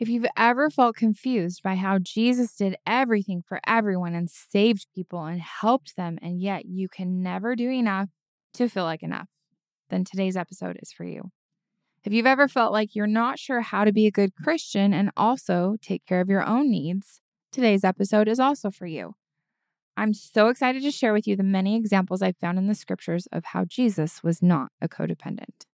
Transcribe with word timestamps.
If 0.00 0.08
you've 0.08 0.24
ever 0.34 0.70
felt 0.70 0.96
confused 0.96 1.62
by 1.62 1.74
how 1.74 1.98
Jesus 1.98 2.56
did 2.56 2.74
everything 2.86 3.42
for 3.46 3.60
everyone 3.66 4.14
and 4.14 4.30
saved 4.30 4.86
people 4.94 5.24
and 5.24 5.42
helped 5.42 5.94
them, 5.94 6.18
and 6.22 6.40
yet 6.40 6.64
you 6.64 6.88
can 6.88 7.22
never 7.22 7.54
do 7.54 7.68
enough 7.68 8.08
to 8.54 8.70
feel 8.70 8.84
like 8.84 9.02
enough, 9.02 9.28
then 9.90 10.04
today's 10.04 10.38
episode 10.38 10.78
is 10.80 10.90
for 10.90 11.04
you. 11.04 11.32
If 12.02 12.14
you've 12.14 12.24
ever 12.24 12.48
felt 12.48 12.72
like 12.72 12.94
you're 12.94 13.06
not 13.06 13.38
sure 13.38 13.60
how 13.60 13.84
to 13.84 13.92
be 13.92 14.06
a 14.06 14.10
good 14.10 14.34
Christian 14.34 14.94
and 14.94 15.10
also 15.18 15.76
take 15.82 16.06
care 16.06 16.22
of 16.22 16.30
your 16.30 16.48
own 16.48 16.70
needs, 16.70 17.20
today's 17.52 17.84
episode 17.84 18.26
is 18.26 18.40
also 18.40 18.70
for 18.70 18.86
you. 18.86 19.16
I'm 19.98 20.14
so 20.14 20.48
excited 20.48 20.82
to 20.82 20.90
share 20.90 21.12
with 21.12 21.26
you 21.26 21.36
the 21.36 21.42
many 21.42 21.76
examples 21.76 22.22
I've 22.22 22.38
found 22.38 22.56
in 22.56 22.68
the 22.68 22.74
scriptures 22.74 23.28
of 23.32 23.44
how 23.44 23.66
Jesus 23.66 24.22
was 24.22 24.40
not 24.40 24.72
a 24.80 24.88
codependent. 24.88 25.66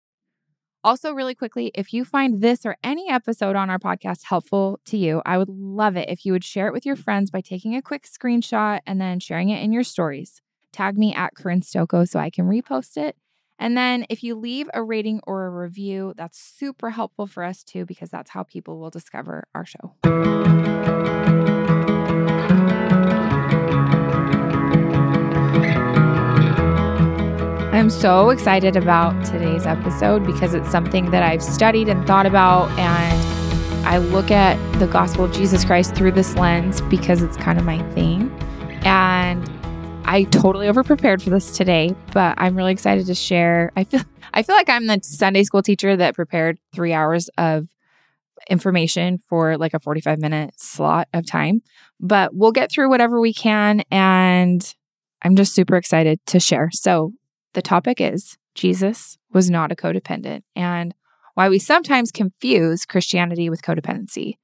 Also, 0.86 1.12
really 1.12 1.34
quickly, 1.34 1.72
if 1.74 1.92
you 1.92 2.04
find 2.04 2.40
this 2.40 2.64
or 2.64 2.76
any 2.84 3.10
episode 3.10 3.56
on 3.56 3.68
our 3.68 3.78
podcast 3.78 4.22
helpful 4.22 4.78
to 4.84 4.96
you, 4.96 5.20
I 5.26 5.36
would 5.36 5.48
love 5.48 5.96
it 5.96 6.08
if 6.08 6.24
you 6.24 6.30
would 6.30 6.44
share 6.44 6.68
it 6.68 6.72
with 6.72 6.86
your 6.86 6.94
friends 6.94 7.28
by 7.28 7.40
taking 7.40 7.74
a 7.74 7.82
quick 7.82 8.04
screenshot 8.04 8.82
and 8.86 9.00
then 9.00 9.18
sharing 9.18 9.48
it 9.48 9.60
in 9.64 9.72
your 9.72 9.82
stories. 9.82 10.42
Tag 10.72 10.96
me 10.96 11.12
at 11.12 11.34
Corinne 11.34 11.62
Stoko 11.62 12.08
so 12.08 12.20
I 12.20 12.30
can 12.30 12.46
repost 12.46 12.96
it. 12.96 13.16
And 13.58 13.76
then 13.76 14.06
if 14.08 14.22
you 14.22 14.36
leave 14.36 14.70
a 14.74 14.82
rating 14.84 15.20
or 15.26 15.46
a 15.46 15.50
review, 15.50 16.14
that's 16.16 16.38
super 16.38 16.90
helpful 16.90 17.26
for 17.26 17.42
us 17.42 17.64
too, 17.64 17.84
because 17.84 18.10
that's 18.10 18.30
how 18.30 18.44
people 18.44 18.78
will 18.78 18.90
discover 18.90 19.48
our 19.56 19.66
show. 19.66 21.25
I'm 27.76 27.90
so 27.90 28.30
excited 28.30 28.74
about 28.74 29.22
today's 29.26 29.66
episode 29.66 30.24
because 30.24 30.54
it's 30.54 30.70
something 30.70 31.10
that 31.10 31.22
I've 31.22 31.42
studied 31.42 31.90
and 31.90 32.06
thought 32.06 32.24
about. 32.24 32.70
And 32.78 33.86
I 33.86 33.98
look 33.98 34.30
at 34.30 34.56
the 34.78 34.86
gospel 34.86 35.26
of 35.26 35.32
Jesus 35.34 35.62
Christ 35.62 35.94
through 35.94 36.12
this 36.12 36.34
lens 36.36 36.80
because 36.80 37.20
it's 37.20 37.36
kind 37.36 37.58
of 37.58 37.66
my 37.66 37.78
thing. 37.92 38.30
And 38.86 39.46
I 40.06 40.22
totally 40.30 40.68
overprepared 40.68 41.20
for 41.20 41.28
this 41.28 41.54
today, 41.54 41.94
but 42.14 42.34
I'm 42.38 42.56
really 42.56 42.72
excited 42.72 43.04
to 43.08 43.14
share. 43.14 43.72
I 43.76 43.84
feel 43.84 44.00
I 44.32 44.42
feel 44.42 44.56
like 44.56 44.70
I'm 44.70 44.86
the 44.86 45.00
Sunday 45.02 45.44
school 45.44 45.60
teacher 45.60 45.98
that 45.98 46.14
prepared 46.14 46.58
three 46.74 46.94
hours 46.94 47.28
of 47.36 47.68
information 48.48 49.18
for 49.28 49.58
like 49.58 49.74
a 49.74 49.80
45 49.80 50.18
minute 50.18 50.54
slot 50.58 51.08
of 51.12 51.26
time. 51.26 51.60
But 52.00 52.30
we'll 52.32 52.52
get 52.52 52.72
through 52.72 52.88
whatever 52.88 53.20
we 53.20 53.34
can. 53.34 53.82
And 53.90 54.74
I'm 55.20 55.36
just 55.36 55.54
super 55.54 55.76
excited 55.76 56.24
to 56.28 56.40
share. 56.40 56.70
So 56.72 57.12
the 57.56 57.62
topic 57.62 58.00
is 58.00 58.36
Jesus 58.54 59.18
was 59.32 59.50
not 59.50 59.72
a 59.72 59.74
codependent 59.74 60.42
and 60.54 60.94
why 61.34 61.48
we 61.48 61.58
sometimes 61.58 62.12
confuse 62.12 62.84
Christianity 62.84 63.50
with 63.50 63.62
codependency. 63.62 64.34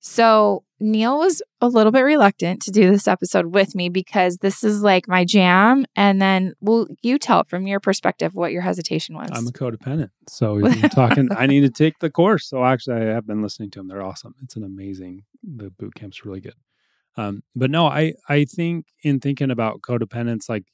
So, 0.00 0.64
Neil 0.80 1.18
was 1.18 1.42
a 1.62 1.68
little 1.68 1.92
bit 1.92 2.02
reluctant 2.02 2.60
to 2.62 2.70
do 2.70 2.90
this 2.90 3.08
episode 3.08 3.54
with 3.54 3.74
me 3.74 3.88
because 3.88 4.36
this 4.38 4.62
is 4.62 4.82
like 4.82 5.08
my 5.08 5.24
jam. 5.24 5.86
And 5.96 6.20
then, 6.20 6.52
will 6.60 6.88
you 7.02 7.18
tell 7.18 7.44
from 7.44 7.66
your 7.66 7.80
perspective 7.80 8.34
what 8.34 8.52
your 8.52 8.60
hesitation 8.60 9.14
was? 9.14 9.30
I'm 9.32 9.46
a 9.46 9.50
codependent. 9.50 10.10
So, 10.28 10.60
talking, 10.90 11.28
I 11.34 11.46
need 11.46 11.60
to 11.60 11.70
take 11.70 12.00
the 12.00 12.10
course. 12.10 12.48
So, 12.48 12.64
actually, 12.64 12.96
I 12.96 13.14
have 13.14 13.26
been 13.26 13.40
listening 13.40 13.70
to 13.72 13.78
them. 13.78 13.88
They're 13.88 14.04
awesome. 14.04 14.34
It's 14.42 14.56
an 14.56 14.64
amazing, 14.64 15.24
the 15.42 15.70
boot 15.70 15.94
camp's 15.94 16.24
really 16.24 16.40
good. 16.40 16.56
Um, 17.16 17.42
but 17.56 17.70
no, 17.70 17.86
I, 17.86 18.12
I 18.28 18.44
think 18.44 18.86
in 19.02 19.20
thinking 19.20 19.50
about 19.50 19.80
codependence, 19.80 20.50
like 20.50 20.64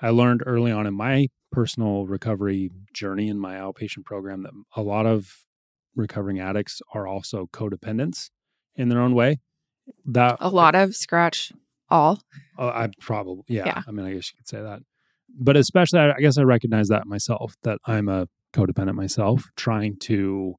I 0.00 0.10
learned 0.10 0.42
early 0.46 0.72
on 0.72 0.86
in 0.86 0.94
my 0.94 1.28
personal 1.52 2.06
recovery 2.06 2.70
journey 2.92 3.28
in 3.28 3.38
my 3.38 3.56
outpatient 3.56 4.04
program 4.04 4.42
that 4.42 4.52
a 4.76 4.82
lot 4.82 5.06
of 5.06 5.44
recovering 5.94 6.40
addicts 6.40 6.82
are 6.92 7.06
also 7.06 7.48
codependents 7.52 8.30
in 8.74 8.88
their 8.88 9.00
own 9.00 9.14
way. 9.14 9.40
That 10.04 10.38
a 10.40 10.48
lot 10.48 10.74
of 10.74 10.96
scratch 10.96 11.52
all. 11.90 12.22
Uh, 12.58 12.68
I 12.68 12.88
probably 13.00 13.44
yeah, 13.48 13.66
yeah. 13.66 13.82
I 13.86 13.90
mean, 13.90 14.06
I 14.06 14.14
guess 14.14 14.30
you 14.32 14.36
could 14.38 14.48
say 14.48 14.62
that. 14.62 14.80
But 15.38 15.56
especially, 15.56 16.00
I 16.00 16.20
guess 16.20 16.38
I 16.38 16.42
recognize 16.42 16.88
that 16.88 17.06
myself 17.06 17.54
that 17.62 17.78
I'm 17.86 18.08
a 18.08 18.28
codependent 18.52 18.94
myself, 18.94 19.50
trying 19.56 19.96
to 20.00 20.54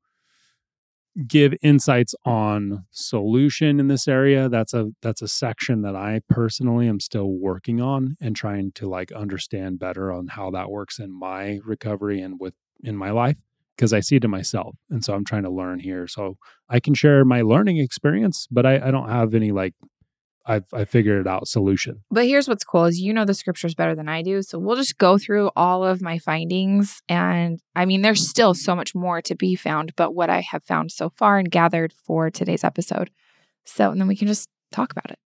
give 1.28 1.53
insights 1.62 2.14
on 2.26 2.86
solution 2.92 3.80
in 3.80 3.88
this 3.88 4.08
area. 4.08 4.50
That's 4.50 4.74
a 4.74 4.92
that's 5.02 5.22
a 5.22 5.28
section 5.28 5.81
that 5.81 5.96
i 5.96 6.22
personally 6.30 6.88
am 6.88 7.00
still 7.00 7.30
working 7.31 7.81
on 7.81 8.18
and 8.20 8.36
trying 8.36 8.72
to 8.74 8.88
like 8.88 9.12
understand 9.12 9.80
better 9.80 10.12
on 10.12 10.28
how 10.28 10.52
that 10.52 10.70
works 10.70 11.00
in 11.00 11.18
my 11.18 11.59
recovery 11.64 12.22
and 12.22 12.40
with 12.40 12.53
in 12.84 12.96
my 12.96 13.12
life 13.12 13.38
because 13.76 13.94
i 13.94 14.00
see 14.00 14.18
it 14.18 14.28
myself. 14.28 14.76
And 14.90 15.03
so 15.03 15.14
i'm 15.14 15.26
trying 15.26 15.44
to 15.44 15.50
learn 15.50 15.80
here. 15.80 16.08
So 16.08 16.38
i 16.70 16.80
can 16.80 16.94
share 16.94 17.24
my 17.24 17.42
learning 17.42 17.78
experience 17.78 18.47
but 18.52 18.66
i, 18.66 18.76
I 18.88 18.92
don't 18.92 19.09
have 19.09 19.34
any 19.34 19.52
like 19.52 19.74
I've 20.46 20.66
I 20.74 20.86
figured 20.86 21.22
it 21.22 21.28
out 21.28 21.48
solution. 21.48 22.04
But 22.12 22.26
here's 22.26 22.48
what's 22.48 22.64
cool 22.64 22.86
is 22.86 23.00
you 23.00 23.14
know 23.14 23.26
the 23.26 23.34
scriptures 23.34 23.76
better 23.76 23.96
than 23.96 24.08
I 24.08 24.22
do. 24.22 24.42
So 24.42 24.60
we'll 24.60 24.76
just 24.76 24.98
go 24.98 25.18
through 25.18 25.52
all 25.56 25.84
of 25.84 26.02
my 26.02 26.20
findings. 26.20 27.02
And 27.10 27.60
I 27.76 27.86
mean, 27.86 28.02
there's 28.02 28.28
still 28.28 28.54
so 28.54 28.76
much 28.76 28.94
more 28.94 29.22
to 29.24 29.36
be 29.36 29.56
found, 29.56 29.96
but 29.96 30.14
what 30.14 30.30
I 30.30 30.42
have 30.42 30.64
found 30.64 30.92
so 30.92 31.10
far 31.10 31.38
and 31.40 31.50
gathered 31.50 31.94
for 31.94 32.30
today's 32.30 32.64
episode. 32.64 33.10
So 33.66 33.92
and 33.92 34.00
then 34.00 34.08
we 34.08 34.16
can 34.16 34.28
just 34.28 34.50
talk 34.72 34.92
about 34.92 35.12
it. 35.12 35.20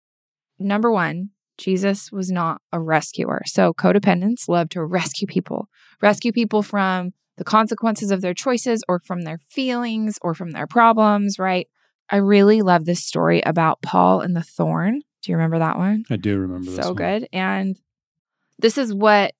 Number 0.59 0.91
one, 0.91 1.31
Jesus 1.59 2.13
was 2.13 2.31
not 2.31 2.61
a 2.73 2.81
rescuer. 2.81 3.43
So 3.47 3.73
codependents 3.73 4.49
love 4.49 4.69
to 4.71 4.85
rescue 4.85 5.27
people, 5.27 5.69
rescue 6.03 6.33
people 6.33 6.63
from 6.63 7.13
the 7.37 7.45
consequences 7.45 8.11
of 8.11 8.21
their 8.21 8.35
choices 8.35 8.83
or 8.89 8.99
from 8.99 9.23
their 9.23 9.39
feelings 9.49 10.19
or 10.23 10.35
from 10.35 10.51
their 10.51 10.67
problems, 10.67 11.39
right? 11.39 11.69
I 12.11 12.17
really 12.17 12.63
love 12.63 12.85
this 12.85 13.05
story 13.05 13.43
about 13.45 13.83
Paul 13.83 14.21
and 14.21 14.37
the 14.37 14.43
thorn. 14.43 15.01
Do 15.23 15.33
you 15.33 15.37
remember 15.37 15.59
that 15.59 15.77
one? 15.77 16.05
I 16.11 16.17
do 16.17 16.39
remember 16.39 16.71
so 16.71 16.95
good. 16.95 17.29
And 17.33 17.77
this 18.59 18.79
is 18.79 18.95
what 18.95 19.33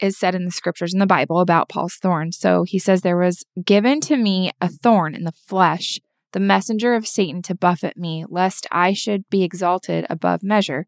is 0.00 0.16
said 0.16 0.34
in 0.34 0.44
the 0.44 0.50
scriptures 0.50 0.92
in 0.92 1.00
the 1.00 1.06
Bible 1.06 1.40
about 1.40 1.68
Paul's 1.68 1.94
thorn. 1.94 2.32
So 2.32 2.64
he 2.64 2.78
says, 2.78 3.02
There 3.02 3.16
was 3.16 3.44
given 3.64 4.00
to 4.02 4.16
me 4.16 4.50
a 4.60 4.68
thorn 4.68 5.14
in 5.14 5.24
the 5.24 5.32
flesh, 5.32 6.00
the 6.32 6.40
messenger 6.40 6.94
of 6.94 7.06
Satan 7.06 7.42
to 7.42 7.54
buffet 7.54 7.96
me, 7.96 8.24
lest 8.28 8.66
I 8.70 8.92
should 8.92 9.28
be 9.30 9.42
exalted 9.42 10.06
above 10.10 10.42
measure. 10.42 10.86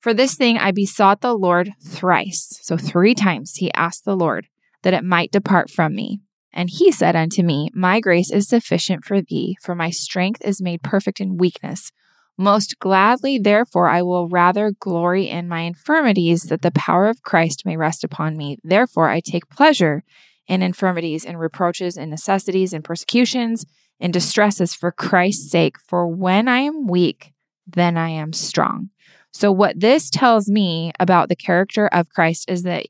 For 0.00 0.12
this 0.12 0.34
thing 0.34 0.58
I 0.58 0.72
besought 0.72 1.20
the 1.20 1.34
Lord 1.34 1.72
thrice. 1.86 2.58
So 2.62 2.76
three 2.76 3.14
times 3.14 3.54
he 3.56 3.72
asked 3.74 4.04
the 4.04 4.16
Lord 4.16 4.48
that 4.82 4.94
it 4.94 5.04
might 5.04 5.30
depart 5.30 5.70
from 5.70 5.94
me. 5.94 6.20
And 6.52 6.68
he 6.70 6.92
said 6.92 7.16
unto 7.16 7.42
me, 7.42 7.70
My 7.74 8.00
grace 8.00 8.30
is 8.30 8.48
sufficient 8.48 9.04
for 9.04 9.20
thee, 9.22 9.56
for 9.62 9.74
my 9.74 9.90
strength 9.90 10.42
is 10.44 10.60
made 10.60 10.82
perfect 10.82 11.20
in 11.20 11.36
weakness. 11.36 11.92
Most 12.38 12.78
gladly, 12.78 13.38
therefore, 13.38 13.88
I 13.88 14.02
will 14.02 14.28
rather 14.28 14.72
glory 14.78 15.28
in 15.28 15.48
my 15.48 15.60
infirmities, 15.60 16.44
that 16.44 16.62
the 16.62 16.70
power 16.70 17.08
of 17.08 17.22
Christ 17.22 17.64
may 17.64 17.76
rest 17.76 18.04
upon 18.04 18.36
me. 18.36 18.58
Therefore, 18.64 19.08
I 19.08 19.20
take 19.20 19.48
pleasure 19.48 20.02
in 20.46 20.62
infirmities, 20.62 21.24
in 21.24 21.36
reproaches, 21.36 21.96
in 21.96 22.10
necessities, 22.10 22.72
in 22.72 22.82
persecutions, 22.82 23.64
in 24.00 24.10
distresses 24.10 24.74
for 24.74 24.90
Christ's 24.90 25.50
sake. 25.50 25.76
For 25.86 26.06
when 26.06 26.48
I 26.48 26.58
am 26.58 26.86
weak, 26.86 27.32
then 27.66 27.96
I 27.96 28.08
am 28.10 28.32
strong. 28.32 28.90
So, 29.30 29.52
what 29.52 29.80
this 29.80 30.10
tells 30.10 30.48
me 30.48 30.92
about 30.98 31.28
the 31.28 31.36
character 31.36 31.86
of 31.88 32.08
Christ 32.10 32.50
is 32.50 32.64
that 32.64 32.86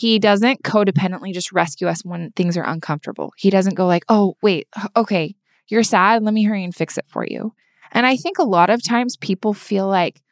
he 0.00 0.18
doesn't 0.18 0.62
codependently 0.62 1.32
just 1.32 1.52
rescue 1.52 1.86
us 1.86 2.04
when 2.04 2.30
things 2.32 2.56
are 2.56 2.64
uncomfortable. 2.64 3.32
He 3.36 3.50
doesn't 3.50 3.76
go 3.76 3.86
like, 3.86 4.04
"Oh, 4.08 4.34
wait, 4.42 4.66
okay, 4.96 5.34
you're 5.68 5.82
sad, 5.82 6.22
let 6.22 6.32
me 6.32 6.44
hurry 6.44 6.64
and 6.64 6.74
fix 6.74 6.96
it 6.96 7.04
for 7.08 7.24
you." 7.28 7.52
And 7.92 8.06
I 8.06 8.16
think 8.16 8.38
a 8.38 8.44
lot 8.44 8.70
of 8.70 8.82
times 8.82 9.16
people 9.16 9.52
feel 9.52 9.86
like, 9.86 10.22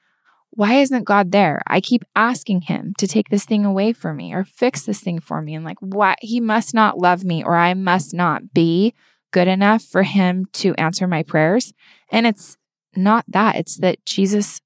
why 0.51 0.75
isn't 0.75 1.05
God 1.05 1.33
there? 1.33 1.61
I 1.67 1.81
keep 1.81 2.05
asking 2.17 2.63
him 2.63 2.95
to 2.99 3.07
take 3.07 3.29
this 3.29 3.45
thing 3.45 3.65
away 3.65 3.93
from 3.93 4.17
me 4.17 4.33
or 4.33 4.45
fix 4.45 4.83
this 4.83 5.01
thing 5.01 5.21
for 5.21 5.43
me. 5.43 5.55
And 5.55 5.65
like, 5.65 5.79
what? 5.81 6.19
He 6.21 6.41
must 6.41 6.75
not 6.75 6.99
love 6.99 7.25
me 7.25 7.45
or 7.45 7.57
I 7.57 7.75
must 7.75 8.15
not 8.15 8.53
be 8.55 8.95
good 9.31 9.49
enough 9.49 9.83
for 9.83 10.03
him 10.03 10.47
to 10.55 10.75
answer 10.75 11.07
my 11.07 11.23
prayers. 11.23 11.73
And 12.11 12.27
it's 12.27 12.57
not 12.97 13.25
that, 13.29 13.57
it's 13.57 13.77
that 13.79 14.05
Jesus 14.07 14.61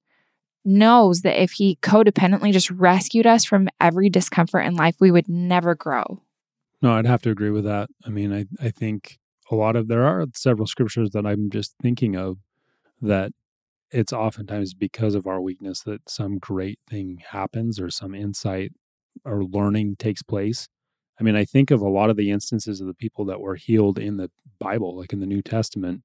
knows 0.65 1.21
that 1.21 1.43
if 1.43 1.53
he 1.53 1.79
codependently 1.83 2.53
just 2.53 2.71
rescued 2.71 3.27
us 3.27 3.45
from 3.45 3.69
every 3.81 4.09
discomfort 4.09 4.61
in 4.61 4.75
life, 4.75 4.97
we 5.01 5.11
would 5.11 5.29
never 5.29 5.75
grow. 5.75 6.23
No, 6.81 6.95
I'd 6.95 7.07
have 7.07 7.23
to 7.23 7.31
agree 7.31 7.51
with 7.51 7.65
that. 7.65 7.89
I 8.05 8.11
mean, 8.11 8.33
I, 8.33 8.47
I 8.61 8.71
think 8.71 9.19
a 9.51 9.55
lot 9.55 9.77
of 9.77 9.89
there 9.89 10.05
are 10.05 10.27
several 10.35 10.67
scriptures 10.67 11.11
that 11.11 11.27
I'm 11.27 11.51
just 11.51 11.75
thinking 11.81 12.17
of 12.17 12.39
that 13.01 13.33
it's 13.91 14.13
oftentimes 14.13 14.75
because 14.75 15.15
of 15.15 15.27
our 15.27 15.41
weakness 15.41 15.83
that 15.83 16.09
some 16.09 16.39
great 16.39 16.79
thing 16.89 17.23
happens 17.31 17.79
or 17.79 17.91
some 17.91 18.15
insight 18.15 18.73
or 19.25 19.45
learning 19.45 19.97
takes 19.97 20.23
place. 20.23 20.69
I 21.21 21.23
mean, 21.23 21.37
I 21.37 21.45
think 21.45 21.71
of 21.71 21.83
a 21.83 21.89
lot 21.89 22.09
of 22.09 22.17
the 22.17 22.31
instances 22.31 22.81
of 22.81 22.87
the 22.87 22.95
people 22.95 23.25
that 23.27 23.41
were 23.41 23.57
healed 23.57 23.99
in 23.99 24.17
the 24.17 24.31
Bible, 24.59 24.97
like 24.97 25.13
in 25.13 25.21
the 25.21 25.27
New 25.27 25.43
Testament, 25.43 26.03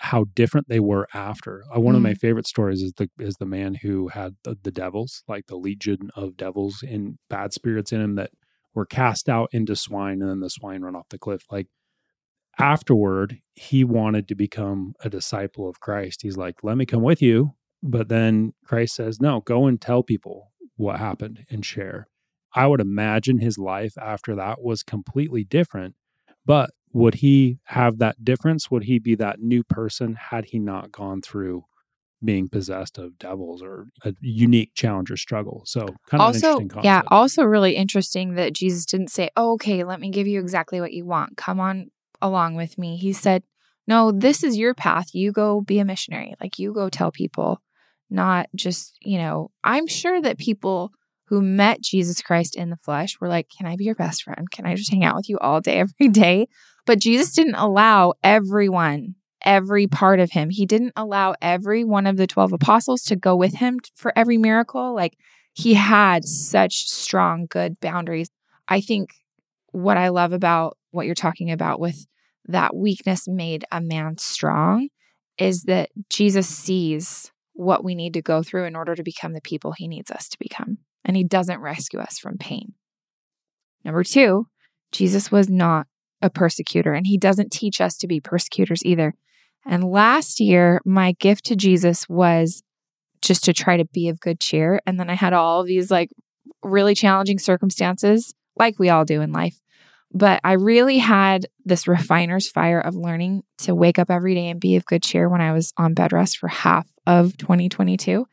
how 0.00 0.26
different 0.34 0.68
they 0.68 0.80
were 0.80 1.06
after. 1.14 1.64
Uh, 1.74 1.80
one 1.80 1.94
mm. 1.94 1.98
of 1.98 2.02
my 2.02 2.12
mm. 2.12 2.18
favorite 2.18 2.46
stories 2.46 2.82
is 2.82 2.92
the 2.94 3.10
is 3.18 3.36
the 3.36 3.46
man 3.46 3.74
who 3.74 4.08
had 4.08 4.36
the, 4.44 4.56
the 4.62 4.70
devils, 4.70 5.22
like 5.28 5.46
the 5.46 5.56
legion 5.56 6.10
of 6.14 6.36
devils 6.36 6.82
and 6.86 7.18
bad 7.28 7.52
spirits 7.52 7.92
in 7.92 8.00
him 8.00 8.14
that 8.16 8.30
were 8.74 8.86
cast 8.86 9.28
out 9.28 9.48
into 9.52 9.76
swine, 9.76 10.20
and 10.20 10.30
then 10.30 10.40
the 10.40 10.50
swine 10.50 10.82
run 10.82 10.96
off 10.96 11.08
the 11.10 11.18
cliff. 11.18 11.44
Like 11.50 11.68
afterward, 12.58 13.38
he 13.54 13.84
wanted 13.84 14.28
to 14.28 14.34
become 14.34 14.94
a 15.02 15.10
disciple 15.10 15.68
of 15.68 15.80
Christ. 15.80 16.22
He's 16.22 16.36
like, 16.36 16.62
"Let 16.62 16.76
me 16.76 16.86
come 16.86 17.02
with 17.02 17.22
you," 17.22 17.54
but 17.82 18.08
then 18.08 18.54
Christ 18.64 18.94
says, 18.94 19.20
"No, 19.20 19.40
go 19.40 19.66
and 19.66 19.80
tell 19.80 20.02
people 20.02 20.52
what 20.76 20.98
happened 20.98 21.44
and 21.50 21.64
share." 21.64 22.08
I 22.54 22.66
would 22.66 22.80
imagine 22.80 23.38
his 23.38 23.58
life 23.58 23.96
after 23.98 24.34
that 24.36 24.62
was 24.62 24.82
completely 24.82 25.44
different. 25.44 25.94
But 26.46 26.70
would 26.92 27.14
he 27.14 27.58
have 27.64 27.98
that 27.98 28.24
difference? 28.24 28.70
Would 28.70 28.84
he 28.84 28.98
be 28.98 29.14
that 29.16 29.40
new 29.40 29.62
person 29.62 30.14
had 30.14 30.46
he 30.46 30.58
not 30.58 30.92
gone 30.92 31.22
through 31.22 31.64
being 32.24 32.48
possessed 32.48 32.98
of 32.98 33.18
devils 33.18 33.62
or 33.62 33.86
a 34.04 34.14
unique 34.20 34.72
challenge 34.74 35.10
or 35.10 35.16
struggle? 35.16 35.62
So, 35.66 35.86
kind 36.08 36.20
of 36.20 36.34
also, 36.34 36.56
Yeah, 36.84 37.02
also 37.08 37.42
really 37.44 37.76
interesting 37.76 38.34
that 38.34 38.54
Jesus 38.54 38.84
didn't 38.86 39.10
say, 39.10 39.30
oh, 39.36 39.52
okay, 39.52 39.84
let 39.84 40.00
me 40.00 40.10
give 40.10 40.26
you 40.26 40.40
exactly 40.40 40.80
what 40.80 40.92
you 40.92 41.04
want. 41.04 41.36
Come 41.36 41.60
on 41.60 41.90
along 42.20 42.56
with 42.56 42.78
me. 42.78 42.96
He 42.96 43.12
said, 43.12 43.42
no, 43.86 44.12
this 44.12 44.42
is 44.42 44.58
your 44.58 44.74
path. 44.74 45.14
You 45.14 45.32
go 45.32 45.60
be 45.60 45.78
a 45.78 45.84
missionary. 45.84 46.34
Like, 46.40 46.58
you 46.58 46.74
go 46.74 46.88
tell 46.90 47.10
people, 47.10 47.62
not 48.10 48.48
just, 48.54 48.96
you 49.00 49.18
know, 49.18 49.50
I'm 49.64 49.86
sure 49.86 50.20
that 50.20 50.38
people 50.38 50.92
who 51.28 51.42
met 51.42 51.80
Jesus 51.80 52.22
Christ 52.22 52.56
in 52.56 52.70
the 52.70 52.76
flesh 52.76 53.18
were 53.20 53.28
like, 53.28 53.48
Can 53.56 53.66
I 53.66 53.76
be 53.76 53.84
your 53.84 53.94
best 53.94 54.22
friend? 54.22 54.50
Can 54.50 54.66
I 54.66 54.74
just 54.74 54.90
hang 54.90 55.04
out 55.04 55.16
with 55.16 55.28
you 55.28 55.38
all 55.38 55.60
day, 55.60 55.78
every 56.00 56.08
day? 56.08 56.48
But 56.88 57.00
Jesus 57.00 57.34
didn't 57.34 57.56
allow 57.56 58.14
everyone, 58.24 59.14
every 59.44 59.86
part 59.86 60.20
of 60.20 60.30
him. 60.30 60.48
He 60.48 60.64
didn't 60.64 60.94
allow 60.96 61.34
every 61.42 61.84
one 61.84 62.06
of 62.06 62.16
the 62.16 62.26
12 62.26 62.54
apostles 62.54 63.02
to 63.02 63.14
go 63.14 63.36
with 63.36 63.52
him 63.56 63.78
for 63.94 64.10
every 64.16 64.38
miracle. 64.38 64.94
Like 64.94 65.18
he 65.52 65.74
had 65.74 66.24
such 66.24 66.88
strong, 66.88 67.46
good 67.50 67.78
boundaries. 67.78 68.30
I 68.68 68.80
think 68.80 69.10
what 69.70 69.98
I 69.98 70.08
love 70.08 70.32
about 70.32 70.78
what 70.90 71.04
you're 71.04 71.14
talking 71.14 71.50
about 71.50 71.78
with 71.78 72.06
that 72.46 72.74
weakness 72.74 73.28
made 73.28 73.66
a 73.70 73.82
man 73.82 74.16
strong 74.16 74.88
is 75.36 75.64
that 75.64 75.90
Jesus 76.08 76.48
sees 76.48 77.30
what 77.52 77.84
we 77.84 77.94
need 77.94 78.14
to 78.14 78.22
go 78.22 78.42
through 78.42 78.64
in 78.64 78.74
order 78.74 78.94
to 78.94 79.02
become 79.02 79.34
the 79.34 79.42
people 79.42 79.74
he 79.76 79.88
needs 79.88 80.10
us 80.10 80.26
to 80.30 80.38
become 80.38 80.78
and 81.04 81.18
he 81.18 81.24
doesn't 81.24 81.60
rescue 81.60 82.00
us 82.00 82.18
from 82.18 82.38
pain. 82.38 82.72
Number 83.84 84.04
two, 84.04 84.46
Jesus 84.90 85.30
was 85.30 85.50
not 85.50 85.86
a 86.22 86.30
persecutor, 86.30 86.92
and 86.92 87.06
he 87.06 87.18
doesn't 87.18 87.52
teach 87.52 87.80
us 87.80 87.96
to 87.98 88.06
be 88.06 88.20
persecutors 88.20 88.84
either. 88.84 89.14
And 89.66 89.84
last 89.84 90.40
year, 90.40 90.80
my 90.84 91.12
gift 91.12 91.44
to 91.46 91.56
Jesus 91.56 92.08
was 92.08 92.62
just 93.20 93.44
to 93.44 93.52
try 93.52 93.76
to 93.76 93.84
be 93.84 94.08
of 94.08 94.20
good 94.20 94.40
cheer. 94.40 94.80
And 94.86 94.98
then 94.98 95.10
I 95.10 95.14
had 95.14 95.32
all 95.32 95.64
these 95.64 95.90
like 95.90 96.10
really 96.62 96.94
challenging 96.94 97.38
circumstances, 97.38 98.34
like 98.56 98.78
we 98.78 98.88
all 98.88 99.04
do 99.04 99.20
in 99.20 99.32
life. 99.32 99.58
But 100.12 100.40
I 100.42 100.52
really 100.52 100.98
had 100.98 101.46
this 101.64 101.86
refiner's 101.86 102.48
fire 102.48 102.80
of 102.80 102.94
learning 102.94 103.42
to 103.58 103.74
wake 103.74 103.98
up 103.98 104.10
every 104.10 104.34
day 104.34 104.48
and 104.48 104.60
be 104.60 104.76
of 104.76 104.86
good 104.86 105.02
cheer 105.02 105.28
when 105.28 105.40
I 105.40 105.52
was 105.52 105.72
on 105.76 105.94
bed 105.94 106.12
rest 106.12 106.38
for 106.38 106.48
half 106.48 106.88
of 107.06 107.36
2022. 107.36 108.26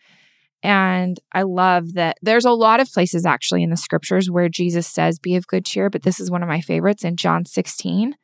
And 0.66 1.20
I 1.32 1.44
love 1.44 1.94
that 1.94 2.18
there's 2.24 2.44
a 2.44 2.52
lot 2.52 2.80
of 2.80 2.92
places 2.92 3.24
actually 3.24 3.62
in 3.62 3.70
the 3.70 3.78
scriptures 3.78 4.32
where 4.32 4.50
Jesus 4.50 4.88
says, 4.88 5.20
Be 5.20 5.36
of 5.36 5.46
good 5.46 5.64
cheer, 5.64 5.92
but 5.92 6.02
this 6.02 6.20
is 6.20 6.32
one 6.32 6.42
of 6.42 6.50
my 6.50 6.60
favorites 6.60 7.04
in 7.04 7.18
John 7.18 7.46
16. 7.46 8.16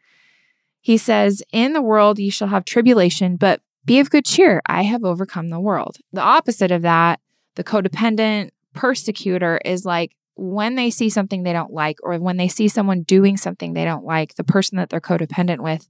He 0.82 0.98
says, 0.98 1.44
In 1.54 1.74
the 1.74 1.84
world 1.84 2.18
you 2.18 2.32
shall 2.32 2.48
have 2.48 2.66
tribulation, 2.66 3.36
but 3.36 3.62
be 3.86 4.00
of 4.00 4.10
good 4.10 4.26
cheer. 4.26 4.60
I 4.66 4.82
have 4.82 5.04
overcome 5.04 5.50
the 5.50 5.60
world. 5.60 5.98
The 6.14 6.22
opposite 6.22 6.72
of 6.72 6.82
that, 6.82 7.20
the 7.56 7.64
codependent 7.64 8.50
persecutor 8.74 9.60
is 9.64 9.86
like 9.86 10.16
when 10.36 10.74
they 10.74 10.90
see 10.90 11.12
something 11.12 11.44
they 11.44 11.54
don't 11.54 11.72
like, 11.72 11.98
or 12.02 12.18
when 12.18 12.38
they 12.38 12.48
see 12.48 12.68
someone 12.68 13.04
doing 13.04 13.38
something 13.38 13.74
they 13.74 13.86
don't 13.86 14.04
like, 14.04 14.34
the 14.34 14.44
person 14.44 14.78
that 14.78 14.90
they're 14.90 15.00
codependent 15.00 15.60
with, 15.60 15.88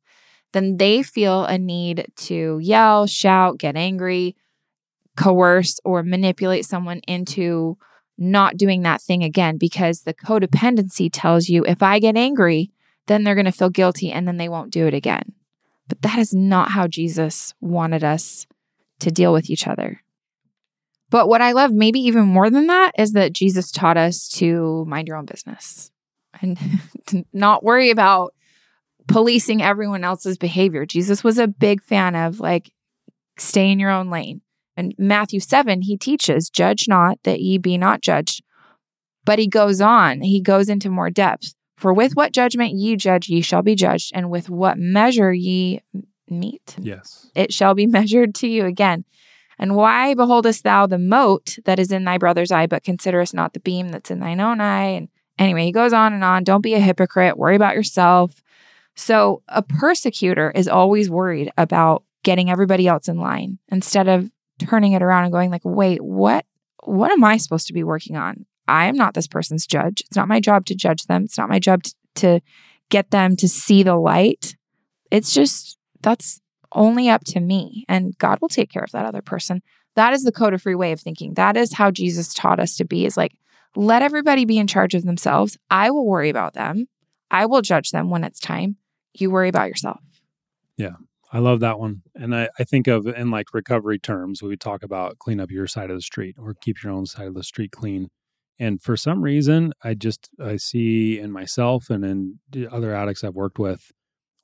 then 0.51 0.75
they 0.75 1.01
feel 1.01 1.45
a 1.45 1.57
need 1.57 2.07
to 2.17 2.59
yell, 2.61 3.07
shout, 3.07 3.57
get 3.57 3.77
angry, 3.77 4.35
coerce 5.17 5.79
or 5.83 6.03
manipulate 6.03 6.65
someone 6.65 7.01
into 7.07 7.77
not 8.17 8.57
doing 8.57 8.83
that 8.83 9.01
thing 9.01 9.23
again 9.23 9.57
because 9.57 10.01
the 10.01 10.13
codependency 10.13 11.09
tells 11.11 11.49
you 11.49 11.63
if 11.65 11.81
I 11.81 11.99
get 11.99 12.15
angry, 12.15 12.71
then 13.07 13.23
they're 13.23 13.35
going 13.35 13.45
to 13.45 13.51
feel 13.51 13.69
guilty 13.69 14.11
and 14.11 14.27
then 14.27 14.37
they 14.37 14.49
won't 14.49 14.71
do 14.71 14.87
it 14.87 14.93
again. 14.93 15.33
But 15.87 16.01
that 16.03 16.19
is 16.19 16.33
not 16.33 16.71
how 16.71 16.87
Jesus 16.87 17.53
wanted 17.59 18.03
us 18.03 18.45
to 18.99 19.11
deal 19.11 19.33
with 19.33 19.49
each 19.49 19.67
other. 19.67 20.01
But 21.09 21.27
what 21.27 21.41
I 21.41 21.51
love, 21.51 21.73
maybe 21.73 21.99
even 21.99 22.25
more 22.25 22.49
than 22.49 22.67
that, 22.67 22.93
is 22.97 23.11
that 23.13 23.33
Jesus 23.33 23.71
taught 23.71 23.97
us 23.97 24.29
to 24.29 24.85
mind 24.85 25.07
your 25.07 25.17
own 25.17 25.25
business 25.25 25.91
and 26.41 26.57
not 27.33 27.63
worry 27.63 27.89
about 27.89 28.33
policing 29.07 29.61
everyone 29.61 30.05
else's 30.05 30.37
behavior. 30.37 30.85
Jesus 30.85 31.23
was 31.23 31.37
a 31.37 31.47
big 31.47 31.81
fan 31.83 32.15
of 32.15 32.39
like, 32.39 32.71
stay 33.37 33.71
in 33.71 33.79
your 33.79 33.91
own 33.91 34.09
lane. 34.09 34.41
In 34.77 34.93
Matthew 34.97 35.39
7, 35.39 35.83
he 35.83 35.97
teaches, 35.97 36.49
Judge 36.49 36.87
not 36.87 37.19
that 37.23 37.41
ye 37.41 37.57
be 37.57 37.77
not 37.77 38.01
judged. 38.01 38.43
But 39.25 39.39
he 39.39 39.47
goes 39.47 39.81
on, 39.81 40.21
he 40.21 40.41
goes 40.41 40.69
into 40.69 40.89
more 40.89 41.09
depth. 41.09 41.53
For 41.77 41.93
with 41.93 42.13
what 42.13 42.31
judgment 42.31 42.73
ye 42.73 42.95
judge, 42.95 43.27
ye 43.27 43.41
shall 43.41 43.61
be 43.61 43.75
judged, 43.75 44.11
and 44.13 44.29
with 44.29 44.49
what 44.49 44.77
measure 44.77 45.33
ye 45.33 45.81
meet, 46.29 46.75
yes, 46.79 47.29
it 47.35 47.51
shall 47.51 47.73
be 47.73 47.87
measured 47.87 48.35
to 48.35 48.47
you 48.47 48.65
again. 48.65 49.05
And 49.57 49.75
why 49.75 50.13
beholdest 50.15 50.63
thou 50.63 50.87
the 50.87 50.97
mote 50.97 51.59
that 51.65 51.79
is 51.79 51.91
in 51.91 52.03
thy 52.03 52.17
brother's 52.17 52.51
eye, 52.51 52.65
but 52.65 52.83
considerest 52.83 53.33
not 53.33 53.53
the 53.53 53.59
beam 53.59 53.89
that's 53.89 54.09
in 54.09 54.19
thine 54.19 54.39
own 54.39 54.59
eye? 54.59 54.89
And 54.89 55.09
anyway, 55.37 55.65
he 55.65 55.71
goes 55.71 55.93
on 55.93 56.13
and 56.13 56.23
on. 56.23 56.43
Don't 56.43 56.61
be 56.61 56.73
a 56.73 56.79
hypocrite, 56.79 57.37
worry 57.37 57.55
about 57.55 57.75
yourself. 57.75 58.41
So, 58.95 59.43
a 59.47 59.61
persecutor 59.61 60.51
is 60.51 60.67
always 60.67 61.09
worried 61.09 61.51
about 61.57 62.03
getting 62.23 62.49
everybody 62.49 62.87
else 62.87 63.07
in 63.07 63.17
line 63.17 63.59
instead 63.69 64.07
of 64.07 64.29
turning 64.61 64.93
it 64.93 65.01
around 65.01 65.23
and 65.23 65.33
going 65.33 65.51
like, 65.51 65.61
wait, 65.63 66.01
what 66.01 66.45
what 66.83 67.11
am 67.11 67.23
I 67.23 67.37
supposed 67.37 67.67
to 67.67 67.73
be 67.73 67.83
working 67.83 68.15
on? 68.15 68.45
I 68.67 68.85
am 68.85 68.95
not 68.95 69.13
this 69.13 69.27
person's 69.27 69.67
judge. 69.67 70.01
It's 70.01 70.15
not 70.15 70.27
my 70.27 70.39
job 70.39 70.65
to 70.67 70.75
judge 70.75 71.03
them. 71.03 71.25
It's 71.25 71.37
not 71.37 71.49
my 71.49 71.59
job 71.59 71.83
to, 71.83 71.93
to 72.15 72.39
get 72.89 73.11
them 73.11 73.35
to 73.37 73.47
see 73.47 73.83
the 73.83 73.95
light. 73.95 74.55
It's 75.11 75.33
just 75.33 75.77
that's 76.01 76.41
only 76.73 77.09
up 77.09 77.23
to 77.25 77.39
me 77.39 77.85
and 77.89 78.17
God 78.17 78.39
will 78.41 78.49
take 78.49 78.71
care 78.71 78.83
of 78.83 78.91
that 78.91 79.05
other 79.05 79.21
person. 79.21 79.61
That 79.95 80.13
is 80.13 80.23
the 80.23 80.31
Codafree 80.31 80.77
way 80.77 80.91
of 80.91 81.01
thinking. 81.01 81.33
That 81.33 81.57
is 81.57 81.73
how 81.73 81.91
Jesus 81.91 82.33
taught 82.33 82.59
us 82.59 82.77
to 82.77 82.85
be 82.85 83.05
is 83.05 83.17
like 83.17 83.33
let 83.75 84.01
everybody 84.01 84.45
be 84.45 84.57
in 84.57 84.67
charge 84.67 84.95
of 84.95 85.03
themselves. 85.03 85.57
I 85.69 85.91
will 85.91 86.05
worry 86.05 86.29
about 86.29 86.53
them. 86.53 86.87
I 87.29 87.45
will 87.45 87.61
judge 87.61 87.91
them 87.91 88.09
when 88.09 88.23
it's 88.23 88.39
time. 88.39 88.77
You 89.13 89.31
worry 89.31 89.49
about 89.49 89.69
yourself. 89.69 90.01
Yeah. 90.77 90.95
I 91.31 91.39
love 91.39 91.61
that 91.61 91.79
one. 91.79 92.01
And 92.13 92.35
I, 92.35 92.49
I 92.59 92.63
think 92.63 92.87
of 92.87 93.07
in 93.07 93.31
like 93.31 93.53
recovery 93.53 93.99
terms, 93.99 94.43
we 94.43 94.57
talk 94.57 94.83
about 94.83 95.17
clean 95.17 95.39
up 95.39 95.49
your 95.49 95.67
side 95.67 95.89
of 95.89 95.95
the 95.95 96.01
street 96.01 96.35
or 96.37 96.53
keep 96.53 96.83
your 96.83 96.91
own 96.91 97.05
side 97.05 97.27
of 97.27 97.35
the 97.35 97.43
street 97.43 97.71
clean. 97.71 98.09
And 98.59 98.81
for 98.81 98.97
some 98.97 99.21
reason, 99.23 99.73
I 99.83 99.93
just 99.93 100.29
I 100.43 100.57
see 100.57 101.19
in 101.19 101.31
myself 101.31 101.89
and 101.89 102.03
in 102.05 102.39
other 102.69 102.93
addicts 102.93 103.23
I've 103.23 103.33
worked 103.33 103.59
with, 103.59 103.91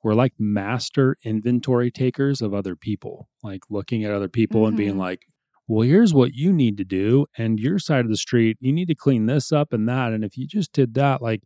we're 0.02 0.14
like 0.14 0.32
master 0.38 1.16
inventory 1.24 1.90
takers 1.90 2.40
of 2.40 2.54
other 2.54 2.74
people, 2.74 3.28
like 3.42 3.62
looking 3.68 4.04
at 4.04 4.12
other 4.12 4.28
people 4.28 4.62
mm-hmm. 4.62 4.68
and 4.68 4.76
being 4.76 4.90
mm-hmm. 4.90 5.00
like, 5.00 5.26
well, 5.66 5.86
here's 5.86 6.14
what 6.14 6.34
you 6.34 6.52
need 6.52 6.78
to 6.78 6.84
do. 6.84 7.26
And 7.36 7.60
your 7.60 7.78
side 7.78 8.06
of 8.06 8.10
the 8.10 8.16
street, 8.16 8.56
you 8.60 8.72
need 8.72 8.88
to 8.88 8.94
clean 8.94 9.26
this 9.26 9.52
up 9.52 9.72
and 9.72 9.86
that. 9.88 10.12
And 10.12 10.24
if 10.24 10.38
you 10.38 10.46
just 10.46 10.72
did 10.72 10.94
that, 10.94 11.20
like 11.20 11.42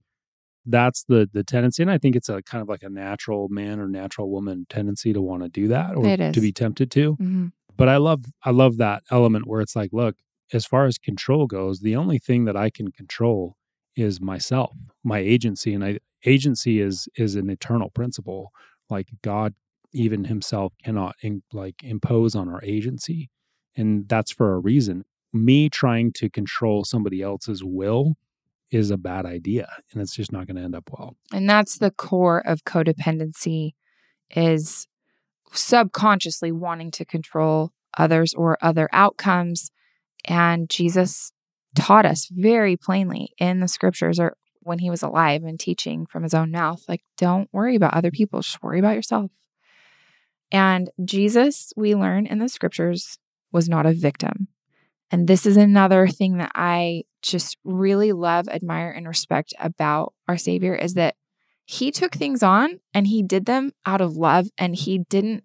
that's 0.67 1.05
the 1.05 1.29
the 1.33 1.43
tendency 1.43 1.83
and 1.83 1.91
i 1.91 1.99
think 1.99 2.15
it's 2.15 2.29
a 2.29 2.43
kind 2.43 2.63
of 2.63 2.69
like 2.69 2.83
a 2.83 2.89
natural 2.89 3.49
man 3.49 3.81
or 3.81 3.89
natural 3.89 4.31
woman 4.31 4.67
tendency 4.69 5.13
to 5.13 5.21
want 5.21 5.43
to 5.43 5.49
do 5.49 5.69
that 5.69 5.95
or 5.97 6.05
to 6.33 6.41
be 6.41 6.53
tempted 6.53 6.91
to 6.91 7.15
mm-hmm. 7.15 7.47
but 7.77 7.89
i 7.89 7.97
love 7.97 8.25
i 8.45 8.51
love 8.51 8.77
that 8.77 9.03
element 9.11 9.47
where 9.47 9.61
it's 9.61 9.75
like 9.75 9.91
look 9.93 10.17
as 10.53 10.65
far 10.65 10.87
as 10.87 10.99
control 10.99 11.47
goes 11.47 11.81
the 11.81 11.97
only 11.97 12.19
thing 12.19 12.45
that 12.45 12.57
i 12.57 12.71
can 12.71 12.93
control 12.93 13.57
is 13.97 14.21
myself 14.21 14.77
my 15.03 15.19
agency 15.19 15.75
and 15.75 15.85
i 15.85 15.99
agency 16.25 16.81
is 16.81 17.09
is 17.17 17.35
an 17.35 17.51
eternal 17.51 17.91
principle 17.91 18.53
like 18.89 19.09
god 19.23 19.55
even 19.95 20.25
himself 20.25 20.73
cannot 20.83 21.15
in, 21.23 21.43
like 21.53 21.83
impose 21.83 22.35
on 22.35 22.49
our 22.49 22.63
agency 22.63 23.31
and 23.77 24.09
that's 24.09 24.31
for 24.31 24.55
a 24.55 24.59
reason 24.59 25.05
me 25.33 25.69
trying 25.69 26.13
to 26.13 26.29
control 26.31 26.85
somebody 26.85 27.23
else's 27.23 27.65
will 27.65 28.15
is 28.73 28.91
a 28.91 28.97
bad 28.97 29.27
idea 29.27 29.69
and 29.93 30.01
it's 30.01 30.17
just 30.17 30.33
not 30.33 30.47
going 30.47 30.57
to 30.57 30.63
end 30.63 30.75
up 30.75 30.91
well. 30.91 31.15
And 31.33 31.49
that's 31.49 31.79
the 31.79 31.91
core 31.91 32.45
of 32.47 32.65
codependency 32.65 33.75
is 34.31 34.89
subconsciously 35.53 36.51
wanting 36.51 36.91
to 36.93 37.05
control 37.05 37.71
others 37.99 38.33
or 38.33 38.57
other 38.63 38.89
outcomes. 38.93 39.71
And 40.25 40.71
Jesus 40.71 41.33
taught 41.77 42.07
us 42.07 42.29
very 42.33 42.77
plainly 42.77 43.35
in 43.39 43.61
the 43.61 43.69
scriptures 43.69 44.19
or 44.19 44.37
when 44.61 44.79
he 44.79 44.89
was 44.89 45.03
alive 45.03 45.43
and 45.45 45.61
teaching 45.61 46.07
from 46.07 46.23
his 46.23 46.33
own 46.33 46.51
mouth 46.51 46.83
like, 46.89 47.03
don't 47.19 47.51
worry 47.53 47.77
about 47.77 47.95
other 47.95 48.11
people, 48.11 48.41
just 48.41 48.63
worry 48.63 48.79
about 48.79 48.97
yourself. 48.97 49.31
And 50.51 50.91
Jesus, 51.05 51.73
we 51.77 51.95
learn 51.95 52.27
in 52.27 52.39
the 52.39 52.49
scriptures, 52.49 53.19
was 53.53 53.69
not 53.69 53.85
a 53.85 53.93
victim. 53.93 54.49
And 55.11 55.29
this 55.29 55.45
is 55.45 55.59
another 55.59 56.09
thing 56.09 56.39
that 56.39 56.53
I 56.55 57.05
just 57.23 57.57
really 57.65 58.13
love, 58.13 58.49
admire, 58.49 58.91
and 58.91 59.07
respect 59.07 59.55
about 59.59 60.13
our 60.29 60.37
Savior 60.37 60.75
is 60.75 60.95
that 60.95 61.15
he 61.65 61.91
took 61.91 62.15
things 62.15 62.43
on 62.43 62.81
and 62.93 63.07
he 63.07 63.23
did 63.23 63.47
them 63.47 63.73
out 63.87 64.01
of 64.01 64.17
love 64.17 64.49
and 64.59 64.75
he 64.75 64.99
didn't 65.09 65.45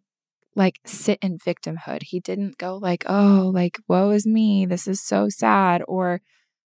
like 0.56 0.80
sit 0.86 1.20
in 1.22 1.38
victimhood. 1.38 2.04
He 2.04 2.20
didn't 2.20 2.58
go 2.58 2.78
like, 2.78 3.04
oh, 3.08 3.52
like, 3.54 3.80
woe 3.88 4.10
is 4.10 4.26
me. 4.26 4.66
This 4.66 4.88
is 4.88 5.00
so 5.00 5.30
sad. 5.30 5.84
Or, 5.88 6.22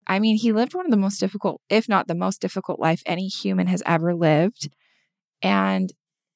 I 0.06 0.18
mean, 0.18 0.36
he 0.36 0.52
lived 0.52 0.74
one 0.74 0.86
of 0.86 0.90
the 0.90 0.96
most 0.96 1.20
difficult, 1.20 1.60
if 1.68 1.88
not 1.88 2.08
the 2.08 2.14
most 2.14 2.40
difficult 2.40 2.80
life 2.80 3.02
any 3.04 3.28
human 3.28 3.66
has 3.66 3.82
ever 3.84 4.14
lived. 4.14 4.70
And 5.42 5.92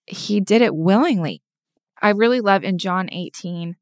he 0.07 0.41
did 0.41 0.61
it 0.61 0.77
willingly. 0.77 1.43
I 2.01 2.11
really 2.11 2.41
love 2.41 2.65
in 2.65 2.79
John 2.79 3.09
18 3.11 3.77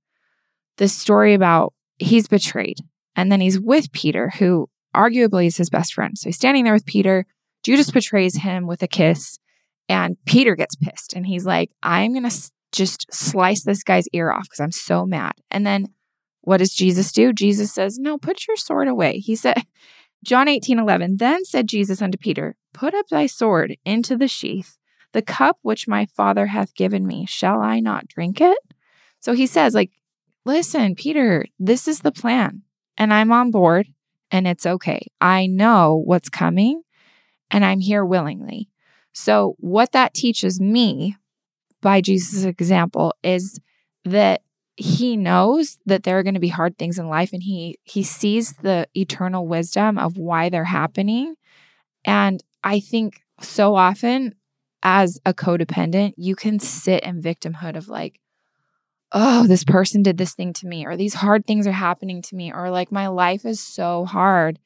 the 0.77 0.89
story 0.89 1.35
about 1.35 1.75
he's 1.99 2.29
betrayed 2.29 2.79
and 3.17 3.33
then 3.33 3.41
he's 3.41 3.59
with 3.59 3.93
Peter, 3.93 4.31
who 4.39 4.69
arguably 4.97 5.47
is 5.47 5.57
his 5.57 5.71
best 5.71 5.95
friend. 5.95 6.17
So 6.17 6.29
he's 6.29 6.37
standing 6.37 6.65
there 6.65 6.73
with 6.73 6.87
Peter. 6.87 7.27
Judas 7.63 7.91
betrays 7.91 8.37
him 8.37 8.67
with 8.67 8.83
a 8.83 8.89
kiss, 8.89 9.39
and 9.89 10.17
Peter 10.25 10.57
gets 10.57 10.77
pissed 10.77 11.13
and 11.15 11.27
he's 11.27 11.47
like, 11.47 11.71
I'm 11.83 12.13
going 12.13 12.29
to 12.29 12.51
just 12.73 13.07
slice 13.13 13.65
this 13.65 13.83
guy's 13.83 14.09
ear 14.13 14.31
off 14.31 14.45
because 14.45 14.61
I'm 14.61 14.73
so 14.73 15.07
mad. 15.07 15.33
And 15.51 15.67
then 15.67 15.89
what 16.43 16.59
does 16.59 16.75
Jesus 16.75 17.13
do? 17.13 17.33
Jesus 17.33 17.73
says, 17.73 17.99
No, 17.99 18.19
put 18.19 18.47
your 18.47 18.57
sword 18.57 18.89
away. 18.89 19.19
He 19.19 19.37
said, 19.37 19.63
John 20.25 20.49
18, 20.49 20.79
11, 20.79 21.17
then 21.19 21.45
said 21.45 21.69
Jesus 21.69 22.03
unto 22.03 22.19
Peter, 22.19 22.57
Put 22.73 22.95
up 22.95 23.09
thy 23.09 23.27
sword 23.27 23.77
into 23.85 24.17
the 24.17 24.29
sheath. 24.29 24.79
The 25.13 25.23
cup 25.23 25.59
which 25.63 25.89
my 25.89 26.07
Father 26.07 26.47
hath 26.47 26.75
given 26.75 27.07
me, 27.07 27.27
shall 27.27 27.61
I 27.61 27.81
not 27.81 28.09
drink 28.09 28.41
it? 28.41 28.59
So 29.21 29.33
he 29.33 29.47
says, 29.47 29.75
like, 29.75 29.91
listen, 30.45 30.95
Peter, 30.95 31.47
this 31.59 31.89
is 31.89 32.01
the 32.01 32.13
plan, 32.13 32.63
and 32.99 33.15
I'm 33.15 33.33
on 33.33 33.51
board, 33.51 33.89
and 34.31 34.47
it's 34.47 34.67
okay. 34.67 35.07
I 35.21 35.47
know 35.47 36.03
what's 36.05 36.29
coming, 36.29 36.83
and 37.51 37.65
I'm 37.65 37.81
here 37.81 38.05
willingly. 38.05 38.69
So, 39.13 39.57
what 39.59 39.93
that 39.93 40.15
teaches 40.15 40.61
me 40.61 41.17
by 41.81 42.01
Jesus' 42.01 42.45
example 42.45 43.15
is 43.23 43.61
that 44.05 44.43
he 44.77 45.17
knows 45.17 45.79
that 45.87 46.03
there 46.03 46.19
are 46.19 46.23
going 46.23 46.35
to 46.35 46.41
be 46.41 46.49
hard 46.49 46.77
things 46.77 46.99
in 46.99 47.09
life 47.09 47.33
and 47.33 47.43
he 47.43 47.79
he 47.85 48.03
sees 48.03 48.53
the 48.63 48.87
eternal 48.95 49.47
wisdom 49.47 49.97
of 49.99 50.19
why 50.19 50.49
they're 50.49 50.65
happening 50.65 51.35
and 52.05 52.43
i 52.63 52.79
think 52.79 53.23
so 53.41 53.75
often 53.75 54.35
as 54.83 55.19
a 55.25 55.33
codependent 55.33 56.13
you 56.17 56.37
can 56.37 56.59
sit 56.59 57.03
in 57.05 57.23
victimhood 57.23 57.75
of 57.75 57.89
like 57.89 58.21
oh 59.13 59.47
this 59.47 59.65
person 59.65 60.03
did 60.03 60.19
this 60.19 60.35
thing 60.35 60.53
to 60.53 60.67
me 60.67 60.87
or 60.87 60.97
these 60.97 61.15
hard 61.15 61.47
things 61.47 61.67
are 61.67 61.73
happening 61.73 62.23
to 62.23 62.35
me 62.35 62.53
or 62.53 62.71
like 62.71 62.91
my 62.91 63.07
life 63.09 63.45
is 63.45 63.61
so 63.61 64.05
hard 64.05 64.59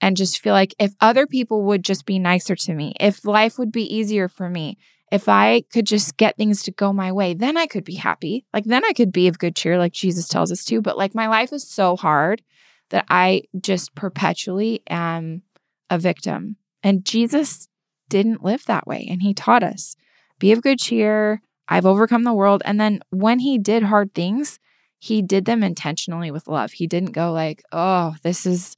and 0.00 0.16
just 0.16 0.40
feel 0.40 0.54
like 0.54 0.74
if 0.78 0.94
other 1.00 1.26
people 1.26 1.62
would 1.62 1.84
just 1.84 2.06
be 2.06 2.18
nicer 2.18 2.56
to 2.56 2.74
me 2.74 2.94
if 2.98 3.24
life 3.24 3.58
would 3.58 3.72
be 3.72 3.94
easier 3.94 4.28
for 4.28 4.48
me 4.48 4.76
if 5.12 5.28
I 5.28 5.60
could 5.70 5.86
just 5.86 6.16
get 6.16 6.38
things 6.38 6.62
to 6.62 6.70
go 6.70 6.90
my 6.90 7.12
way, 7.12 7.34
then 7.34 7.58
I 7.58 7.66
could 7.66 7.84
be 7.84 7.96
happy. 7.96 8.46
Like, 8.54 8.64
then 8.64 8.82
I 8.82 8.94
could 8.94 9.12
be 9.12 9.28
of 9.28 9.38
good 9.38 9.54
cheer, 9.54 9.76
like 9.76 9.92
Jesus 9.92 10.26
tells 10.26 10.50
us 10.50 10.64
to. 10.64 10.80
But 10.80 10.96
like, 10.96 11.14
my 11.14 11.28
life 11.28 11.52
is 11.52 11.68
so 11.68 11.96
hard 11.96 12.40
that 12.88 13.04
I 13.10 13.42
just 13.60 13.94
perpetually 13.94 14.82
am 14.88 15.42
a 15.90 15.98
victim. 15.98 16.56
And 16.82 17.04
Jesus 17.04 17.68
didn't 18.08 18.42
live 18.42 18.64
that 18.64 18.86
way. 18.86 19.06
And 19.10 19.20
he 19.20 19.34
taught 19.34 19.62
us 19.62 19.96
be 20.38 20.50
of 20.50 20.62
good 20.62 20.78
cheer. 20.78 21.42
I've 21.68 21.86
overcome 21.86 22.24
the 22.24 22.34
world. 22.34 22.62
And 22.64 22.80
then 22.80 23.00
when 23.10 23.38
he 23.38 23.58
did 23.58 23.82
hard 23.82 24.14
things, 24.14 24.58
he 24.98 25.22
did 25.22 25.44
them 25.44 25.62
intentionally 25.62 26.30
with 26.30 26.48
love. 26.48 26.72
He 26.72 26.86
didn't 26.86 27.12
go 27.12 27.32
like, 27.32 27.62
oh, 27.72 28.14
this 28.22 28.46
is. 28.46 28.76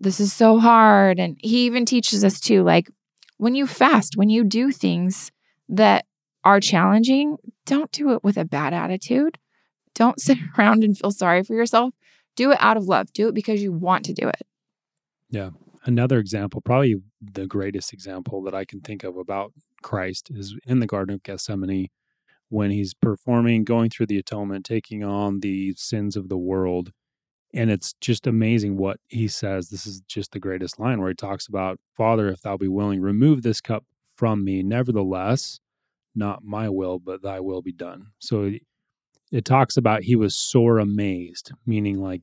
This 0.00 0.18
is 0.18 0.32
so 0.32 0.58
hard. 0.58 1.20
And 1.20 1.38
he 1.40 1.66
even 1.66 1.86
teaches 1.86 2.24
us 2.24 2.40
too, 2.40 2.64
like 2.64 2.90
when 3.36 3.54
you 3.54 3.64
fast, 3.64 4.16
when 4.16 4.28
you 4.28 4.42
do 4.42 4.72
things, 4.72 5.30
that 5.68 6.06
are 6.44 6.60
challenging, 6.60 7.36
don't 7.66 7.90
do 7.92 8.12
it 8.12 8.22
with 8.22 8.36
a 8.36 8.44
bad 8.44 8.74
attitude. 8.74 9.38
Don't 9.94 10.20
sit 10.20 10.38
around 10.58 10.84
and 10.84 10.96
feel 10.96 11.10
sorry 11.10 11.42
for 11.42 11.54
yourself. 11.54 11.94
Do 12.36 12.50
it 12.50 12.58
out 12.60 12.76
of 12.76 12.84
love. 12.84 13.12
Do 13.12 13.28
it 13.28 13.34
because 13.34 13.62
you 13.62 13.72
want 13.72 14.04
to 14.06 14.12
do 14.12 14.28
it. 14.28 14.42
Yeah. 15.30 15.50
Another 15.86 16.18
example, 16.18 16.60
probably 16.62 16.96
the 17.20 17.46
greatest 17.46 17.92
example 17.92 18.42
that 18.44 18.54
I 18.54 18.64
can 18.64 18.80
think 18.80 19.04
of 19.04 19.16
about 19.18 19.52
Christ 19.82 20.30
is 20.30 20.56
in 20.66 20.80
the 20.80 20.86
Garden 20.86 21.14
of 21.14 21.22
Gethsemane 21.22 21.88
when 22.48 22.70
he's 22.70 22.94
performing, 22.94 23.64
going 23.64 23.90
through 23.90 24.06
the 24.06 24.18
atonement, 24.18 24.64
taking 24.64 25.02
on 25.02 25.40
the 25.40 25.74
sins 25.76 26.16
of 26.16 26.28
the 26.28 26.38
world. 26.38 26.92
And 27.52 27.70
it's 27.70 27.94
just 28.00 28.26
amazing 28.26 28.76
what 28.76 28.98
he 29.08 29.28
says. 29.28 29.68
This 29.68 29.86
is 29.86 30.00
just 30.08 30.32
the 30.32 30.40
greatest 30.40 30.78
line 30.78 31.00
where 31.00 31.10
he 31.10 31.14
talks 31.14 31.46
about, 31.46 31.78
Father, 31.96 32.28
if 32.28 32.42
thou 32.42 32.56
be 32.56 32.68
willing, 32.68 33.00
remove 33.00 33.42
this 33.42 33.60
cup 33.60 33.84
from 34.16 34.44
me. 34.44 34.62
Nevertheless, 34.62 35.60
not 36.14 36.42
my 36.42 36.68
will, 36.68 36.98
but 36.98 37.22
thy 37.22 37.40
will 37.40 37.62
be 37.62 37.72
done. 37.72 38.08
So 38.18 38.52
it 39.32 39.44
talks 39.44 39.76
about 39.76 40.04
he 40.04 40.16
was 40.16 40.36
sore 40.36 40.78
amazed, 40.78 41.52
meaning 41.66 42.00
like 42.00 42.22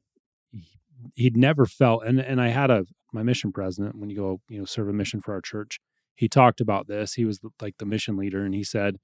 he'd 1.16 1.36
never 1.36 1.66
felt 1.66 2.06
and 2.06 2.20
and 2.20 2.40
I 2.40 2.50
had 2.50 2.70
a 2.70 2.86
my 3.14 3.24
mission 3.24 3.52
president 3.52 3.98
when 3.98 4.10
you 4.10 4.16
go, 4.16 4.42
you 4.50 4.60
know, 4.60 4.66
serve 4.66 4.88
a 4.88 4.94
mission 4.94 5.22
for 5.22 5.34
our 5.34 5.42
church, 5.42 5.80
he 6.16 6.30
talked 6.30 6.62
about 6.62 6.88
this. 6.88 7.14
He 7.16 7.26
was 7.26 7.40
like 7.62 7.78
the 7.78 7.86
mission 7.86 8.16
leader 8.16 8.46
and 8.46 8.54
he 8.54 8.64
said 8.64 8.98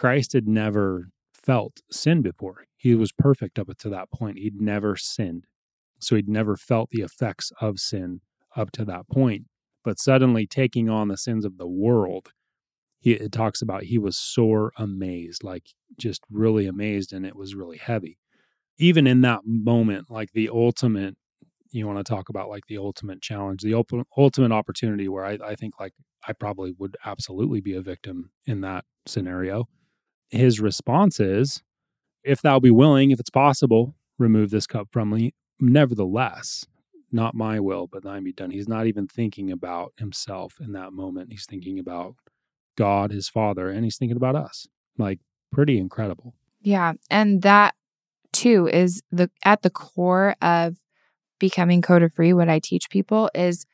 Christ 0.00 0.32
had 0.32 0.48
never 0.48 1.10
felt 1.32 1.80
sin 1.90 2.22
before. 2.22 2.64
He 2.76 2.94
was 2.94 3.12
perfect 3.12 3.58
up 3.58 3.68
to 3.78 3.88
that 3.90 4.10
point. 4.10 4.38
He'd 4.38 4.60
never 4.60 4.96
sinned. 4.96 5.44
So 6.00 6.16
he'd 6.16 6.28
never 6.28 6.56
felt 6.56 6.90
the 6.90 7.02
effects 7.02 7.52
of 7.60 7.78
sin 7.78 8.22
up 8.56 8.70
to 8.72 8.84
that 8.86 9.08
point 9.08 9.44
but 9.84 9.98
suddenly 9.98 10.46
taking 10.46 10.88
on 10.88 11.08
the 11.08 11.16
sins 11.16 11.44
of 11.44 11.58
the 11.58 11.68
world 11.68 12.32
he 12.98 13.12
it 13.12 13.32
talks 13.32 13.62
about 13.62 13.84
he 13.84 13.98
was 13.98 14.16
sore 14.16 14.72
amazed 14.76 15.42
like 15.42 15.64
just 15.98 16.22
really 16.30 16.66
amazed 16.66 17.12
and 17.12 17.24
it 17.24 17.36
was 17.36 17.54
really 17.54 17.78
heavy 17.78 18.18
even 18.78 19.06
in 19.06 19.20
that 19.20 19.40
moment 19.44 20.10
like 20.10 20.30
the 20.32 20.48
ultimate 20.48 21.16
you 21.70 21.86
want 21.86 21.98
to 21.98 22.04
talk 22.04 22.28
about 22.28 22.48
like 22.48 22.66
the 22.66 22.78
ultimate 22.78 23.20
challenge 23.20 23.62
the 23.62 23.74
ultimate 23.74 24.06
ultimate 24.16 24.52
opportunity 24.52 25.08
where 25.08 25.24
I, 25.24 25.38
I 25.44 25.54
think 25.54 25.78
like 25.78 25.92
i 26.26 26.32
probably 26.32 26.72
would 26.78 26.96
absolutely 27.04 27.60
be 27.60 27.74
a 27.74 27.82
victim 27.82 28.30
in 28.46 28.60
that 28.62 28.84
scenario 29.06 29.68
his 30.30 30.60
response 30.60 31.20
is 31.20 31.62
if 32.22 32.42
thou 32.42 32.58
be 32.58 32.70
willing 32.70 33.10
if 33.10 33.20
it's 33.20 33.30
possible 33.30 33.94
remove 34.18 34.50
this 34.50 34.66
cup 34.66 34.88
from 34.90 35.10
me 35.10 35.34
nevertheless 35.58 36.66
not 37.12 37.34
my 37.34 37.60
will, 37.60 37.86
but 37.86 38.02
thine 38.02 38.24
be 38.24 38.32
done. 38.32 38.50
He's 38.50 38.68
not 38.68 38.86
even 38.86 39.06
thinking 39.06 39.50
about 39.50 39.92
himself 39.96 40.54
in 40.60 40.72
that 40.72 40.92
moment. 40.92 41.32
He's 41.32 41.46
thinking 41.46 41.78
about 41.78 42.16
God, 42.76 43.10
his 43.10 43.28
father, 43.28 43.68
and 43.68 43.84
he's 43.84 43.96
thinking 43.96 44.16
about 44.16 44.36
us. 44.36 44.68
Like 44.96 45.18
pretty 45.52 45.78
incredible. 45.78 46.34
Yeah. 46.62 46.94
And 47.10 47.42
that 47.42 47.74
too 48.32 48.68
is 48.68 49.02
the 49.10 49.30
at 49.44 49.62
the 49.62 49.70
core 49.70 50.36
of 50.40 50.76
becoming 51.38 51.82
Codafree. 51.82 52.34
What 52.34 52.48
I 52.48 52.58
teach 52.58 52.90
people 52.90 53.30
is 53.34 53.66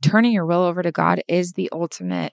turning 0.00 0.32
your 0.32 0.46
will 0.46 0.62
over 0.62 0.82
to 0.82 0.92
God 0.92 1.22
is 1.28 1.52
the 1.52 1.68
ultimate 1.72 2.32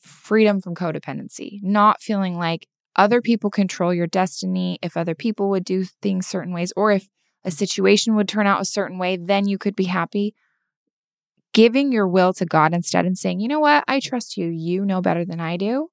freedom 0.00 0.60
from 0.60 0.74
codependency, 0.74 1.62
not 1.62 2.02
feeling 2.02 2.36
like 2.36 2.66
other 2.96 3.20
people 3.20 3.50
control 3.50 3.92
your 3.92 4.06
destiny, 4.06 4.78
if 4.82 4.96
other 4.96 5.14
people 5.14 5.50
would 5.50 5.64
do 5.64 5.84
things 5.84 6.26
certain 6.26 6.52
ways, 6.52 6.72
or 6.76 6.92
if 6.92 7.08
a 7.44 7.50
situation 7.50 8.14
would 8.14 8.28
turn 8.28 8.46
out 8.46 8.60
a 8.60 8.64
certain 8.64 8.98
way, 8.98 9.16
then 9.16 9.46
you 9.46 9.58
could 9.58 9.76
be 9.76 9.84
happy. 9.84 10.34
Giving 11.52 11.92
your 11.92 12.08
will 12.08 12.32
to 12.34 12.46
God 12.46 12.72
instead 12.72 13.04
and 13.04 13.16
saying, 13.16 13.40
you 13.40 13.48
know 13.48 13.60
what, 13.60 13.84
I 13.86 14.00
trust 14.00 14.36
you. 14.36 14.48
You 14.48 14.84
know 14.84 15.00
better 15.00 15.24
than 15.24 15.40
I 15.40 15.56
do. 15.56 15.90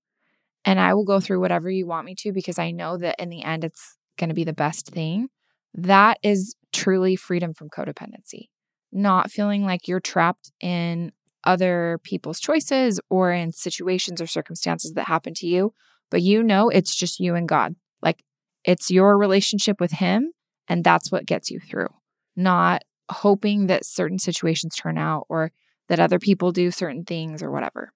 And 0.63 0.79
I 0.79 0.93
will 0.93 1.05
go 1.05 1.20
through 1.20 1.39
whatever 1.39 1.70
you 1.70 1.86
want 1.86 2.05
me 2.05 2.15
to 2.20 2.31
because 2.31 2.58
I 2.58 2.72
know 2.72 2.98
that 2.98 3.20
in 3.20 3.29
the 3.29 3.43
end 3.43 3.63
it's 3.63 3.98
going 4.17 4.29
to 4.29 4.36
be 4.36 4.43
the 4.43 4.53
best 4.53 4.88
thing. 4.88 5.29
That 5.74 6.20
is 6.24 6.55
truly 6.72 7.15
freedom 7.15 7.53
from 7.53 7.70
codependency. 7.70 8.50
Not 8.91 9.31
feeling 9.31 9.65
like 9.65 9.88
you're 9.88 10.00
trapped 10.00 10.51
in 10.60 11.12
other 11.43 12.00
people's 12.03 12.39
choices 12.39 13.00
or 13.10 13.31
in 13.31 13.51
situations 13.51 14.22
or 14.22 14.27
circumstances 14.27 14.93
that 14.93 15.08
happen 15.08 15.34
to 15.36 15.48
you, 15.48 15.74
but 16.12 16.22
you 16.22 16.44
know 16.44 16.70
it's 16.70 16.94
just 16.94 17.20
you 17.20 17.34
and 17.34 17.50
God. 17.50 17.75
Like 18.03 18.24
it's 18.63 18.91
your 18.91 19.18
relationship 19.18 19.80
with 19.80 19.91
Him 19.91 20.32
and 20.68 20.84
that's 20.84 21.12
what 21.12 21.25
gets 21.25 21.50
you 21.50 21.60
through, 21.60 21.89
not 22.36 22.84
hoping 23.10 23.68
that 23.68 23.86
certain 23.86 24.20
situations 24.20 24.75
turn 24.75 24.98
out 24.98 25.25
or 25.27 25.51
that 25.89 26.00
other 26.00 26.20
people 26.20 26.51
do 26.51 26.72
certain 26.72 27.03
things 27.03 27.41
or 27.41 27.51
whatever. 27.51 27.91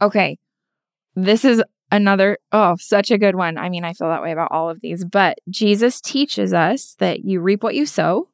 Okay, 0.00 0.38
this 1.14 1.44
is 1.44 1.62
another, 1.92 2.38
oh, 2.50 2.74
such 2.80 3.10
a 3.10 3.18
good 3.18 3.36
one. 3.36 3.58
I 3.58 3.68
mean, 3.68 3.84
I 3.84 3.92
feel 3.92 4.08
that 4.08 4.22
way 4.22 4.32
about 4.32 4.50
all 4.50 4.70
of 4.70 4.80
these, 4.80 5.04
but 5.04 5.38
Jesus 5.48 6.00
teaches 6.00 6.52
us 6.52 6.96
that 6.98 7.24
you 7.24 7.40
reap 7.40 7.62
what 7.62 7.74
you 7.74 7.86
sow. 7.86 8.28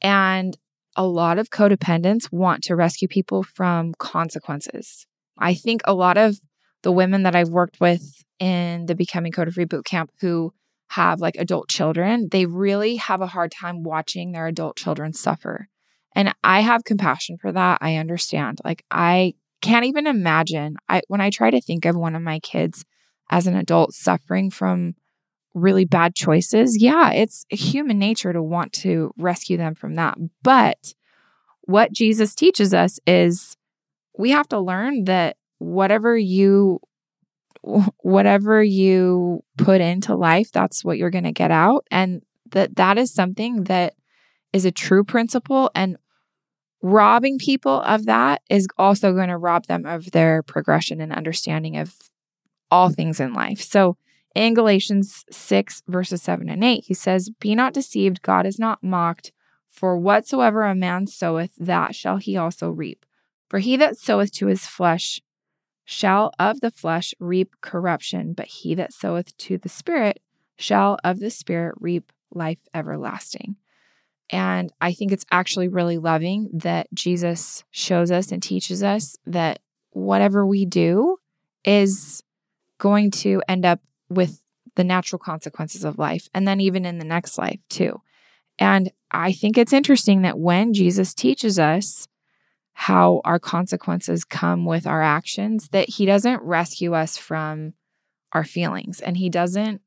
And 0.00 0.56
a 0.94 1.04
lot 1.04 1.38
of 1.38 1.50
codependents 1.50 2.32
want 2.32 2.62
to 2.64 2.76
rescue 2.76 3.08
people 3.08 3.42
from 3.42 3.92
consequences. 3.98 5.06
I 5.36 5.52
think 5.52 5.82
a 5.84 5.94
lot 5.94 6.16
of 6.16 6.40
the 6.82 6.92
women 6.92 7.24
that 7.24 7.36
I've 7.36 7.50
worked 7.50 7.80
with 7.80 8.24
in 8.38 8.86
the 8.86 8.94
Becoming 8.94 9.32
Codafree 9.32 9.68
boot 9.68 9.84
camp 9.84 10.10
who 10.20 10.52
have 10.88 11.20
like 11.20 11.36
adult 11.36 11.68
children, 11.68 12.28
they 12.30 12.46
really 12.46 12.96
have 12.96 13.20
a 13.20 13.26
hard 13.26 13.50
time 13.50 13.82
watching 13.82 14.32
their 14.32 14.46
adult 14.46 14.76
children 14.76 15.12
suffer. 15.12 15.68
And 16.14 16.34
I 16.42 16.60
have 16.60 16.84
compassion 16.84 17.36
for 17.38 17.52
that. 17.52 17.78
I 17.80 17.96
understand. 17.96 18.60
Like 18.64 18.84
I 18.90 19.34
can't 19.62 19.86
even 19.86 20.06
imagine 20.06 20.76
I 20.88 21.02
when 21.08 21.20
I 21.20 21.30
try 21.30 21.50
to 21.50 21.60
think 21.60 21.84
of 21.84 21.96
one 21.96 22.14
of 22.14 22.22
my 22.22 22.38
kids 22.38 22.84
as 23.30 23.46
an 23.46 23.56
adult 23.56 23.92
suffering 23.92 24.50
from 24.50 24.94
really 25.54 25.84
bad 25.84 26.14
choices, 26.14 26.80
yeah, 26.80 27.12
it's 27.12 27.46
human 27.48 27.98
nature 27.98 28.32
to 28.32 28.42
want 28.42 28.72
to 28.74 29.12
rescue 29.16 29.56
them 29.56 29.74
from 29.74 29.94
that. 29.94 30.16
But 30.42 30.94
what 31.62 31.92
Jesus 31.92 32.34
teaches 32.34 32.72
us 32.72 33.00
is 33.06 33.56
we 34.16 34.30
have 34.30 34.48
to 34.48 34.60
learn 34.60 35.04
that 35.04 35.36
whatever 35.58 36.16
you 36.16 36.80
whatever 37.66 38.62
you 38.62 39.42
put 39.58 39.80
into 39.80 40.14
life, 40.14 40.52
that's 40.52 40.84
what 40.84 40.98
you're 40.98 41.10
going 41.10 41.24
to 41.24 41.32
get 41.32 41.50
out 41.50 41.86
and 41.90 42.22
that 42.52 42.76
that 42.76 42.96
is 42.96 43.12
something 43.12 43.64
that 43.64 43.94
is 44.52 44.64
a 44.64 44.70
true 44.70 45.04
principle 45.04 45.70
and 45.74 45.96
robbing 46.82 47.38
people 47.38 47.80
of 47.82 48.06
that 48.06 48.42
is 48.48 48.68
also 48.78 49.12
going 49.12 49.28
to 49.28 49.36
rob 49.36 49.66
them 49.66 49.84
of 49.84 50.12
their 50.12 50.42
progression 50.42 51.00
and 51.00 51.12
understanding 51.12 51.76
of 51.76 51.94
all 52.70 52.90
things 52.90 53.18
in 53.18 53.32
life. 53.32 53.60
So 53.60 53.96
in 54.34 54.54
Galatians 54.54 55.24
6, 55.30 55.82
verses 55.88 56.22
7 56.22 56.48
and 56.48 56.62
8, 56.62 56.84
he 56.86 56.94
says, 56.94 57.30
Be 57.40 57.54
not 57.54 57.72
deceived, 57.72 58.22
God 58.22 58.46
is 58.46 58.58
not 58.58 58.82
mocked, 58.82 59.32
for 59.70 59.98
whatsoever 59.98 60.62
a 60.62 60.74
man 60.74 61.06
soweth, 61.06 61.52
that 61.58 61.94
shall 61.94 62.18
he 62.18 62.36
also 62.36 62.70
reap. 62.70 63.04
For 63.48 63.58
he 63.58 63.76
that 63.76 63.98
soweth 63.98 64.32
to 64.32 64.46
his 64.46 64.66
flesh 64.66 65.20
shall 65.86 66.32
of 66.38 66.60
the 66.60 66.70
flesh 66.70 67.14
reap 67.18 67.54
corruption, 67.62 68.34
but 68.34 68.46
he 68.46 68.74
that 68.74 68.92
soweth 68.92 69.34
to 69.38 69.56
the 69.56 69.68
Spirit 69.68 70.20
shall 70.58 70.98
of 71.02 71.20
the 71.20 71.30
Spirit 71.30 71.76
reap 71.80 72.12
life 72.30 72.58
everlasting. 72.74 73.56
And 74.28 74.72
I 74.80 74.92
think 74.92 75.12
it's 75.12 75.24
actually 75.30 75.68
really 75.68 75.98
loving 75.98 76.50
that 76.52 76.88
Jesus 76.92 77.64
shows 77.70 78.10
us 78.10 78.32
and 78.32 78.42
teaches 78.42 78.82
us 78.82 79.16
that 79.26 79.60
whatever 79.90 80.44
we 80.44 80.66
do 80.66 81.18
is 81.64 82.22
going 82.78 83.12
to 83.12 83.40
end 83.48 83.64
up 83.64 83.80
with 84.08 84.42
the 84.74 84.84
natural 84.84 85.18
consequences 85.18 85.84
of 85.84 85.98
life, 85.98 86.28
and 86.34 86.46
then 86.46 86.60
even 86.60 86.84
in 86.84 86.98
the 86.98 87.04
next 87.04 87.38
life, 87.38 87.60
too. 87.70 88.02
And 88.58 88.90
I 89.10 89.32
think 89.32 89.56
it's 89.56 89.72
interesting 89.72 90.22
that 90.22 90.38
when 90.38 90.74
Jesus 90.74 91.14
teaches 91.14 91.58
us 91.58 92.08
how 92.78 93.22
our 93.24 93.38
consequences 93.38 94.22
come 94.22 94.66
with 94.66 94.86
our 94.86 95.00
actions, 95.00 95.70
that 95.70 95.88
he 95.88 96.04
doesn't 96.04 96.42
rescue 96.42 96.92
us 96.92 97.16
from 97.16 97.72
our 98.32 98.44
feelings 98.44 99.00
and 99.00 99.16
he 99.16 99.30
doesn't 99.30 99.80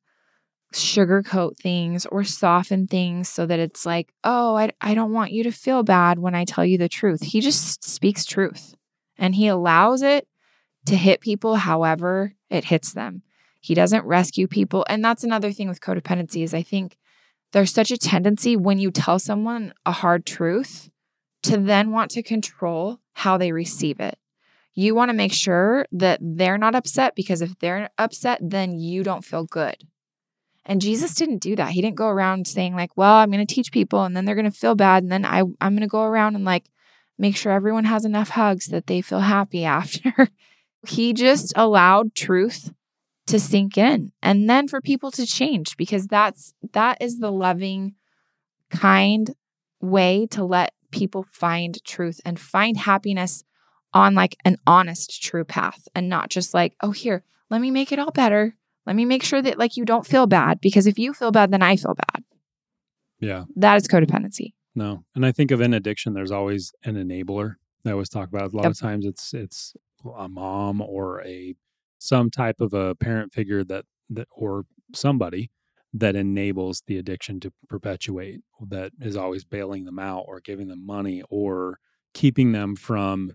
sugarcoat 0.74 1.56
things 1.56 2.08
or 2.08 2.24
soften 2.24 2.88
things 2.88 3.30
so 3.30 3.46
that 3.46 3.60
it's 3.60 3.86
like, 3.86 4.12
oh, 4.24 4.58
I, 4.58 4.72
I 4.82 4.96
don't 4.96 5.14
want 5.14 5.32
you 5.32 5.44
to 5.44 5.52
feel 5.52 5.84
bad 5.84 6.18
when 6.18 6.34
I 6.34 6.46
tell 6.46 6.66
you 6.66 6.80
the 6.80 6.90
truth. 6.90 7.22
He 7.22 7.42
just 7.42 7.84
speaks 7.84 8.26
truth 8.26 8.74
and 9.20 9.36
he 9.36 9.48
allows 9.48 10.02
it 10.02 10.28
to 10.88 10.96
hit 10.96 11.22
people 11.22 11.58
however 11.58 12.34
it 12.50 12.66
hits 12.66 12.94
them. 12.94 13.22
He 13.62 13.76
doesn't 13.76 14.06
rescue 14.06 14.48
people. 14.48 14.84
And 14.90 15.06
that's 15.06 15.24
another 15.24 15.52
thing 15.52 15.70
with 15.70 15.80
codependency 15.80 16.44
is 16.44 16.56
I 16.56 16.64
think 16.64 16.98
there's 17.52 17.72
such 17.72 17.92
a 17.92 17.98
tendency 18.00 18.56
when 18.56 18.80
you 18.80 18.90
tell 18.90 19.20
someone 19.20 19.76
a 19.86 19.92
hard 19.92 20.26
truth 20.26 20.90
to 21.44 21.58
then 21.58 21.92
want 21.92 22.12
to 22.12 22.24
control 22.24 23.00
how 23.14 23.38
they 23.38 23.52
receive 23.52 24.00
it. 24.00 24.18
You 24.74 24.96
want 24.96 25.10
to 25.10 25.14
make 25.14 25.34
sure 25.34 25.86
that 25.92 26.20
they're 26.22 26.58
not 26.58 26.76
upset 26.76 27.16
because 27.16 27.42
if 27.42 27.58
they're 27.60 27.90
upset, 27.98 28.40
then 28.42 28.80
you 28.80 29.04
don't 29.04 29.26
feel 29.26 29.44
good. 29.44 29.76
And 30.66 30.82
Jesus 30.82 31.16
didn't 31.16 31.40
do 31.40 31.56
that. 31.56 31.72
He 31.72 31.82
didn't 31.82 31.96
go 31.96 32.08
around 32.08 32.48
saying, 32.48 32.76
like, 32.76 32.96
well, 32.96 33.16
I'm 33.16 33.32
going 33.32 33.46
to 33.46 33.54
teach 33.54 33.72
people 33.72 34.04
and 34.04 34.16
then 34.16 34.26
they're 34.26 34.36
going 34.36 34.50
to 34.50 34.58
feel 34.58 34.76
bad. 34.76 35.04
And 35.04 35.12
then 35.12 35.26
I, 35.26 35.40
I'm 35.40 35.74
going 35.74 35.82
to 35.82 35.88
go 35.88 36.04
around 36.04 36.36
and 36.36 36.46
like 36.46 36.70
make 37.18 37.36
sure 37.36 37.52
everyone 37.52 37.86
has 37.86 38.06
enough 38.06 38.30
hugs 38.30 38.68
that 38.68 38.88
they 38.88 39.02
feel 39.02 39.20
happy 39.20 39.66
after. 39.66 40.30
he 40.88 41.14
just 41.14 41.54
allowed 41.56 42.16
truth 42.16 42.72
to 43.28 43.40
sink 43.40 43.78
in 43.78 44.12
and 44.24 44.50
then 44.50 44.68
for 44.68 44.82
people 44.82 45.12
to 45.12 45.26
change 45.26 45.78
because 45.78 46.08
that's 46.08 46.54
that 46.74 46.98
is 47.00 47.20
the 47.20 47.32
loving 47.32 47.94
kind 48.72 49.36
way 49.82 50.26
to 50.26 50.44
let 50.44 50.74
people 50.92 51.26
find 51.32 51.84
truth 51.84 52.20
and 52.26 52.40
find 52.40 52.78
happiness 52.78 53.44
on 53.94 54.14
like 54.14 54.36
an 54.46 54.58
honest 54.68 55.22
true 55.22 55.44
path 55.44 55.88
and 55.96 56.10
not 56.10 56.30
just 56.30 56.54
like 56.54 56.76
oh 56.82 56.92
here 56.92 57.24
let 57.50 57.62
me 57.62 57.72
make 57.72 57.92
it 57.92 58.00
all 58.00 58.12
better. 58.12 58.56
Let 58.86 58.96
me 58.96 59.06
make 59.06 59.24
sure 59.24 59.42
that 59.42 59.58
like 59.58 59.78
you 59.78 59.86
don't 59.86 60.06
feel 60.06 60.28
bad 60.28 60.62
because 60.62 60.88
if 60.88 60.98
you 60.98 61.14
feel 61.14 61.32
bad 61.32 61.52
then 61.52 61.62
i 61.62 61.76
feel 61.76 61.96
bad. 61.96 62.24
Yeah. 63.20 63.46
That 63.56 63.76
is 63.76 63.88
codependency. 63.88 64.54
No. 64.76 65.04
And 65.16 65.26
i 65.26 65.32
think 65.32 65.52
of 65.52 65.62
in 65.62 65.74
addiction 65.74 66.14
there's 66.14 66.32
always 66.32 66.74
an 66.84 66.96
enabler. 66.96 67.56
I 67.86 67.92
always 67.92 68.10
talk 68.10 68.30
about 68.30 68.54
a 68.54 68.56
lot 68.56 68.64
yep. 68.64 68.72
of 68.72 68.80
times 68.80 69.06
it's 69.06 69.34
it's 69.34 69.74
a 70.18 70.30
mom 70.30 70.82
or 70.82 71.24
a 71.26 71.56
some 71.98 72.30
type 72.30 72.62
of 72.62 72.74
a 72.74 72.96
parent 72.96 73.34
figure 73.34 73.64
that 73.64 73.86
that 74.10 74.28
or 74.32 74.66
somebody 74.94 75.52
that 75.94 76.16
enables 76.16 76.84
the 76.88 76.98
addiction 76.98 77.40
to 77.40 77.52
perpetuate 77.68 78.42
that 78.68 78.92
is 79.02 79.18
always 79.18 79.44
bailing 79.44 79.86
them 79.86 80.00
out 80.00 80.26
or 80.28 80.40
giving 80.40 80.68
them 80.68 80.86
money 80.86 81.24
or 81.30 81.80
keeping 82.14 82.52
them 82.52 82.76
from 82.76 83.32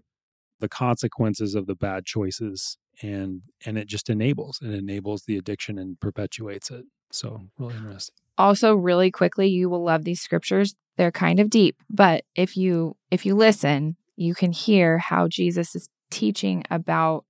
the 0.61 0.69
consequences 0.69 1.55
of 1.55 1.67
the 1.67 1.75
bad 1.75 2.05
choices 2.05 2.79
and 3.03 3.43
and 3.67 3.77
it 3.77 3.89
just 3.89 4.09
enables 4.09 4.61
it 4.63 4.73
enables 4.73 5.25
the 5.25 5.37
addiction 5.37 5.79
and 5.79 5.99
perpetuates 5.99 6.71
it. 6.71 6.85
So 7.11 7.43
really 7.59 7.75
interesting. 7.75 8.15
Also 8.39 8.75
really 8.75 9.11
quickly 9.11 9.49
you 9.49 9.69
will 9.69 9.85
love 9.85 10.05
these 10.05 10.21
scriptures. 10.21 10.75
They're 10.97 11.11
kind 11.11 11.41
of 11.41 11.51
deep 11.51 11.77
but 11.91 12.25
if 12.37 12.57
you 12.57 12.97
if 13.11 13.27
you 13.27 13.35
listen 13.35 13.97
you 14.17 14.33
can 14.33 14.53
hear 14.53 14.99
how 14.99 15.27
jesus 15.27 15.75
is 15.75 15.89
teaching 16.09 16.63
about 16.71 17.25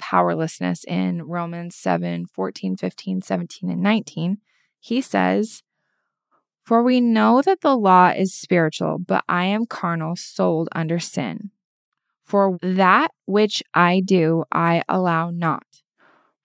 powerlessness 0.00 0.84
in 0.84 1.22
Romans 1.22 1.76
7 1.76 2.26
14, 2.26 2.76
15, 2.76 3.22
17, 3.22 3.70
and 3.70 3.82
19, 3.82 4.38
he 4.80 5.00
says, 5.00 5.62
For 6.64 6.82
we 6.82 7.00
know 7.00 7.42
that 7.42 7.60
the 7.60 7.76
law 7.76 8.08
is 8.08 8.34
spiritual, 8.34 8.98
but 8.98 9.22
I 9.28 9.44
am 9.44 9.66
carnal, 9.66 10.16
sold 10.16 10.68
under 10.72 10.98
sin. 10.98 11.50
For 12.24 12.58
that 12.62 13.10
which 13.26 13.62
I 13.74 14.00
do, 14.04 14.44
I 14.50 14.82
allow 14.88 15.30
not. 15.30 15.66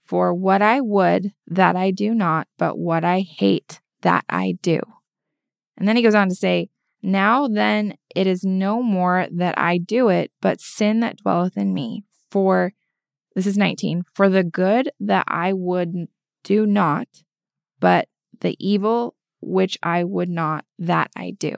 For 0.04 0.34
what 0.34 0.62
I 0.62 0.82
would, 0.82 1.34
that 1.48 1.76
I 1.76 1.91
do 1.91 2.13
not, 2.13 2.48
but 2.58 2.78
what 2.78 3.04
I 3.04 3.21
hate, 3.21 3.80
that 4.02 4.26
I 4.30 4.58
do. 4.62 4.80
And 5.78 5.88
then 5.88 5.95
he 5.95 6.04
goes 6.04 6.15
on 6.15 6.30
to 6.30 6.36
say, 6.36 6.69
Now 7.02 7.48
then, 7.48 7.95
it 8.15 8.28
is 8.28 8.43
no 8.43 8.84
more 8.84 9.28
that 9.32 9.58
I 9.58 9.78
do 9.78 10.10
it, 10.10 10.32
but 10.41 10.62
sin 10.62 11.00
that 11.00 11.17
dwelleth 11.17 11.58
in 11.58 11.74
me. 11.74 12.04
For 12.30 12.74
this 13.36 13.48
is 13.48 13.58
19. 13.58 14.04
For 14.13 14.30
the 14.30 14.43
good 14.43 14.89
that 15.00 15.26
I 15.28 15.54
would 15.54 16.08
do 16.43 16.65
not, 16.65 17.08
but 17.80 18.08
the 18.41 18.56
evil 18.60 19.15
which 19.41 19.78
I 19.84 20.04
would 20.04 20.30
not, 20.30 20.65
that 20.80 21.12
I 21.15 21.32
do. 21.38 21.56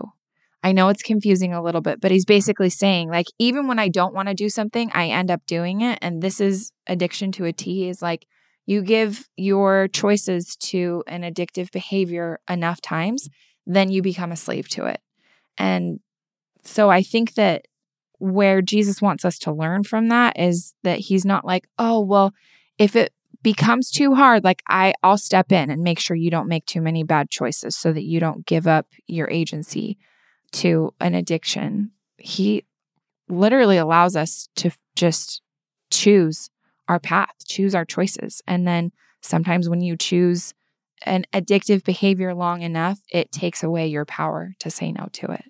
I 0.63 0.74
know 0.74 0.90
it's 0.90 1.04
confusing 1.04 1.54
a 1.54 1.62
little 1.63 1.82
bit, 1.82 2.02
but 2.02 2.12
he's 2.12 2.26
basically 2.26 2.70
saying, 2.70 3.10
like, 3.10 3.28
even 3.40 3.68
when 3.68 3.80
I 3.80 3.88
don't 3.88 4.13
want 4.13 4.28
to 4.28 4.34
do 4.34 4.50
something, 4.50 4.92
I 4.94 5.08
end 5.08 5.32
up 5.32 5.46
doing 5.46 5.82
it. 5.82 6.00
And 6.02 6.22
this 6.22 6.42
is 6.42 6.72
addiction 6.88 7.32
to 7.34 7.46
a 7.46 7.54
T 7.54 7.88
is 7.88 8.02
like, 8.02 8.26
you 8.66 8.82
give 8.82 9.30
your 9.38 9.88
choices 9.88 10.58
to 10.58 11.04
an 11.08 11.22
addictive 11.22 11.72
behavior 11.72 12.40
enough 12.50 12.82
times, 12.82 13.30
then 13.66 13.90
you 13.90 14.02
become 14.02 14.32
a 14.32 14.36
slave 14.36 14.68
to 14.70 14.86
it. 14.86 15.00
And 15.58 16.02
so 16.63 16.90
I 16.90 17.02
think 17.02 17.36
that 17.36 17.66
where 18.20 18.62
Jesus 18.62 19.02
wants 19.02 19.24
us 19.24 19.40
to 19.40 19.54
learn 19.54 19.84
from 19.84 20.10
that 20.10 20.38
is 20.38 20.74
that 20.84 21.00
he's 21.00 21.24
not 21.24 21.46
like, 21.46 21.70
oh, 21.80 22.02
well, 22.02 22.34
if 22.78 22.96
it 22.96 23.13
becomes 23.48 23.90
too 23.90 24.14
hard, 24.14 24.44
like 24.44 24.62
I, 24.68 24.94
I'll 25.04 25.18
step 25.18 25.54
in 25.54 25.70
and 25.70 25.82
make 25.82 26.00
sure 26.00 26.18
you 26.18 26.30
don't 26.30 26.50
make 26.50 26.66
too 26.66 26.82
many 26.82 27.04
bad 27.04 27.30
choices 27.30 27.78
so 27.78 27.94
that 27.94 28.04
you 28.04 28.20
don't 28.20 28.46
give 28.46 28.68
up 28.68 28.88
your 29.08 29.30
agency 29.30 29.98
to 30.52 30.94
an 31.00 31.16
addiction. 31.16 31.92
He 32.18 32.66
literally 33.30 33.78
allows 33.78 34.18
us 34.18 34.50
to 34.58 34.72
just 34.98 35.42
choose 35.90 36.50
our 36.90 37.00
path, 37.00 37.32
choose 37.48 37.74
our 37.74 37.86
choices. 37.86 38.42
And 38.46 38.68
then 38.68 38.92
sometimes 39.22 39.70
when 39.70 39.80
you 39.80 39.96
choose 39.96 40.54
an 41.06 41.24
addictive 41.32 41.86
behavior 41.86 42.36
long 42.36 42.64
enough, 42.64 43.00
it 43.14 43.32
takes 43.32 43.64
away 43.64 43.88
your 43.88 44.04
power 44.04 44.56
to 44.60 44.70
say 44.70 44.92
no 44.92 45.08
to 45.14 45.32
it. 45.32 45.46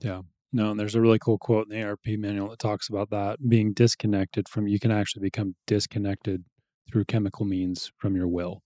Yeah. 0.00 0.22
No, 0.52 0.72
and 0.72 0.80
there's 0.80 0.96
a 0.96 1.00
really 1.00 1.20
cool 1.20 1.38
quote 1.38 1.68
in 1.70 1.78
the 1.78 1.84
ARP 1.86 2.04
manual 2.18 2.48
that 2.48 2.58
talks 2.58 2.88
about 2.88 3.10
that 3.10 3.48
being 3.48 3.72
disconnected 3.72 4.48
from 4.48 4.66
you 4.66 4.80
can 4.80 4.90
actually 4.90 5.22
become 5.22 5.54
disconnected 5.68 6.44
through 6.90 7.04
chemical 7.04 7.44
means 7.44 7.92
from 7.98 8.16
your 8.16 8.28
will. 8.28 8.62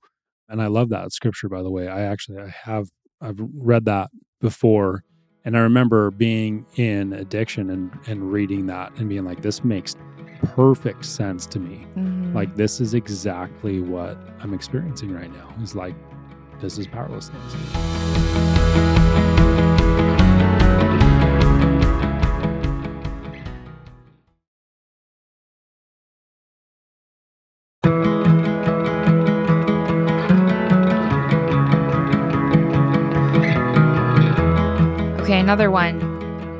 And 0.48 0.62
I 0.62 0.68
love 0.68 0.90
that 0.90 1.12
scripture, 1.12 1.48
by 1.48 1.62
the 1.62 1.70
way. 1.70 1.88
I 1.88 2.02
actually 2.02 2.38
I 2.38 2.48
have 2.48 2.88
I've 3.20 3.40
read 3.54 3.84
that 3.86 4.10
before. 4.40 5.02
And 5.44 5.56
I 5.56 5.60
remember 5.60 6.10
being 6.10 6.66
in 6.74 7.12
addiction 7.12 7.70
and, 7.70 7.96
and 8.06 8.32
reading 8.32 8.66
that 8.66 8.92
and 8.96 9.08
being 9.08 9.24
like, 9.24 9.42
this 9.42 9.62
makes 9.62 9.94
perfect 10.42 11.04
sense 11.04 11.46
to 11.46 11.60
me. 11.60 11.86
Mm-hmm. 11.96 12.34
Like, 12.34 12.56
this 12.56 12.80
is 12.80 12.94
exactly 12.94 13.80
what 13.80 14.18
I'm 14.40 14.52
experiencing 14.52 15.14
right 15.14 15.32
now. 15.32 15.54
Is 15.62 15.76
like, 15.76 15.94
this 16.60 16.78
is 16.78 16.88
powerlessness. 16.88 18.95
Another 35.46 35.70
one. 35.70 36.00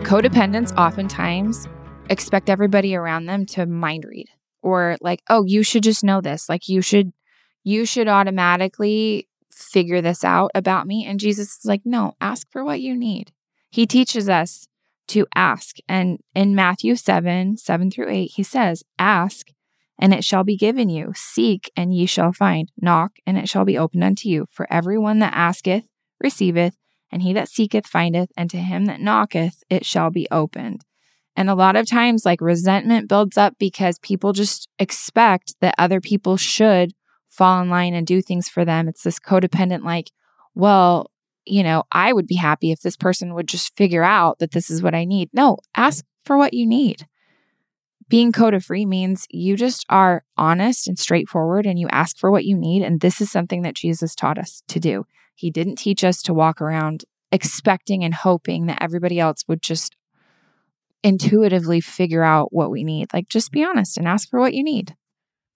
Codependents 0.05 0.72
oftentimes 0.79 1.66
expect 2.09 2.49
everybody 2.49 2.94
around 2.94 3.27
them 3.27 3.44
to 3.44 3.66
mind 3.66 4.05
read 4.09 4.29
or 4.62 4.96
like 5.01 5.20
oh 5.29 5.44
you 5.44 5.64
should 5.64 5.83
just 5.83 6.05
know 6.05 6.20
this. 6.20 6.49
Like 6.49 6.68
you 6.68 6.81
should 6.81 7.12
you 7.64 7.85
should 7.85 8.07
automatically 8.07 9.27
figure 9.51 10.01
this 10.01 10.22
out 10.22 10.53
about 10.55 10.87
me. 10.87 11.05
And 11.05 11.18
jesus 11.18 11.59
is 11.59 11.64
like 11.64 11.81
no 11.85 12.14
ask 12.20 12.46
for 12.53 12.64
what 12.64 12.81
you 12.81 12.96
need. 12.96 13.33
He 13.70 13.88
teaches 13.88 14.29
us 14.29 14.68
to 15.09 15.27
ask. 15.35 15.79
And 15.88 16.20
in 16.37 16.55
matthew 16.55 16.94
7 16.94 17.57
7 17.57 17.90
through 17.90 18.09
8 18.09 18.31
he 18.37 18.44
says 18.44 18.85
ask 19.01 19.49
and 19.99 20.14
it 20.14 20.22
shall 20.22 20.44
be 20.44 20.57
given 20.57 20.90
you. 20.90 21.12
Seek 21.16 21.72
and 21.77 21.92
ye 21.92 22.07
shall 22.07 22.33
find. 22.33 22.70
Knock 22.81 23.14
and 23.27 23.37
it 23.37 23.49
shall 23.49 23.64
be 23.64 23.77
opened 23.77 24.05
unto 24.05 24.29
you. 24.29 24.46
For 24.49 24.72
everyone 24.72 25.18
that 25.18 25.35
asketh 25.35 25.88
receiveth 26.20 26.77
and 27.16 27.22
he 27.22 27.33
that 27.33 27.48
seeketh 27.48 27.87
findeth, 27.87 28.31
and 28.37 28.50
to 28.50 28.59
him 28.59 28.85
that 28.85 29.00
knocketh 29.00 29.64
it 29.70 29.87
shall 29.87 30.11
be 30.11 30.29
opened. 30.31 30.83
And 31.35 31.48
a 31.48 31.55
lot 31.55 31.74
of 31.74 31.88
times, 31.88 32.26
like 32.26 32.42
resentment 32.42 33.09
builds 33.09 33.38
up 33.38 33.55
because 33.59 33.98
people 34.00 34.35
just 34.35 34.68
expect 34.79 35.55
that 35.62 35.74
other 35.79 35.98
people 35.98 36.37
should 36.37 36.92
fall 37.31 37.62
in 37.62 37.70
line 37.70 37.94
and 37.94 38.07
do 38.07 38.20
things 38.20 38.50
for 38.50 38.66
them. 38.66 38.87
It's 38.87 39.02
this 39.02 39.18
codependent, 39.18 39.83
like, 39.83 40.11
well, 40.55 41.11
you 41.46 41.62
know, 41.62 41.85
I 41.90 42.12
would 42.12 42.26
be 42.26 42.37
happy 42.37 42.70
if 42.70 42.83
this 42.83 42.98
person 42.98 43.33
would 43.33 43.48
just 43.48 43.74
figure 43.79 44.05
out 44.05 44.38
that 44.40 44.50
this 44.50 44.68
is 44.68 44.83
what 44.83 44.94
I 44.94 45.07
need. 45.07 45.31
No, 45.33 45.57
ask 45.74 46.05
for 46.26 46.37
what 46.37 46.52
you 46.52 46.66
need. 46.66 47.07
Being 48.11 48.31
Codafree 48.31 48.87
means 48.87 49.26
you 49.31 49.57
just 49.57 49.87
are 49.88 50.22
honest 50.37 50.87
and 50.87 50.98
straightforward 50.98 51.64
and 51.64 51.79
you 51.79 51.88
ask 51.88 52.18
for 52.18 52.31
what 52.31 52.44
you 52.44 52.59
need. 52.59 52.83
And 52.83 53.00
this 53.00 53.22
is 53.22 53.31
something 53.31 53.62
that 53.62 53.74
Jesus 53.74 54.14
taught 54.14 54.37
us 54.37 54.62
to 54.68 54.79
do. 54.79 55.07
He 55.37 55.51
didn't 55.51 55.77
teach 55.77 56.03
us 56.03 56.22
to 56.22 56.35
walk 56.35 56.61
around 56.61 57.05
expecting 57.31 58.03
and 58.03 58.14
hoping 58.14 58.66
that 58.66 58.83
everybody 58.83 59.20
else 59.20 59.44
would 59.46 59.62
just 59.62 59.94
intuitively 61.05 61.81
figure 61.81 62.22
out 62.22 62.53
what 62.53 62.70
we 62.70 62.83
need. 62.83 63.12
Like, 63.12 63.29
just 63.29 63.53
be 63.53 63.62
honest 63.62 63.99
and 63.99 64.09
ask 64.09 64.29
for 64.29 64.40
what 64.40 64.55
you 64.55 64.64
need. 64.64 64.96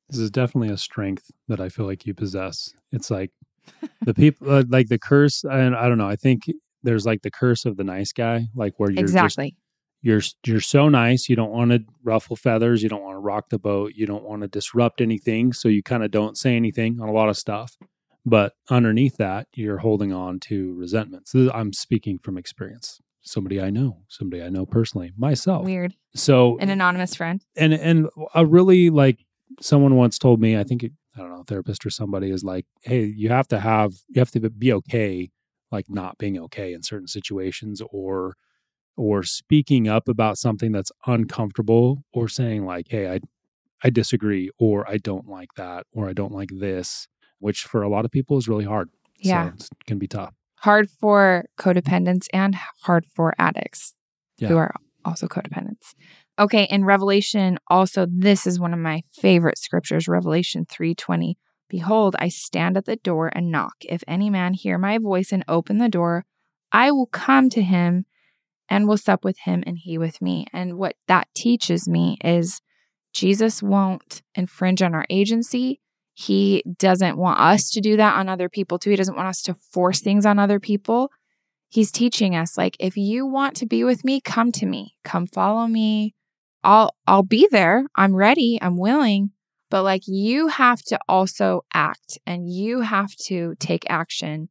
This 0.09 0.19
is 0.19 0.31
definitely 0.31 0.73
a 0.73 0.77
strength 0.77 1.31
that 1.49 1.61
I 1.61 1.69
feel 1.69 1.87
like 1.87 2.07
you 2.07 2.15
possess. 2.15 2.75
It's 2.93 3.11
like 3.11 3.31
the 4.03 4.15
people, 4.15 4.51
uh, 4.51 4.65
like 4.69 4.89
the 4.89 4.99
curse, 4.99 5.45
and 5.45 5.75
I 5.75 5.89
don't 5.89 5.99
know. 5.99 6.09
I 6.09 6.17
think 6.17 6.45
there's 6.83 7.07
like 7.07 7.23
the 7.23 7.31
curse 7.31 7.65
of 7.65 7.77
the 7.77 7.85
nice 7.85 8.13
guy, 8.13 8.49
like 8.55 8.75
where 8.79 8.91
you're 8.91 9.01
exactly. 9.01 9.51
Just, 9.51 9.61
you're 10.03 10.23
you're 10.47 10.61
so 10.61 10.89
nice 10.89 11.29
you 11.29 11.37
don't 11.37 11.51
want 11.51 11.71
to 11.71 11.85
ruffle 12.03 12.37
feathers 12.37 12.83
you 12.83 12.89
don't 12.89 13.03
want 13.03 13.15
to 13.15 13.21
rock 13.21 13.51
the 13.51 13.59
boat 13.59 13.93
you 13.95 14.07
don't 14.07 14.25
want 14.25 14.43
to 14.43 14.49
disrupt 14.49 15.01
anything 15.01 15.53
so 15.53 15.69
you 15.69 15.83
kind 15.83 16.03
of 16.03 16.11
don't 16.11 16.39
say 16.39 16.57
anything 16.57 16.99
on 17.01 17.09
a 17.09 17.13
lot 17.13 17.29
of 17.29 17.37
stuff 17.37 17.77
but 18.25 18.55
underneath 18.69 19.17
that, 19.17 19.49
you're 19.55 19.79
holding 19.79 20.13
on 20.13 20.41
to 20.41 20.75
resentments. 20.75 21.33
So 21.33 21.51
I'm 21.53 21.73
speaking 21.73 22.19
from 22.19 22.37
experience. 22.37 23.01
Somebody 23.23 23.61
I 23.61 23.71
know, 23.71 23.99
somebody 24.09 24.43
I 24.43 24.49
know 24.49 24.65
personally, 24.65 25.13
myself. 25.17 25.65
Weird. 25.65 25.95
So 26.15 26.59
an 26.59 26.71
anonymous 26.71 27.15
friend. 27.15 27.45
And 27.55 27.75
and 27.75 28.09
a 28.35 28.47
really 28.47 28.89
like 28.91 29.25
someone 29.61 29.95
once 29.97 30.19
told 30.19 30.41
me, 30.41 30.57
I 30.57 30.65
think 30.65 30.83
it, 30.83 30.93
I 31.17 31.21
don't 31.21 31.31
know, 31.31 31.45
therapist 31.47 31.85
or 31.85 31.91
somebody 31.91 32.31
is 32.31 32.43
like, 32.43 32.65
hey, 32.83 33.05
you 33.05 33.29
have 33.29 33.47
to 33.49 33.61
have 33.61 33.93
you 34.09 34.21
have 34.21 34.31
to 34.33 34.51
be 34.51 34.73
okay, 34.73 35.31
like 35.71 35.87
not 35.89 36.17
being 36.19 36.39
okay 36.39 36.73
in 36.73 36.83
certain 36.83 37.09
situations 37.09 37.83
or 37.91 38.37
or 38.97 39.23
speaking 39.23 39.87
up 39.87 40.09
about 40.09 40.39
something 40.39 40.73
that's 40.73 40.93
uncomfortable 41.07 42.05
or 42.13 42.27
saying 42.29 42.65
like, 42.65 42.87
hey, 42.89 43.13
I 43.13 43.21
I 43.85 43.91
disagree 43.91 44.51
or 44.59 44.89
I 44.89 44.97
don't 44.97 45.29
like 45.29 45.55
that 45.57 45.87
or 45.93 46.09
I 46.09 46.15
don't 46.15 46.33
like 46.33 46.51
this 46.53 47.07
which 47.41 47.65
for 47.65 47.83
a 47.83 47.89
lot 47.89 48.05
of 48.05 48.11
people 48.11 48.39
is 48.39 48.49
really 48.49 48.65
hard. 48.65 48.89
Yeah. 49.19 49.51
So 49.57 49.69
it 49.73 49.87
can 49.87 49.99
be 49.99 50.07
tough. 50.07 50.35
Hard 50.59 50.89
for 50.91 51.47
codependents 51.59 52.27
and 52.33 52.55
hard 52.83 53.07
for 53.07 53.35
addicts 53.39 53.95
yeah. 54.39 54.49
who 54.49 54.57
are 54.57 54.75
also 55.05 55.27
codependents. 55.27 55.95
Okay, 56.39 56.65
in 56.71 56.85
Revelation 56.85 57.59
also 57.69 58.07
this 58.09 58.47
is 58.47 58.61
one 58.61 58.73
of 58.73 58.79
my 58.79 59.03
favorite 59.13 59.59
scriptures, 59.59 60.09
Revelation 60.09 60.65
3:20. 60.67 61.35
Behold, 61.69 62.17
I 62.19 62.29
stand 62.29 62.77
at 62.77 62.85
the 62.85 62.97
door 62.97 63.31
and 63.35 63.51
knock. 63.51 63.75
If 63.83 64.03
any 64.09 64.29
man 64.29 64.55
hear 64.55 64.77
my 64.77 64.99
voice 64.99 65.33
and 65.33 65.45
open 65.47 65.79
the 65.79 65.89
door, 65.89 66.25
I 66.73 66.91
will 66.91 67.07
come 67.07 67.49
to 67.51 67.63
him 67.63 68.07
and 68.69 68.87
will 68.87 68.97
sup 68.97 69.25
with 69.25 69.39
him 69.41 69.63
and 69.67 69.79
he 69.79 69.99
with 69.99 70.23
me. 70.23 70.47
And 70.53 70.79
what 70.79 70.97
that 71.09 71.29
teaches 71.35 71.89
me 71.89 72.17
is 72.25 72.61
Jesus 73.13 73.63
won't 73.63 74.23
infringe 74.35 74.83
on 74.83 74.95
our 74.95 75.07
agency. 75.11 75.81
He 76.15 76.63
doesn't 76.79 77.17
want 77.17 77.41
us 77.41 77.71
to 77.71 77.81
do 77.81 77.97
that 77.97 78.17
on 78.17 78.29
other 78.29 78.49
people 78.49 78.79
too. 78.79 78.91
He 78.91 78.97
doesn't 78.97 79.17
want 79.17 79.29
us 79.29 79.43
to 79.43 79.55
force 79.55 80.01
things 80.01 80.27
on 80.27 80.39
other 80.39 80.61
people. 80.61 81.11
He's 81.69 81.93
teaching 81.93 82.35
us 82.35 82.59
like 82.59 82.77
if 82.81 82.97
you 82.97 83.27
want 83.27 83.57
to 83.57 83.67
be 83.67 83.85
with 83.85 84.05
me, 84.05 84.21
come 84.21 84.53
to 84.53 84.67
me. 84.67 84.97
Come 85.05 85.27
follow 85.27 85.67
me. 85.67 86.15
I'll 86.65 86.95
I'll 87.07 87.23
be 87.23 87.49
there. 87.51 87.87
I'm 87.97 88.15
ready. 88.15 88.59
I'm 88.61 88.77
willing. 88.77 89.31
But 89.71 89.85
like 89.85 90.03
you 90.07 90.49
have 90.49 90.83
to 90.85 90.99
also 91.09 91.65
act 91.73 92.19
and 92.27 92.51
you 92.51 92.81
have 92.81 93.15
to 93.27 93.55
take 93.61 93.89
action. 93.89 94.49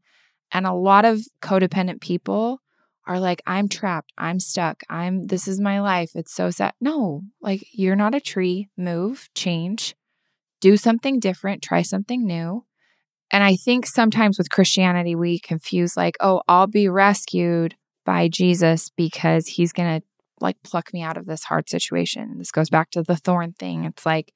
And 0.52 0.66
a 0.66 0.74
lot 0.74 1.06
of 1.06 1.22
codependent 1.42 2.02
people 2.02 2.62
are 3.06 3.20
like, 3.20 3.42
I'm 3.46 3.68
trapped. 3.68 4.14
I'm 4.18 4.40
stuck. 4.40 4.82
I'm, 4.90 5.28
this 5.28 5.48
is 5.48 5.60
my 5.60 5.82
life. 5.82 6.12
It's 6.16 6.34
so 6.34 6.52
sad. 6.52 6.74
No, 6.80 7.24
like 7.42 7.68
you're 7.72 7.96
not 7.96 8.16
a 8.16 8.22
tree. 8.22 8.70
Move, 8.78 9.30
change 9.36 9.96
do 10.60 10.78
something 10.78 11.20
different, 11.20 11.62
try 11.62 11.82
something 11.82 12.26
new. 12.26 12.66
And 13.32 13.44
I 13.44 13.56
think 13.56 13.86
sometimes 13.86 14.38
with 14.38 14.50
Christianity, 14.50 15.16
we 15.16 15.40
confuse 15.40 15.96
like, 15.96 16.16
oh, 16.20 16.42
I'll 16.48 16.68
be 16.68 16.90
rescued 16.90 17.76
by 18.06 18.28
Jesus 18.28 18.90
because 18.90 19.48
he's 19.48 19.72
going 19.72 20.00
to 20.00 20.08
like 20.42 20.58
pluck 20.64 20.94
me 20.94 21.02
out 21.04 21.18
of 21.18 21.26
this 21.26 21.44
hard 21.44 21.70
situation. 21.70 22.38
This 22.38 22.52
goes 22.52 22.70
back 22.70 22.92
to 22.92 23.04
the 23.04 23.16
thorn 23.16 23.54
thing. 23.54 23.86
It's 23.86 24.06
like, 24.06 24.34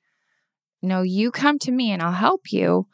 no, 0.81 1.01
you 1.01 1.31
come 1.31 1.57
to 1.59 1.71
me 1.71 1.91
and 1.91 2.01
I'll 2.01 2.11
help 2.11 2.51
you, 2.51 2.87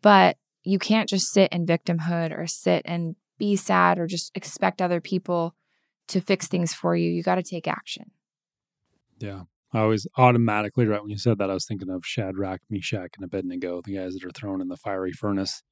but 0.00 0.36
you 0.64 0.78
can't 0.78 1.08
just 1.08 1.32
sit 1.32 1.52
in 1.52 1.66
victimhood 1.66 2.36
or 2.36 2.46
sit 2.46 2.82
and 2.84 3.16
be 3.36 3.56
sad 3.56 3.98
or 3.98 4.06
just 4.06 4.30
expect 4.36 4.80
other 4.80 5.00
people 5.00 5.54
to 6.08 6.20
fix 6.20 6.46
things 6.46 6.72
for 6.72 6.94
you. 6.94 7.10
You 7.10 7.22
got 7.22 7.34
to 7.34 7.42
take 7.42 7.66
action. 7.66 8.12
Yeah. 9.18 9.42
I 9.72 9.80
always 9.80 10.06
automatically, 10.16 10.86
right 10.86 11.00
when 11.00 11.10
you 11.10 11.18
said 11.18 11.38
that, 11.38 11.50
I 11.50 11.54
was 11.54 11.64
thinking 11.64 11.88
of 11.88 12.04
Shadrach, 12.04 12.60
Meshach, 12.68 13.12
and 13.16 13.24
Abednego, 13.24 13.80
the 13.82 13.96
guys 13.96 14.14
that 14.14 14.24
are 14.24 14.30
thrown 14.30 14.60
in 14.60 14.68
the 14.68 14.76
fiery 14.76 15.12
furnace 15.12 15.62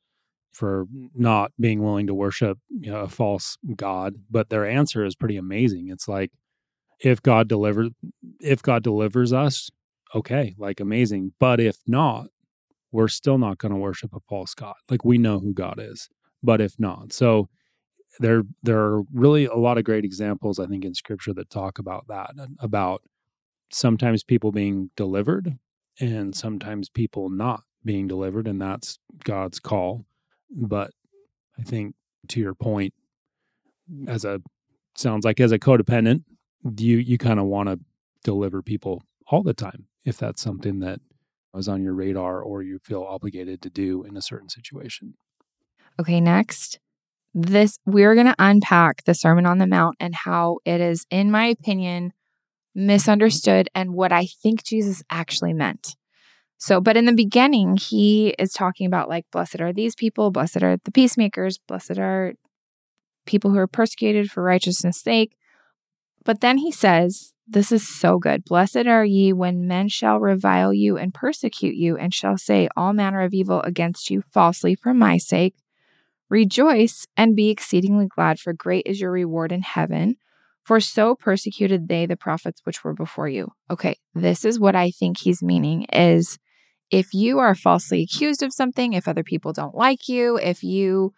for 0.53 0.87
not 1.15 1.53
being 1.61 1.83
willing 1.83 2.07
to 2.07 2.15
worship 2.15 2.59
you 2.69 2.91
know, 2.91 3.01
a 3.01 3.09
false 3.09 3.57
god. 3.77 4.15
But 4.31 4.49
their 4.49 4.67
answer 4.67 5.05
is 5.05 5.15
pretty 5.15 5.37
amazing. 5.37 5.89
It's 5.89 6.09
like, 6.09 6.31
if 6.99 7.23
God 7.23 7.49
delivers, 7.49 7.91
if 8.41 8.63
God 8.63 8.83
delivers 8.83 9.33
us, 9.33 9.71
okay, 10.15 10.55
like 10.59 10.81
amazing. 10.81 11.33
But 11.39 11.61
if 11.61 11.77
not, 11.87 12.27
we're 12.93 13.09
still 13.09 13.39
not 13.39 13.59
going 13.59 13.73
to 13.73 13.79
worship 13.79 14.15
a 14.15 14.21
false 14.29 14.55
god. 14.55 14.75
Like 14.89 15.05
we 15.05 15.19
know 15.19 15.39
who 15.39 15.55
God 15.55 15.79
is. 15.79 16.09
But 16.43 16.61
if 16.61 16.75
not, 16.79 17.13
so 17.13 17.49
there 18.19 18.43
there 18.63 18.79
are 18.79 19.03
really 19.13 19.45
a 19.45 19.55
lot 19.55 19.79
of 19.79 19.85
great 19.85 20.05
examples 20.05 20.59
I 20.59 20.67
think 20.67 20.85
in 20.85 20.95
Scripture 20.95 21.35
that 21.35 21.51
talk 21.51 21.79
about 21.79 22.07
that 22.09 22.33
about 22.59 23.03
sometimes 23.71 24.23
people 24.23 24.53
being 24.53 24.91
delivered 24.97 25.59
and 25.99 26.11
mm-hmm. 26.11 26.33
sometimes 26.33 26.89
people 26.89 27.31
not 27.31 27.63
being 27.85 28.07
delivered 28.07 28.47
and 28.47 28.61
that's 28.61 28.99
God's 29.25 29.59
call 29.59 30.05
but 30.51 30.91
I 31.59 31.63
think 31.63 31.95
to 32.29 32.41
your 32.41 32.55
point 32.55 32.95
as 34.07 34.25
a 34.25 34.41
sounds 34.97 35.25
like 35.25 35.41
as 35.41 35.53
a 35.53 35.59
codependent 35.59 36.25
you 36.79 36.99
you 36.99 37.17
kind 37.17 37.41
of 37.41 37.47
want 37.47 37.69
to 37.69 37.81
deliver 38.23 38.63
people 38.63 39.03
all 39.29 39.43
the 39.43 39.55
time 39.55 39.87
if 40.05 40.19
that's 40.19 40.43
something 40.43 40.81
that 40.81 41.01
was 41.53 41.69
on 41.69 41.83
your 41.83 41.95
radar 41.95 42.41
or 42.43 42.63
you 42.63 42.79
feel 42.79 43.03
obligated 43.03 43.61
to 43.63 43.71
do 43.71 44.05
in 44.05 44.17
a 44.17 44.23
certain 44.23 44.49
situation. 44.49 45.15
Okay, 45.99 46.21
next. 46.21 46.79
This 47.33 47.79
we're 47.87 48.15
going 48.15 48.27
to 48.27 48.35
unpack 48.39 49.05
the 49.05 49.15
Sermon 49.15 49.47
on 49.47 49.59
the 49.59 49.67
Mount 49.67 49.97
and 50.01 50.15
how 50.15 50.59
it 50.65 50.81
is 50.81 51.07
in 51.11 51.31
my 51.31 51.47
opinion 51.47 52.13
misunderstood 52.75 53.69
and 53.75 53.95
what 53.95 54.13
I 54.13 54.27
think 54.27 54.65
Jesus 54.65 55.03
actually 55.11 55.53
meant. 55.53 55.97
So, 56.59 56.81
but 56.81 56.97
in 56.97 57.07
the 57.07 57.15
beginning, 57.15 57.79
he 57.79 58.35
is 58.39 58.53
talking 58.53 58.87
about 58.87 59.09
like, 59.09 59.25
blessed 59.33 59.61
are 59.61 59.73
these 59.73 59.95
people, 59.95 60.31
blessed 60.31 60.63
are 60.63 60.77
the 60.85 60.93
peacemakers, 60.93 61.59
blessed 61.59 61.99
are 61.99 62.35
people 63.25 63.51
who 63.51 63.59
are 63.59 63.67
persecuted 63.67 64.31
for 64.31 64.43
righteousness' 64.43 65.01
sake. 65.01 65.37
But 66.25 66.41
then 66.41 66.59
he 66.59 66.71
says, 66.71 67.33
This 67.49 67.73
is 67.73 67.89
so 67.89 68.19
good. 68.19 68.45
Blessed 68.45 68.87
are 68.87 69.05
ye 69.05 69.33
when 69.33 69.67
men 69.67 69.89
shall 69.89 70.21
revile 70.21 70.75
you 70.75 70.99
and 70.99 71.15
persecute 71.15 71.77
you, 71.77 71.97
and 71.97 72.13
shall 72.13 72.37
say 72.37 72.69
all 72.77 72.93
manner 72.93 73.23
of 73.23 73.33
evil 73.33 73.63
against 73.63 74.11
you 74.11 74.23
falsely 74.31 74.75
for 74.75 74.93
my 74.93 75.17
sake. 75.17 75.55
Rejoice 76.29 77.07
and 77.17 77.35
be 77.35 77.49
exceedingly 77.49 78.07
glad, 78.07 78.39
for 78.39 78.53
great 78.53 78.87
is 78.87 79.01
your 79.01 79.11
reward 79.11 79.51
in 79.51 79.63
heaven. 79.63 80.17
For 80.65 80.81
so 80.81 81.15
persecuted 81.15 81.89
they 81.89 82.07
the 82.07 82.17
prophets 82.17 82.61
which 82.65 82.85
were 82.85 82.95
before 82.95 83.29
you. 83.29 83.49
Okay, 83.71 83.97
this 84.15 84.45
is 84.45 84.61
what 84.61 84.77
I 84.77 84.91
think 84.91 85.19
he's 85.19 85.43
meaning 85.43 85.85
is 85.93 86.39
if 86.91 87.15
you 87.15 87.39
are 87.39 87.55
falsely 87.55 88.03
accused 88.03 88.43
of 88.43 88.53
something, 88.53 88.93
if 88.93 89.09
other 89.09 89.23
people 89.23 89.53
don't 89.53 89.75
like 89.75 90.09
you, 90.09 90.37
if 90.37 90.63
you 90.63 91.13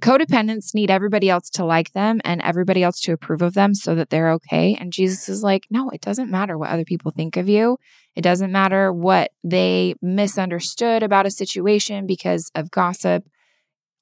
codependents 0.00 0.72
need 0.74 0.90
everybody 0.90 1.28
else 1.28 1.50
to 1.50 1.64
like 1.64 1.92
them 1.92 2.20
and 2.24 2.40
everybody 2.42 2.82
else 2.82 3.00
to 3.00 3.12
approve 3.12 3.42
of 3.42 3.54
them 3.54 3.74
so 3.74 3.94
that 3.94 4.10
they're 4.10 4.30
okay. 4.32 4.76
And 4.78 4.92
Jesus 4.92 5.28
is 5.28 5.42
like, 5.42 5.66
no, 5.70 5.90
it 5.90 6.00
doesn't 6.00 6.30
matter 6.30 6.56
what 6.56 6.70
other 6.70 6.84
people 6.84 7.10
think 7.10 7.36
of 7.36 7.48
you. 7.48 7.76
It 8.14 8.22
doesn't 8.22 8.52
matter 8.52 8.92
what 8.92 9.32
they 9.42 9.94
misunderstood 10.00 11.02
about 11.02 11.26
a 11.26 11.30
situation 11.30 12.06
because 12.06 12.50
of 12.54 12.70
gossip. 12.70 13.24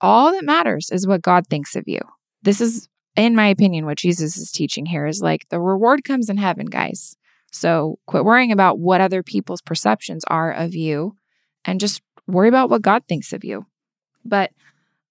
All 0.01 0.33
that 0.33 0.44
matters 0.44 0.90
is 0.92 1.07
what 1.07 1.22
God 1.22 1.46
thinks 1.46 1.74
of 1.74 1.85
you. 1.87 2.01
This 2.42 2.61
is, 2.61 2.88
in 3.19 3.35
my 3.35 3.49
opinion, 3.49 3.85
what 3.85 3.99
Jesus 3.99 4.37
is 4.37 4.53
teaching 4.53 4.87
here 4.87 5.05
is 5.05 5.21
like 5.21 5.49
the 5.49 5.61
reward 5.61 6.05
comes 6.05 6.31
in 6.31 6.37
heaven, 6.37 6.67
guys. 6.67 7.17
So 7.51 7.99
quit 8.07 8.25
worrying 8.25 8.53
about 8.53 8.79
what 8.79 9.01
other 9.01 9.23
people's 9.23 9.61
perceptions 9.61 10.25
are 10.29 10.53
of 10.53 10.75
you 10.75 11.17
and 11.65 11.81
just 11.81 12.01
worry 12.29 12.49
about 12.49 12.71
what 12.71 12.83
God 12.83 13.03
thinks 13.09 13.33
of 13.33 13.45
you. 13.45 13.67
But 14.25 14.53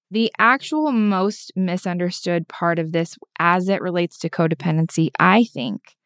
the 0.09 0.31
actual 0.39 0.91
most 0.93 1.51
misunderstood 1.55 2.47
part 2.47 2.79
of 2.79 2.93
this 2.93 3.17
as 3.39 3.67
it 3.67 3.81
relates 3.81 4.17
to 4.19 4.29
codependency, 4.29 5.09
I 5.19 5.43
think, 5.43 5.97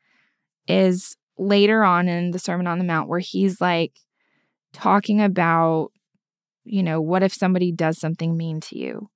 is 0.68 1.18
later 1.38 1.84
on 1.84 2.08
in 2.08 2.32
the 2.32 2.40
Sermon 2.40 2.66
on 2.66 2.80
the 2.80 2.86
Mount 2.86 3.10
where 3.10 3.20
he's 3.20 3.62
like 3.62 3.94
talking 4.74 5.22
about, 5.22 5.92
you 6.64 6.82
know, 6.82 7.00
what 7.00 7.22
if 7.22 7.34
somebody 7.34 7.72
does 7.72 8.00
something 8.00 8.36
mean 8.36 8.60
to 8.62 8.78
you? 8.78 9.10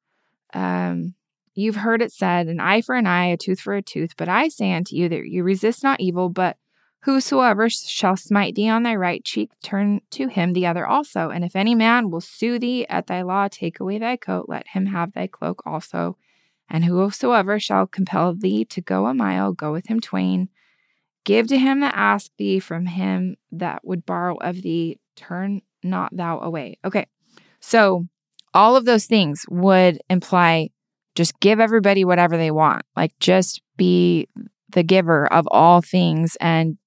Um, 0.54 1.16
you've 1.56 1.78
heard 1.78 2.02
it 2.02 2.12
said, 2.12 2.48
an 2.48 2.60
eye 2.60 2.82
for 2.82 2.96
an 2.96 3.08
eye, 3.08 3.28
a 3.28 3.38
tooth 3.38 3.60
for 3.60 3.76
a 3.76 3.82
tooth, 3.82 4.16
but 4.18 4.30
I 4.30 4.50
say 4.50 4.74
unto 4.74 4.96
you 4.96 5.10
that 5.10 5.28
you 5.28 5.44
resist 5.44 5.84
not 5.84 6.00
evil, 6.00 6.30
but 6.30 6.58
Whosoever 7.06 7.70
shall 7.70 8.18
smite 8.18 8.56
thee 8.56 8.68
on 8.68 8.82
thy 8.82 8.96
right 8.96 9.24
cheek, 9.24 9.52
turn 9.62 10.02
to 10.10 10.28
him 10.28 10.54
the 10.54 10.66
other 10.66 10.88
also. 10.88 11.30
And 11.30 11.46
if 11.46 11.56
any 11.56 11.76
man 11.76 12.10
will 12.10 12.20
sue 12.20 12.58
thee 12.58 12.88
at 12.88 13.06
thy 13.06 13.22
law, 13.22 13.48
take 13.48 13.80
away 13.80 14.00
thy 14.00 14.18
coat, 14.18 14.48
let 14.50 14.68
him 14.70 14.88
have 14.88 15.14
thy 15.14 15.28
cloak 15.28 15.62
also. 15.68 16.18
And 16.68 16.84
whosoever 16.84 17.60
shall 17.60 17.86
compel 17.86 18.34
thee 18.34 18.66
to 18.66 18.82
go 18.82 19.06
a 19.06 19.14
mile, 19.14 19.54
go 19.54 19.72
with 19.72 19.86
him 19.86 20.00
twain. 20.00 20.50
Give 21.26 21.46
to 21.50 21.60
him 21.60 21.82
that 21.82 21.94
ask 21.96 22.32
thee 22.40 22.58
from 22.58 22.88
him 22.88 23.36
that 23.52 23.86
would 23.86 24.08
borrow 24.08 24.38
of 24.38 24.64
thee, 24.64 24.98
turn 25.16 25.62
not 25.84 26.10
thou 26.12 26.40
away. 26.40 26.80
Okay, 26.84 27.06
so 27.60 28.08
all 28.56 28.76
of 28.76 28.86
those 28.86 29.06
things 29.06 29.46
would 29.48 30.00
imply 30.10 30.72
just 31.16 31.40
give 31.40 31.60
everybody 31.60 32.06
whatever 32.06 32.38
they 32.38 32.52
want, 32.52 32.84
like 32.96 33.18
just 33.20 33.62
be 33.78 34.28
the 34.70 34.84
giver 34.84 35.32
of 35.32 35.48
all 35.50 35.82
things 35.82 36.38
and 36.40 36.78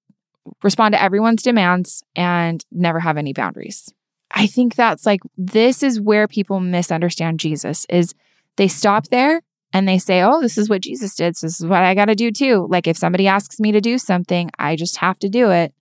respond 0.62 0.93
to 0.93 1.03
everyone's 1.03 1.43
demands 1.43 2.03
and 2.14 2.64
never 2.71 3.01
have 3.01 3.17
any 3.17 3.33
boundaries. 3.33 3.93
I 4.31 4.47
think 4.47 4.75
that's 4.75 5.07
like 5.07 5.21
this 5.37 5.83
is 5.83 6.01
where 6.01 6.29
people 6.29 6.61
misunderstand 6.61 7.41
Jesus 7.41 7.87
is 7.88 8.14
they 8.57 8.69
stop 8.69 9.09
there 9.09 9.41
and 9.73 9.87
they 9.87 9.99
say, 9.99 10.23
"Oh, 10.23 10.41
this 10.41 10.59
is 10.59 10.69
what 10.69 10.83
Jesus 10.83 11.14
did, 11.14 11.37
so 11.37 11.47
this 11.47 11.61
is 11.61 11.67
what 11.67 11.83
I 11.83 11.95
got 11.95 12.07
to 12.07 12.14
do 12.14 12.31
too." 12.31 12.67
Like 12.69 12.87
if 12.87 12.97
somebody 12.97 13.27
asks 13.27 13.61
me 13.61 13.73
to 13.73 13.81
do 13.81 13.99
something, 13.99 14.51
I 14.59 14.77
just 14.77 14.99
have 14.99 15.19
to 15.21 15.29
do 15.29 15.51
it. 15.51 15.73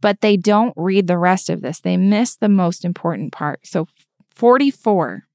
But 0.00 0.20
they 0.20 0.36
don't 0.36 0.74
read 0.76 1.06
the 1.06 1.18
rest 1.18 1.50
of 1.50 1.60
this. 1.60 1.80
They 1.80 1.96
miss 1.96 2.36
the 2.36 2.48
most 2.48 2.84
important 2.84 3.32
part. 3.32 3.66
So 3.66 3.88
44. 4.34 5.27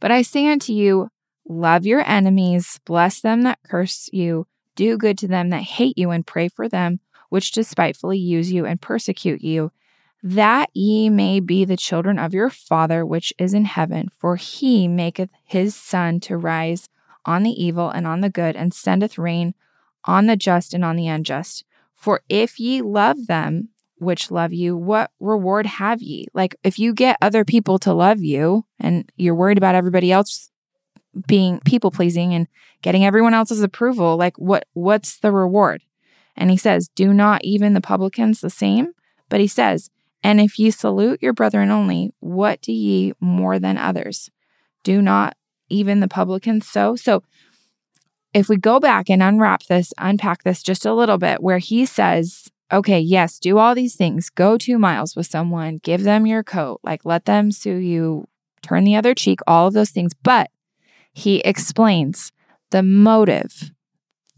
But 0.00 0.10
I 0.10 0.22
say 0.22 0.46
unto 0.48 0.72
you, 0.72 1.10
love 1.48 1.86
your 1.86 2.06
enemies, 2.08 2.80
bless 2.84 3.20
them 3.20 3.42
that 3.42 3.58
curse 3.64 4.08
you, 4.12 4.46
do 4.76 4.96
good 4.96 5.18
to 5.18 5.28
them 5.28 5.50
that 5.50 5.62
hate 5.62 5.98
you 5.98 6.10
and 6.10 6.26
pray 6.26 6.48
for 6.48 6.68
them 6.68 7.00
which 7.28 7.52
despitefully 7.52 8.18
use 8.18 8.52
you 8.52 8.64
and 8.64 8.80
persecute 8.80 9.42
you, 9.42 9.70
that 10.22 10.70
ye 10.72 11.10
may 11.10 11.40
be 11.40 11.64
the 11.64 11.76
children 11.76 12.18
of 12.18 12.34
your 12.34 12.50
Father 12.50 13.04
which 13.04 13.32
is 13.38 13.54
in 13.54 13.64
heaven. 13.64 14.08
For 14.18 14.36
he 14.36 14.88
maketh 14.88 15.30
his 15.44 15.74
sun 15.74 16.20
to 16.20 16.36
rise 16.36 16.88
on 17.24 17.42
the 17.42 17.50
evil 17.50 17.90
and 17.90 18.06
on 18.06 18.20
the 18.20 18.30
good, 18.30 18.56
and 18.56 18.72
sendeth 18.72 19.18
rain 19.18 19.54
on 20.04 20.26
the 20.26 20.36
just 20.36 20.72
and 20.72 20.84
on 20.84 20.96
the 20.96 21.08
unjust. 21.08 21.64
For 21.94 22.22
if 22.28 22.58
ye 22.58 22.80
love 22.80 23.26
them 23.26 23.68
which 23.98 24.30
love 24.30 24.52
you, 24.52 24.76
what 24.76 25.10
reward 25.20 25.66
have 25.66 26.00
ye? 26.02 26.26
Like 26.34 26.56
if 26.62 26.78
you 26.78 26.92
get 26.94 27.18
other 27.20 27.44
people 27.44 27.78
to 27.80 27.92
love 27.92 28.20
you 28.20 28.64
and 28.78 29.10
you're 29.16 29.34
worried 29.34 29.58
about 29.58 29.74
everybody 29.74 30.12
else 30.12 30.50
being 31.26 31.60
people 31.64 31.90
pleasing 31.90 32.34
and 32.34 32.46
getting 32.82 33.04
everyone 33.04 33.34
else's 33.34 33.62
approval, 33.62 34.16
like 34.16 34.36
what 34.38 34.66
what's 34.72 35.18
the 35.18 35.32
reward? 35.32 35.82
And 36.36 36.50
he 36.50 36.56
says, 36.56 36.88
Do 36.94 37.12
not 37.12 37.44
even 37.44 37.74
the 37.74 37.80
publicans 37.80 38.40
the 38.40 38.50
same? 38.50 38.92
But 39.28 39.40
he 39.40 39.48
says, 39.48 39.90
And 40.22 40.40
if 40.40 40.58
ye 40.58 40.70
salute 40.70 41.22
your 41.22 41.32
brethren 41.32 41.70
only, 41.70 42.12
what 42.20 42.62
do 42.62 42.72
ye 42.72 43.12
more 43.20 43.58
than 43.58 43.76
others? 43.76 44.30
Do 44.84 45.02
not 45.02 45.36
even 45.68 46.00
the 46.00 46.08
publicans 46.08 46.66
so? 46.66 46.96
So 46.96 47.22
if 48.32 48.48
we 48.48 48.56
go 48.56 48.78
back 48.78 49.10
and 49.10 49.22
unwrap 49.22 49.64
this, 49.64 49.92
unpack 49.98 50.44
this 50.44 50.62
just 50.62 50.86
a 50.86 50.94
little 50.94 51.18
bit, 51.18 51.42
where 51.42 51.58
he 51.58 51.84
says, 51.86 52.48
okay, 52.72 53.00
yes, 53.00 53.38
do 53.38 53.58
all 53.58 53.74
these 53.74 53.96
things, 53.96 54.30
go 54.30 54.58
two 54.58 54.78
miles 54.78 55.16
with 55.16 55.26
someone, 55.26 55.78
give 55.82 56.02
them 56.02 56.26
your 56.26 56.42
coat, 56.42 56.80
like 56.82 57.04
let 57.04 57.24
them 57.24 57.50
sue 57.50 57.76
you, 57.76 58.26
turn 58.62 58.84
the 58.84 58.96
other 58.96 59.14
cheek, 59.14 59.40
all 59.46 59.68
of 59.68 59.74
those 59.74 59.90
things. 59.90 60.12
But 60.14 60.50
he 61.12 61.40
explains 61.40 62.32
the 62.70 62.82
motive 62.82 63.70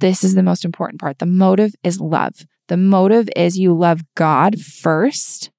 this 0.01 0.25
is 0.25 0.35
the 0.35 0.43
most 0.43 0.65
important 0.65 0.99
part. 1.01 1.19
The 1.19 1.27
motive 1.27 1.75
is 1.85 2.01
love. 2.01 2.47
The 2.69 2.79
motive 2.79 3.29
is 3.37 3.59
you 3.59 3.75
love 3.75 4.01
God 4.15 4.59
first 4.59 5.51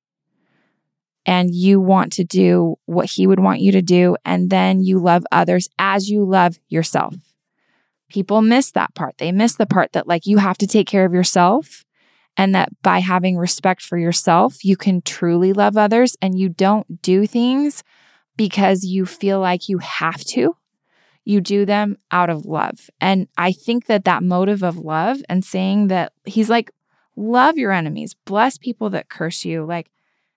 and 1.26 1.54
you 1.54 1.80
want 1.80 2.12
to 2.14 2.24
do 2.24 2.78
what 2.86 3.12
He 3.12 3.28
would 3.28 3.40
want 3.40 3.62
you 3.62 3.72
to 3.72 3.82
do. 3.82 4.18
And 4.26 4.50
then 4.50 4.82
you 4.82 4.98
love 4.98 5.24
others 5.32 5.70
as 5.78 6.10
you 6.10 6.26
love 6.26 6.60
yourself. 6.70 7.16
People 8.10 8.42
miss 8.42 8.72
that 8.72 8.96
part. 8.96 9.20
They 9.20 9.32
miss 9.32 9.56
the 9.56 9.68
part 9.68 9.94
that, 9.94 10.08
like, 10.08 10.26
you 10.26 10.40
have 10.40 10.58
to 10.58 10.68
take 10.68 10.88
care 10.88 11.06
of 11.06 11.14
yourself 11.14 11.86
and 12.38 12.56
that 12.56 12.70
by 12.82 13.00
having 13.00 13.38
respect 13.38 13.82
for 13.82 13.98
yourself, 13.98 14.64
you 14.64 14.78
can 14.78 15.02
truly 15.02 15.54
love 15.54 15.78
others 15.78 16.16
and 16.22 16.38
you 16.38 16.50
don't 16.50 17.02
do 17.02 17.28
things 17.28 17.84
because 18.38 18.84
you 18.84 19.06
feel 19.06 19.40
like 19.40 19.70
you 19.70 19.78
have 19.80 20.24
to 20.24 20.56
you 21.24 21.42
do 21.42 21.66
them 21.66 21.98
out 22.12 22.30
of 22.30 22.46
love. 22.46 22.90
And 23.00 23.28
I 23.38 23.52
think 23.52 23.86
that 23.86 24.06
that 24.06 24.24
motive 24.24 24.64
of 24.64 24.78
love 24.78 25.22
and 25.30 25.46
saying 25.46 25.88
that 25.88 26.14
he's 26.26 26.50
like, 26.50 26.72
love 27.16 27.58
your 27.58 27.72
enemies, 27.72 28.16
bless 28.26 28.58
people 28.58 28.90
that 28.92 29.10
curse 29.10 29.46
you, 29.46 29.66
like 29.66 29.90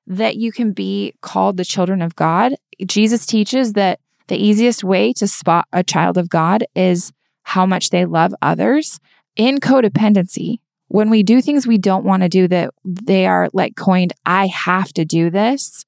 that 0.07 0.37
you 0.37 0.53
can 0.53 0.73
be 0.73 1.15
called 1.23 1.57
the 1.57 1.65
children 1.65 2.03
of 2.03 2.17
God. 2.17 2.55
Jesus 2.87 3.25
teaches 3.25 3.73
that 3.73 4.01
the 4.27 4.37
easiest 4.37 4.85
way 4.85 5.13
to 5.15 5.27
spot 5.27 5.67
a 5.73 5.83
child 5.83 6.19
of 6.19 6.29
God 6.29 6.65
is 6.75 7.13
how 7.43 7.65
much 7.65 7.91
they 7.91 8.05
love 8.05 8.35
others. 8.43 9.01
In 9.37 9.59
codependency, 9.59 10.59
when 10.95 11.11
we 11.11 11.23
do 11.23 11.43
things 11.43 11.67
we 11.67 11.79
don't 11.79 12.05
want 12.05 12.23
to 12.23 12.29
do, 12.29 12.47
that 12.47 12.73
they 12.85 13.27
are 13.27 13.49
like 13.53 13.75
coined, 13.75 14.13
I 14.25 14.47
have 14.47 14.93
to 14.93 15.05
do 15.05 15.29
this 15.29 15.85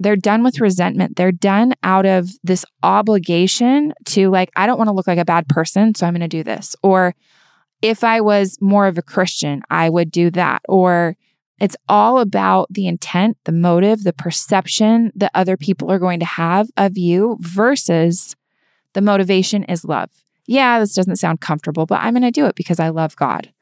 they're 0.00 0.16
done 0.16 0.42
with 0.42 0.60
resentment. 0.60 1.16
They're 1.16 1.30
done 1.30 1.74
out 1.82 2.06
of 2.06 2.30
this 2.42 2.64
obligation 2.82 3.92
to, 4.06 4.30
like, 4.30 4.50
I 4.56 4.66
don't 4.66 4.78
want 4.78 4.88
to 4.88 4.94
look 4.94 5.06
like 5.06 5.18
a 5.18 5.26
bad 5.26 5.46
person, 5.46 5.94
so 5.94 6.06
I'm 6.06 6.14
going 6.14 6.22
to 6.22 6.28
do 6.28 6.42
this. 6.42 6.74
Or 6.82 7.14
if 7.82 8.02
I 8.02 8.22
was 8.22 8.56
more 8.60 8.86
of 8.86 8.96
a 8.96 9.02
Christian, 9.02 9.62
I 9.70 9.90
would 9.90 10.10
do 10.10 10.30
that. 10.30 10.62
Or 10.68 11.16
it's 11.60 11.76
all 11.86 12.18
about 12.18 12.68
the 12.70 12.86
intent, 12.86 13.36
the 13.44 13.52
motive, 13.52 14.02
the 14.02 14.14
perception 14.14 15.12
that 15.14 15.32
other 15.34 15.58
people 15.58 15.92
are 15.92 15.98
going 15.98 16.20
to 16.20 16.26
have 16.26 16.70
of 16.78 16.96
you 16.96 17.36
versus 17.40 18.34
the 18.94 19.02
motivation 19.02 19.64
is 19.64 19.84
love. 19.84 20.10
Yeah, 20.46 20.80
this 20.80 20.94
doesn't 20.94 21.16
sound 21.16 21.42
comfortable, 21.42 21.84
but 21.84 22.00
I'm 22.00 22.14
going 22.14 22.22
to 22.22 22.30
do 22.30 22.46
it 22.46 22.54
because 22.54 22.80
I 22.80 22.88
love 22.88 23.14
God. 23.16 23.52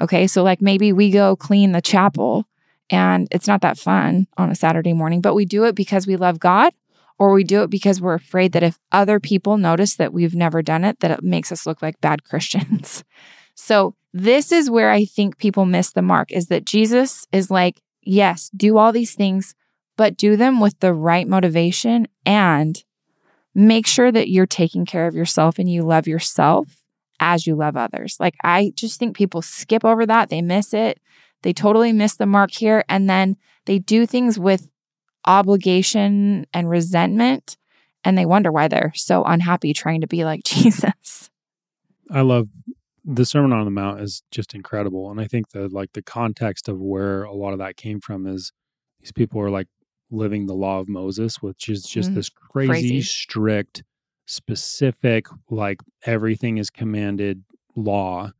Okay, 0.00 0.26
so 0.26 0.42
like 0.42 0.62
maybe 0.62 0.92
we 0.92 1.10
go 1.10 1.34
clean 1.36 1.72
the 1.72 1.82
chapel 1.82 2.44
and 2.90 3.28
it's 3.30 3.46
not 3.46 3.62
that 3.62 3.78
fun 3.78 4.26
on 4.36 4.50
a 4.50 4.54
Saturday 4.54 4.92
morning, 4.92 5.20
but 5.20 5.34
we 5.34 5.44
do 5.44 5.64
it 5.64 5.74
because 5.74 6.06
we 6.06 6.16
love 6.16 6.38
God 6.38 6.72
or 7.18 7.32
we 7.32 7.44
do 7.44 7.62
it 7.62 7.70
because 7.70 8.00
we're 8.00 8.14
afraid 8.14 8.52
that 8.52 8.62
if 8.62 8.78
other 8.92 9.18
people 9.18 9.58
notice 9.58 9.96
that 9.96 10.12
we've 10.12 10.34
never 10.34 10.62
done 10.62 10.84
it, 10.84 11.00
that 11.00 11.10
it 11.10 11.22
makes 11.22 11.50
us 11.50 11.66
look 11.66 11.82
like 11.82 12.00
bad 12.00 12.24
Christians. 12.28 13.04
so, 13.54 13.94
this 14.14 14.52
is 14.52 14.70
where 14.70 14.90
I 14.90 15.04
think 15.04 15.36
people 15.36 15.66
miss 15.66 15.92
the 15.92 16.00
mark 16.00 16.32
is 16.32 16.46
that 16.46 16.64
Jesus 16.64 17.26
is 17.30 17.50
like, 17.50 17.82
yes, 18.02 18.50
do 18.56 18.78
all 18.78 18.90
these 18.90 19.14
things, 19.14 19.54
but 19.98 20.16
do 20.16 20.34
them 20.34 20.60
with 20.60 20.80
the 20.80 20.94
right 20.94 21.28
motivation 21.28 22.08
and 22.24 22.82
make 23.54 23.86
sure 23.86 24.10
that 24.10 24.30
you're 24.30 24.46
taking 24.46 24.86
care 24.86 25.06
of 25.06 25.14
yourself 25.14 25.58
and 25.58 25.70
you 25.70 25.82
love 25.82 26.08
yourself 26.08 26.77
as 27.20 27.46
you 27.46 27.54
love 27.54 27.76
others. 27.76 28.16
Like, 28.18 28.34
I 28.42 28.72
just 28.74 28.98
think 28.98 29.16
people 29.16 29.42
skip 29.42 29.84
over 29.84 30.06
that. 30.06 30.30
They 30.30 30.42
miss 30.42 30.74
it. 30.74 31.00
They 31.42 31.52
totally 31.52 31.92
miss 31.92 32.16
the 32.16 32.26
mark 32.26 32.50
here. 32.52 32.84
And 32.88 33.08
then 33.08 33.36
they 33.66 33.78
do 33.78 34.06
things 34.06 34.38
with 34.38 34.68
obligation 35.24 36.46
and 36.52 36.68
resentment. 36.68 37.56
And 38.04 38.16
they 38.16 38.26
wonder 38.26 38.50
why 38.50 38.68
they're 38.68 38.92
so 38.94 39.24
unhappy 39.24 39.72
trying 39.72 40.00
to 40.00 40.06
be 40.06 40.24
like 40.24 40.42
Jesus. 40.44 41.30
I 42.10 42.22
love 42.22 42.48
the 43.04 43.24
Sermon 43.24 43.52
on 43.52 43.64
the 43.64 43.70
Mount 43.70 44.00
is 44.00 44.22
just 44.30 44.54
incredible. 44.54 45.10
And 45.10 45.20
I 45.20 45.26
think 45.26 45.50
that 45.50 45.72
like 45.72 45.92
the 45.92 46.02
context 46.02 46.68
of 46.68 46.78
where 46.78 47.22
a 47.22 47.32
lot 47.32 47.52
of 47.52 47.58
that 47.58 47.76
came 47.76 48.00
from 48.00 48.26
is 48.26 48.52
these 49.00 49.12
people 49.12 49.40
are 49.40 49.50
like 49.50 49.68
living 50.10 50.46
the 50.46 50.54
law 50.54 50.80
of 50.80 50.88
Moses, 50.88 51.36
which 51.40 51.68
is 51.68 51.84
just 51.84 52.10
mm, 52.10 52.14
this 52.16 52.28
crazy, 52.28 52.68
crazy, 52.68 53.02
strict, 53.02 53.82
specific, 54.28 55.26
like 55.50 55.80
everything 56.04 56.58
is 56.58 56.70
commanded 56.70 57.42
law. 57.74 58.30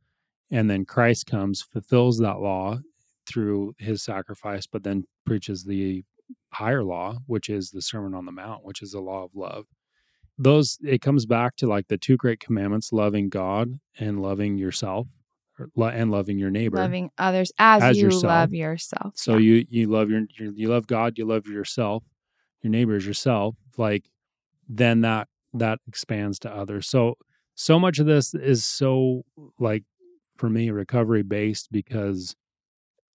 And 0.51 0.69
then 0.69 0.85
Christ 0.85 1.25
comes, 1.25 1.61
fulfills 1.61 2.19
that 2.19 2.39
law 2.39 2.79
through 3.27 3.73
his 3.77 4.01
sacrifice, 4.03 4.67
but 4.67 4.83
then 4.83 5.05
preaches 5.25 5.63
the 5.63 6.03
higher 6.53 6.83
law, 6.83 7.17
which 7.25 7.49
is 7.49 7.71
the 7.71 7.81
Sermon 7.81 8.13
on 8.13 8.25
the 8.25 8.31
Mount, 8.31 8.63
which 8.63 8.81
is 8.81 8.91
the 8.91 8.99
law 8.99 9.23
of 9.23 9.31
love. 9.35 9.65
Those, 10.37 10.77
it 10.83 11.01
comes 11.01 11.25
back 11.25 11.55
to 11.57 11.67
like 11.67 11.87
the 11.87 11.97
two 11.97 12.17
great 12.17 12.39
commandments 12.39 12.93
loving 12.93 13.29
God 13.29 13.79
and 13.99 14.21
loving 14.21 14.57
yourself 14.57 15.07
and 15.75 16.11
loving 16.11 16.37
your 16.37 16.49
neighbor, 16.51 16.77
loving 16.77 17.09
others 17.17 17.51
as, 17.57 17.83
as 17.83 17.97
you 17.97 18.05
yourself. 18.05 18.23
love 18.23 18.53
yourself. 18.53 19.13
So 19.17 19.33
yeah. 19.33 19.39
you 19.39 19.65
you 19.69 19.87
love 19.87 20.09
your, 20.09 20.21
your 20.39 20.53
you 20.53 20.69
love 20.69 20.87
God, 20.87 21.17
you 21.17 21.25
love 21.25 21.47
yourself, 21.47 22.05
your 22.61 22.71
neighbor 22.71 22.95
is 22.95 23.05
yourself. 23.05 23.55
Like 23.77 24.05
then 24.69 25.01
that 25.01 25.27
that 25.53 25.79
expands 25.87 26.39
to 26.39 26.49
others. 26.49 26.87
So 26.87 27.15
so 27.55 27.79
much 27.79 27.99
of 27.99 28.05
this 28.05 28.33
is 28.33 28.65
so 28.65 29.23
like 29.59 29.83
for 30.37 30.49
me 30.49 30.69
recovery 30.69 31.23
based 31.23 31.71
because 31.71 32.35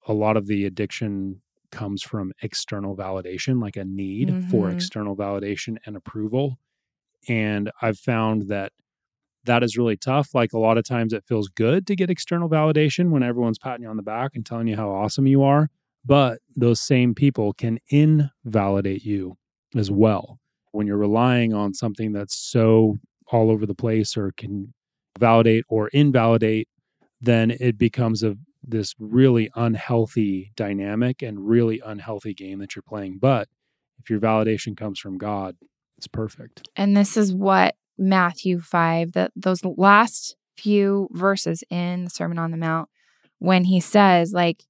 a 0.07 0.13
lot 0.13 0.37
of 0.37 0.47
the 0.47 0.67
addiction 0.67 1.41
comes 1.71 2.03
from 2.03 2.33
external 2.43 2.97
validation, 2.97 3.61
like 3.61 3.77
a 3.77 3.85
need 3.85 4.29
mm-hmm. 4.29 4.51
for 4.51 4.71
external 4.71 5.17
validation 5.17 5.77
and 5.87 5.97
approval. 5.97 6.59
And 7.29 7.71
I've 7.81 7.99
found 7.99 8.49
that 8.49 8.73
that 9.45 9.63
is 9.63 9.77
really 9.77 9.97
tough. 9.97 10.35
Like 10.35 10.53
a 10.53 10.59
lot 10.59 10.79
of 10.79 10.85
times 10.85 11.13
it 11.13 11.25
feels 11.27 11.49
good 11.49 11.87
to 11.87 11.97
get 11.97 12.11
external 12.11 12.49
validation 12.49 13.11
when 13.11 13.23
everyone's 13.23 13.59
patting 13.59 13.83
you 13.83 13.89
on 13.89 13.97
the 13.97 14.03
back 14.03 14.33
and 14.35 14.45
telling 14.45 14.69
you 14.69 14.77
how 14.77 14.91
awesome 14.91 15.27
you 15.27 15.43
are. 15.43 15.71
But 16.05 16.39
those 16.55 16.81
same 16.81 17.15
people 17.15 17.53
can 17.53 17.79
invalidate 17.89 19.05
you 19.05 19.37
as 19.75 19.91
well. 19.91 20.39
When 20.75 20.89
you're 20.89 20.97
relying 20.97 21.55
on 21.55 21.73
something 21.73 22.13
that's 22.13 22.37
so 22.37 22.97
all 23.31 23.49
over 23.49 23.65
the 23.65 23.77
place 23.77 24.17
or 24.17 24.33
can 24.37 24.75
validate 25.21 25.65
or 25.69 25.87
invalidate, 25.89 26.67
then 27.21 27.53
it 27.61 27.79
becomes 27.79 28.25
a 28.25 28.35
this 28.67 28.95
really 28.99 29.49
unhealthy 29.55 30.51
dynamic 30.57 31.23
and 31.23 31.49
really 31.49 31.81
unhealthy 31.85 32.35
game 32.35 32.59
that 32.59 32.75
you're 32.75 32.83
playing. 32.83 33.19
But 33.21 33.47
if 34.03 34.11
your 34.11 34.19
validation 34.19 34.77
comes 34.77 34.99
from 34.99 35.17
God, 35.17 35.55
it's 35.97 36.09
perfect. 36.09 36.69
And 36.75 36.97
this 36.97 37.17
is 37.17 37.33
what 37.33 37.77
Matthew 37.97 38.61
5, 38.61 39.13
that 39.13 39.31
those 39.37 39.65
last 39.65 40.35
few 40.57 41.09
verses 41.13 41.63
in 41.71 42.05
the 42.05 42.11
Sermon 42.11 42.39
on 42.39 42.51
the 42.51 42.57
Mount, 42.57 42.89
when 43.39 43.65
he 43.65 43.79
says, 43.79 44.33
like, 44.33 44.65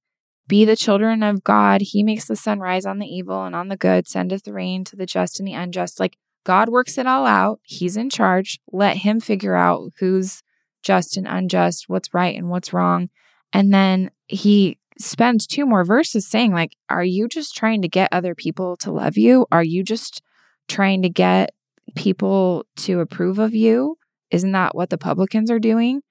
be 0.47 0.65
the 0.65 0.75
children 0.75 1.23
of 1.23 1.43
God. 1.43 1.81
He 1.81 2.03
makes 2.03 2.25
the 2.25 2.35
sun 2.35 2.59
rise 2.59 2.85
on 2.85 2.99
the 2.99 3.07
evil 3.07 3.43
and 3.45 3.55
on 3.55 3.67
the 3.67 3.77
good, 3.77 4.07
sendeth 4.07 4.43
the 4.43 4.53
rain 4.53 4.83
to 4.85 4.95
the 4.95 5.05
just 5.05 5.39
and 5.39 5.47
the 5.47 5.53
unjust. 5.53 5.99
Like 5.99 6.17
God 6.43 6.69
works 6.69 6.97
it 6.97 7.07
all 7.07 7.25
out. 7.25 7.59
He's 7.63 7.97
in 7.97 8.09
charge. 8.09 8.59
Let 8.71 8.97
him 8.97 9.19
figure 9.19 9.55
out 9.55 9.91
who's 9.99 10.43
just 10.83 11.17
and 11.17 11.27
unjust, 11.27 11.89
what's 11.89 12.13
right 12.13 12.37
and 12.37 12.49
what's 12.49 12.73
wrong. 12.73 13.09
And 13.51 13.73
then 13.73 14.11
he 14.27 14.77
spends 14.99 15.47
two 15.47 15.65
more 15.65 15.83
verses 15.83 16.27
saying, 16.27 16.53
like, 16.53 16.75
are 16.89 17.03
you 17.03 17.27
just 17.27 17.55
trying 17.55 17.81
to 17.81 17.87
get 17.87 18.09
other 18.11 18.35
people 18.35 18.77
to 18.77 18.91
love 18.91 19.17
you? 19.17 19.47
Are 19.51 19.63
you 19.63 19.83
just 19.83 20.21
trying 20.67 21.01
to 21.01 21.09
get 21.09 21.53
people 21.95 22.65
to 22.77 22.99
approve 22.99 23.39
of 23.39 23.53
you? 23.53 23.97
Isn't 24.31 24.51
that 24.51 24.75
what 24.75 24.89
the 24.89 24.97
publicans 24.97 25.49
are 25.49 25.59
doing? 25.59 26.01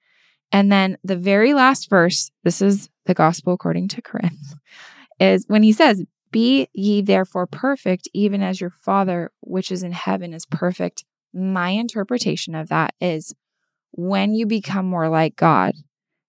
And 0.55 0.71
then 0.71 0.97
the 1.03 1.17
very 1.17 1.53
last 1.53 1.89
verse, 1.89 2.31
this 2.45 2.61
is 2.61 2.87
the 3.07 3.13
gospel 3.13 3.51
according 3.51 3.89
to 3.89 4.01
Corinne, 4.01 4.37
is 5.19 5.43
when 5.49 5.63
he 5.63 5.73
says, 5.73 6.01
Be 6.31 6.69
ye 6.71 7.01
therefore 7.01 7.45
perfect, 7.45 8.07
even 8.13 8.41
as 8.41 8.61
your 8.61 8.69
Father 8.69 9.33
which 9.41 9.69
is 9.69 9.83
in 9.83 9.91
heaven 9.91 10.33
is 10.33 10.45
perfect. 10.45 11.03
My 11.33 11.71
interpretation 11.71 12.55
of 12.55 12.69
that 12.69 12.93
is 13.01 13.35
when 13.91 14.33
you 14.33 14.45
become 14.45 14.85
more 14.85 15.09
like 15.09 15.35
God, 15.35 15.73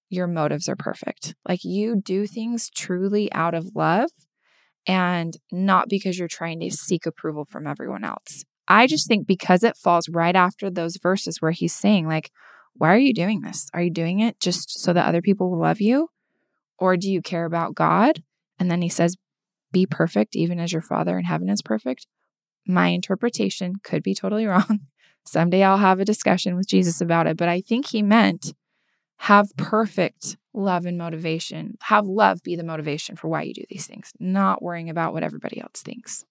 your 0.08 0.26
motives 0.26 0.68
are 0.68 0.74
perfect. 0.74 1.36
Like 1.48 1.62
you 1.62 1.94
do 1.94 2.26
things 2.26 2.68
truly 2.68 3.32
out 3.32 3.54
of 3.54 3.76
love 3.76 4.10
and 4.88 5.34
not 5.52 5.88
because 5.88 6.18
you're 6.18 6.26
trying 6.26 6.58
to 6.58 6.70
seek 6.72 7.06
approval 7.06 7.46
from 7.48 7.68
everyone 7.68 8.02
else. 8.02 8.42
I 8.66 8.88
just 8.88 9.06
think 9.06 9.28
because 9.28 9.62
it 9.62 9.76
falls 9.76 10.08
right 10.08 10.34
after 10.34 10.68
those 10.68 10.98
verses 11.00 11.40
where 11.40 11.52
he's 11.52 11.76
saying, 11.76 12.08
like, 12.08 12.32
why 12.78 12.94
are 12.94 12.98
you 12.98 13.14
doing 13.14 13.40
this? 13.40 13.68
Are 13.74 13.82
you 13.82 13.90
doing 13.90 14.20
it 14.20 14.38
just 14.40 14.80
so 14.80 14.92
that 14.92 15.06
other 15.06 15.22
people 15.22 15.50
will 15.50 15.60
love 15.60 15.80
you? 15.80 16.08
Or 16.78 16.96
do 16.96 17.10
you 17.10 17.22
care 17.22 17.44
about 17.44 17.74
God? 17.74 18.22
And 18.58 18.70
then 18.70 18.82
he 18.82 18.88
says, 18.88 19.16
be 19.72 19.86
perfect, 19.86 20.36
even 20.36 20.58
as 20.58 20.72
your 20.72 20.82
Father 20.82 21.18
in 21.18 21.24
heaven 21.24 21.48
is 21.48 21.62
perfect. 21.62 22.06
My 22.66 22.88
interpretation 22.88 23.74
could 23.82 24.02
be 24.02 24.14
totally 24.14 24.46
wrong. 24.52 24.80
Someday 25.24 25.62
I'll 25.62 25.78
have 25.78 26.00
a 26.00 26.04
discussion 26.04 26.56
with 26.56 26.68
Jesus 26.68 27.00
about 27.00 27.26
it. 27.26 27.36
But 27.36 27.48
I 27.48 27.60
think 27.60 27.86
he 27.86 28.02
meant 28.02 28.54
have 29.18 29.56
perfect 29.56 30.36
love 30.54 30.86
and 30.86 30.96
motivation. 30.98 31.76
Have 31.82 32.06
love 32.06 32.42
be 32.42 32.56
the 32.56 32.64
motivation 32.64 33.16
for 33.16 33.28
why 33.28 33.42
you 33.42 33.54
do 33.54 33.64
these 33.68 33.86
things, 33.86 34.12
not 34.20 34.62
worrying 34.62 34.90
about 34.90 35.12
what 35.12 35.22
everybody 35.22 35.60
else 35.60 35.82
thinks. 35.82 36.24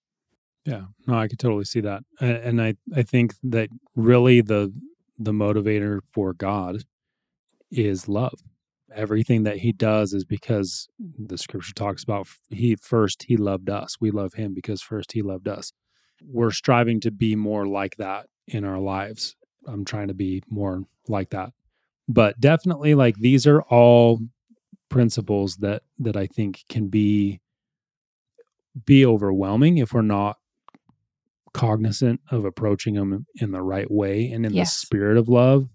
Yeah, 0.66 0.86
no, 1.06 1.16
I 1.16 1.28
could 1.28 1.38
totally 1.38 1.66
see 1.66 1.82
that, 1.82 2.04
and 2.20 2.60
I 2.60 2.74
I 2.96 3.04
think 3.04 3.36
that 3.44 3.70
really 3.96 4.42
the 4.42 4.74
the 5.18 5.32
motivator 5.32 6.00
for 6.12 6.34
God 6.34 6.84
is 7.72 8.08
love. 8.08 8.40
Everything 8.94 9.44
that 9.44 9.58
He 9.58 9.72
does 9.72 10.14
is 10.14 10.26
because 10.26 10.88
the 11.00 11.38
Scripture 11.38 11.74
talks 11.74 12.04
about 12.04 12.28
He 12.50 12.76
first 12.76 13.24
He 13.24 13.38
loved 13.38 13.70
us. 13.70 13.98
We 14.00 14.12
love 14.12 14.34
Him 14.34 14.54
because 14.54 14.82
first 14.82 15.12
He 15.12 15.22
loved 15.22 15.48
us. 15.48 15.72
We're 16.24 16.52
striving 16.52 17.00
to 17.02 17.12
be 17.12 17.36
more 17.36 17.68
like 17.68 17.98
that 17.98 18.28
in 18.48 18.64
our 18.64 18.80
lives. 18.80 19.36
I'm 19.68 19.86
trying 19.86 20.08
to 20.08 20.14
be 20.14 20.44
more 20.50 20.84
like 21.08 21.32
that, 21.32 21.52
but 22.08 22.40
definitely 22.40 22.96
like 22.96 23.18
these 23.18 23.48
are 23.48 23.62
all 23.64 24.20
principles 24.90 25.58
that 25.58 25.84
that 26.00 26.16
I 26.16 26.28
think 26.28 26.64
can 26.70 26.88
be 26.88 27.42
be 28.86 29.06
overwhelming 29.06 29.78
if 29.78 29.94
we're 29.94 30.02
not 30.02 30.38
cognizant 31.56 32.20
of 32.32 32.44
approaching 32.44 32.96
them 32.96 33.26
in 33.36 33.52
the 33.52 33.62
right 33.62 33.90
way 33.90 34.30
and 34.30 34.46
in 34.46 34.54
yes. 34.54 34.74
the 34.74 34.86
spirit 34.86 35.16
of 35.16 35.30
love 35.30 35.70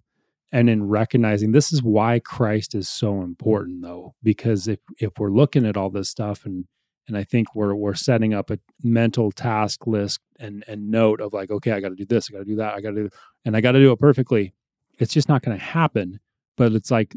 and 0.53 0.69
in 0.69 0.87
recognizing 0.87 1.53
this 1.53 1.73
is 1.73 1.83
why 1.83 2.19
Christ 2.19 2.75
is 2.75 2.87
so 2.87 3.23
important 3.23 3.81
though 3.81 4.15
because 4.23 4.69
if 4.69 4.79
if 4.99 5.13
we're 5.19 5.31
looking 5.31 5.65
at 5.65 5.79
all 5.79 5.89
this 5.89 6.11
stuff 6.11 6.45
and 6.45 6.67
and 7.09 7.17
I 7.17 7.25
think 7.25 7.55
we're 7.55 7.75
we're 7.75 7.95
setting 7.95 8.35
up 8.35 8.51
a 8.51 8.59
mental 8.83 9.33
task 9.33 9.87
list 9.87 10.21
and 10.39 10.65
and 10.69 10.91
note 10.91 11.23
of 11.23 11.33
like 11.33 11.51
okay 11.51 11.73
I 11.73 11.81
got 11.81 11.89
to 11.89 11.95
do 11.95 12.05
this 12.05 12.29
I 12.29 12.35
got 12.35 12.41
to 12.41 12.45
do 12.45 12.57
that 12.57 12.75
I 12.75 12.83
got 12.83 12.91
to 12.91 13.05
do 13.05 13.11
and 13.47 13.57
I 13.57 13.63
got 13.63 13.73
to 13.73 13.81
do 13.81 13.91
it 13.91 13.99
perfectly 13.99 14.53
it's 14.99 15.15
just 15.15 15.31
not 15.31 15.41
going 15.41 15.57
to 15.57 15.65
happen 15.65 16.21
but 16.59 16.73
it's 16.73 16.91
like 16.91 17.17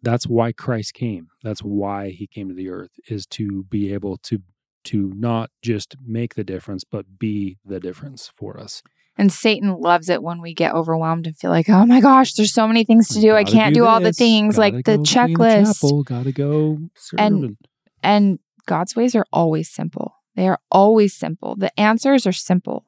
that's 0.00 0.26
why 0.26 0.52
Christ 0.52 0.94
came 0.94 1.28
that's 1.42 1.60
why 1.60 2.08
he 2.08 2.26
came 2.26 2.48
to 2.48 2.54
the 2.54 2.70
earth 2.70 2.98
is 3.08 3.26
to 3.26 3.64
be 3.64 3.92
able 3.92 4.16
to 4.22 4.40
to 4.84 5.12
not 5.14 5.50
just 5.62 5.96
make 6.04 6.34
the 6.34 6.44
difference, 6.44 6.84
but 6.84 7.18
be 7.18 7.58
the 7.64 7.80
difference 7.80 8.30
for 8.34 8.58
us. 8.58 8.82
And 9.16 9.32
Satan 9.32 9.78
loves 9.78 10.08
it 10.08 10.22
when 10.22 10.40
we 10.40 10.54
get 10.54 10.72
overwhelmed 10.72 11.26
and 11.26 11.36
feel 11.36 11.50
like, 11.50 11.68
oh 11.68 11.84
my 11.84 12.00
gosh, 12.00 12.34
there's 12.34 12.54
so 12.54 12.66
many 12.66 12.84
things 12.84 13.08
to 13.08 13.20
do. 13.20 13.34
I 13.34 13.44
can't 13.44 13.74
do, 13.74 13.82
do 13.82 13.86
all 13.86 14.00
the 14.00 14.12
things 14.12 14.56
like 14.56 14.84
the 14.84 14.96
checklist. 14.98 15.80
The 15.80 16.02
gotta 16.06 16.32
go 16.32 16.78
and, 17.18 17.56
and 18.02 18.38
God's 18.66 18.96
ways 18.96 19.14
are 19.14 19.26
always 19.32 19.68
simple. 19.70 20.14
They 20.36 20.48
are 20.48 20.58
always 20.70 21.14
simple. 21.14 21.54
The 21.56 21.78
answers 21.78 22.26
are 22.26 22.32
simple. 22.32 22.86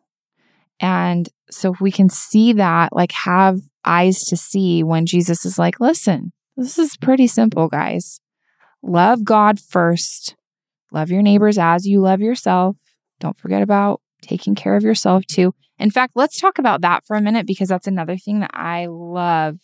And 0.80 1.28
so 1.50 1.74
if 1.74 1.80
we 1.80 1.92
can 1.92 2.08
see 2.08 2.54
that, 2.54 2.94
like 2.94 3.12
have 3.12 3.60
eyes 3.84 4.20
to 4.24 4.36
see 4.36 4.82
when 4.82 5.06
Jesus 5.06 5.44
is 5.44 5.58
like, 5.58 5.80
listen, 5.80 6.32
this 6.56 6.78
is 6.78 6.96
pretty 6.96 7.26
simple, 7.26 7.68
guys. 7.68 8.20
Love 8.82 9.24
God 9.24 9.60
first 9.60 10.34
Love 10.93 11.11
your 11.11 11.22
neighbors 11.22 11.59
as 11.59 11.86
you 11.86 12.01
love 12.01 12.20
yourself. 12.20 12.76
Don't 13.18 13.36
forget 13.36 13.62
about 13.62 14.01
taking 14.20 14.55
care 14.55 14.76
of 14.76 14.82
yourself 14.82 15.26
too. 15.26 15.55
In 15.78 15.90
fact, 15.90 16.12
let's 16.14 16.40
talk 16.40 16.59
about 16.59 16.82
that 16.82 17.05
for 17.07 17.16
a 17.16 17.20
minute 17.20 17.47
because 17.47 17.68
that's 17.68 17.86
another 17.86 18.16
thing 18.16 18.40
that 18.40 18.53
I 18.55 18.86
love 18.86 19.59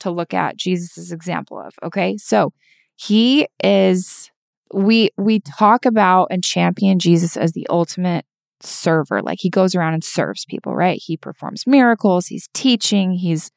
to 0.00 0.10
look 0.10 0.34
at 0.34 0.56
Jesus' 0.56 1.12
example 1.12 1.60
of. 1.60 1.74
Okay. 1.82 2.16
So 2.16 2.52
he 2.96 3.46
is 3.62 4.30
we 4.72 5.10
we 5.16 5.40
talk 5.40 5.84
about 5.84 6.28
and 6.30 6.42
champion 6.42 6.98
Jesus 6.98 7.36
as 7.36 7.52
the 7.52 7.66
ultimate 7.68 8.24
server. 8.60 9.22
Like 9.22 9.38
he 9.40 9.50
goes 9.50 9.74
around 9.74 9.94
and 9.94 10.02
serves 10.02 10.44
people, 10.46 10.74
right? 10.74 11.00
He 11.02 11.16
performs 11.16 11.66
miracles, 11.66 12.26
he's 12.26 12.48
teaching, 12.54 13.12
he's 13.12 13.50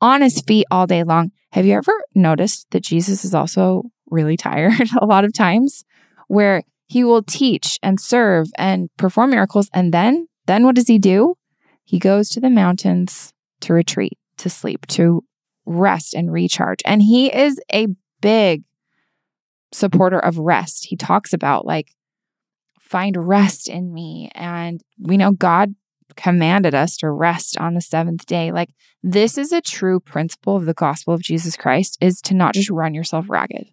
on 0.00 0.22
his 0.22 0.40
feet 0.40 0.66
all 0.70 0.86
day 0.86 1.04
long. 1.04 1.30
Have 1.52 1.66
you 1.66 1.74
ever 1.74 1.92
noticed 2.14 2.66
that 2.70 2.82
Jesus 2.82 3.24
is 3.24 3.34
also 3.34 3.84
really 4.10 4.36
tired 4.48 4.88
a 5.00 5.06
lot 5.06 5.24
of 5.24 5.32
times 5.32 5.84
where 6.26 6.62
he 6.86 7.04
will 7.04 7.22
teach 7.22 7.78
and 7.82 8.00
serve 8.00 8.48
and 8.56 8.88
perform 8.96 9.30
miracles 9.30 9.68
and 9.72 9.92
then 9.92 10.28
then 10.46 10.64
what 10.64 10.76
does 10.76 10.86
he 10.86 10.98
do? 10.98 11.34
He 11.84 11.98
goes 11.98 12.28
to 12.30 12.40
the 12.40 12.50
mountains 12.50 13.32
to 13.60 13.72
retreat, 13.72 14.18
to 14.38 14.48
sleep, 14.48 14.86
to 14.88 15.24
rest 15.64 16.14
and 16.14 16.32
recharge. 16.32 16.80
And 16.84 17.02
he 17.02 17.34
is 17.34 17.60
a 17.72 17.88
big 18.20 18.62
supporter 19.72 20.18
of 20.18 20.38
rest. 20.38 20.86
He 20.86 20.96
talks 20.96 21.32
about 21.32 21.66
like 21.66 21.88
find 22.80 23.16
rest 23.16 23.68
in 23.68 23.92
me 23.92 24.30
and 24.34 24.80
we 25.00 25.16
know 25.16 25.32
God 25.32 25.74
commanded 26.16 26.74
us 26.74 26.96
to 26.98 27.10
rest 27.10 27.58
on 27.58 27.74
the 27.74 27.80
seventh 27.80 28.26
day. 28.26 28.52
Like 28.52 28.70
this 29.02 29.36
is 29.36 29.52
a 29.52 29.60
true 29.60 30.00
principle 30.00 30.56
of 30.56 30.64
the 30.64 30.74
gospel 30.74 31.12
of 31.12 31.20
Jesus 31.20 31.56
Christ 31.56 31.98
is 32.00 32.20
to 32.22 32.34
not 32.34 32.54
just 32.54 32.70
run 32.70 32.94
yourself 32.94 33.26
ragged. 33.28 33.68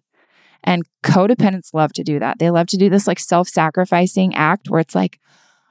And 0.64 0.82
codependents 1.04 1.74
love 1.74 1.92
to 1.92 2.02
do 2.02 2.18
that. 2.18 2.38
They 2.38 2.50
love 2.50 2.66
to 2.68 2.78
do 2.78 2.88
this 2.88 3.06
like 3.06 3.20
self-sacrificing 3.20 4.34
act 4.34 4.70
where 4.70 4.80
it's 4.80 4.94
like, 4.94 5.20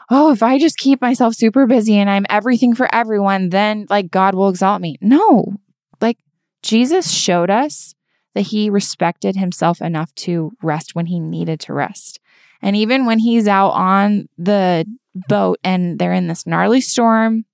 oh, 0.10 0.32
if 0.32 0.44
I 0.44 0.60
just 0.60 0.78
keep 0.78 1.02
myself 1.02 1.34
super 1.34 1.66
busy 1.66 1.98
and 1.98 2.10
I'm 2.10 2.28
everything 2.30 2.76
for 2.76 2.94
everyone, 2.94 3.50
then 3.50 3.88
like 3.90 4.12
God 4.12 4.36
will 4.36 4.50
exalt 4.50 4.82
me. 4.82 4.98
No. 5.02 5.56
Like 6.00 6.20
Jesus 6.62 7.12
showed 7.12 7.50
us 7.50 7.96
that 8.36 8.42
he 8.42 8.70
respected 8.70 9.36
himself 9.36 9.82
enough 9.82 10.14
to 10.16 10.52
rest 10.62 10.94
when 10.94 11.08
he 11.08 11.20
needed 11.20 11.60
to 11.62 11.74
rest. 11.74 12.20
And 12.62 12.76
even 12.76 13.06
when 13.06 13.20
he's 13.20 13.48
out 13.48 13.72
on 13.72 14.30
the 14.38 14.86
boat 15.28 15.60
and 15.64 15.98
they're 15.98 16.14
in 16.14 16.28
this 16.28 16.46
gnarly 16.46 16.82
storm 16.82 17.46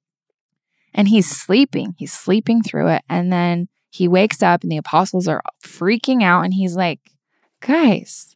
and 0.93 1.07
he's 1.07 1.29
sleeping. 1.29 1.95
He's 1.97 2.13
sleeping 2.13 2.63
through 2.63 2.89
it. 2.89 3.03
And 3.09 3.31
then 3.31 3.69
he 3.89 4.07
wakes 4.07 4.43
up 4.43 4.63
and 4.63 4.71
the 4.71 4.77
apostles 4.77 5.27
are 5.27 5.41
freaking 5.63 6.21
out 6.21 6.43
and 6.43 6.53
he's 6.53 6.75
like, 6.75 6.99
guys, 7.61 8.35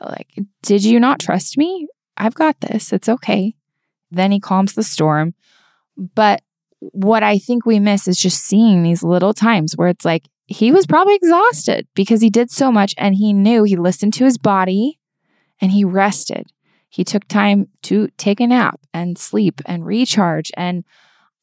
like, 0.00 0.38
did 0.62 0.84
you 0.84 1.00
not 1.00 1.20
trust 1.20 1.58
me? 1.58 1.88
I've 2.16 2.34
got 2.34 2.60
this. 2.60 2.92
It's 2.92 3.08
okay. 3.08 3.54
Then 4.10 4.32
he 4.32 4.40
calms 4.40 4.74
the 4.74 4.82
storm. 4.82 5.34
But 5.96 6.42
what 6.78 7.22
I 7.22 7.38
think 7.38 7.64
we 7.64 7.78
miss 7.78 8.08
is 8.08 8.16
just 8.16 8.42
seeing 8.42 8.82
these 8.82 9.02
little 9.02 9.34
times 9.34 9.76
where 9.76 9.88
it's 9.88 10.04
like 10.04 10.28
he 10.46 10.72
was 10.72 10.86
probably 10.86 11.14
exhausted 11.14 11.86
because 11.94 12.20
he 12.20 12.30
did 12.30 12.50
so 12.50 12.72
much 12.72 12.94
and 12.98 13.14
he 13.14 13.32
knew 13.32 13.64
he 13.64 13.76
listened 13.76 14.14
to 14.14 14.24
his 14.24 14.38
body 14.38 14.98
and 15.60 15.70
he 15.70 15.84
rested. 15.84 16.52
He 16.88 17.04
took 17.04 17.26
time 17.26 17.68
to 17.82 18.08
take 18.18 18.40
a 18.40 18.46
nap 18.46 18.80
and 18.92 19.16
sleep 19.16 19.62
and 19.64 19.86
recharge. 19.86 20.50
And 20.56 20.84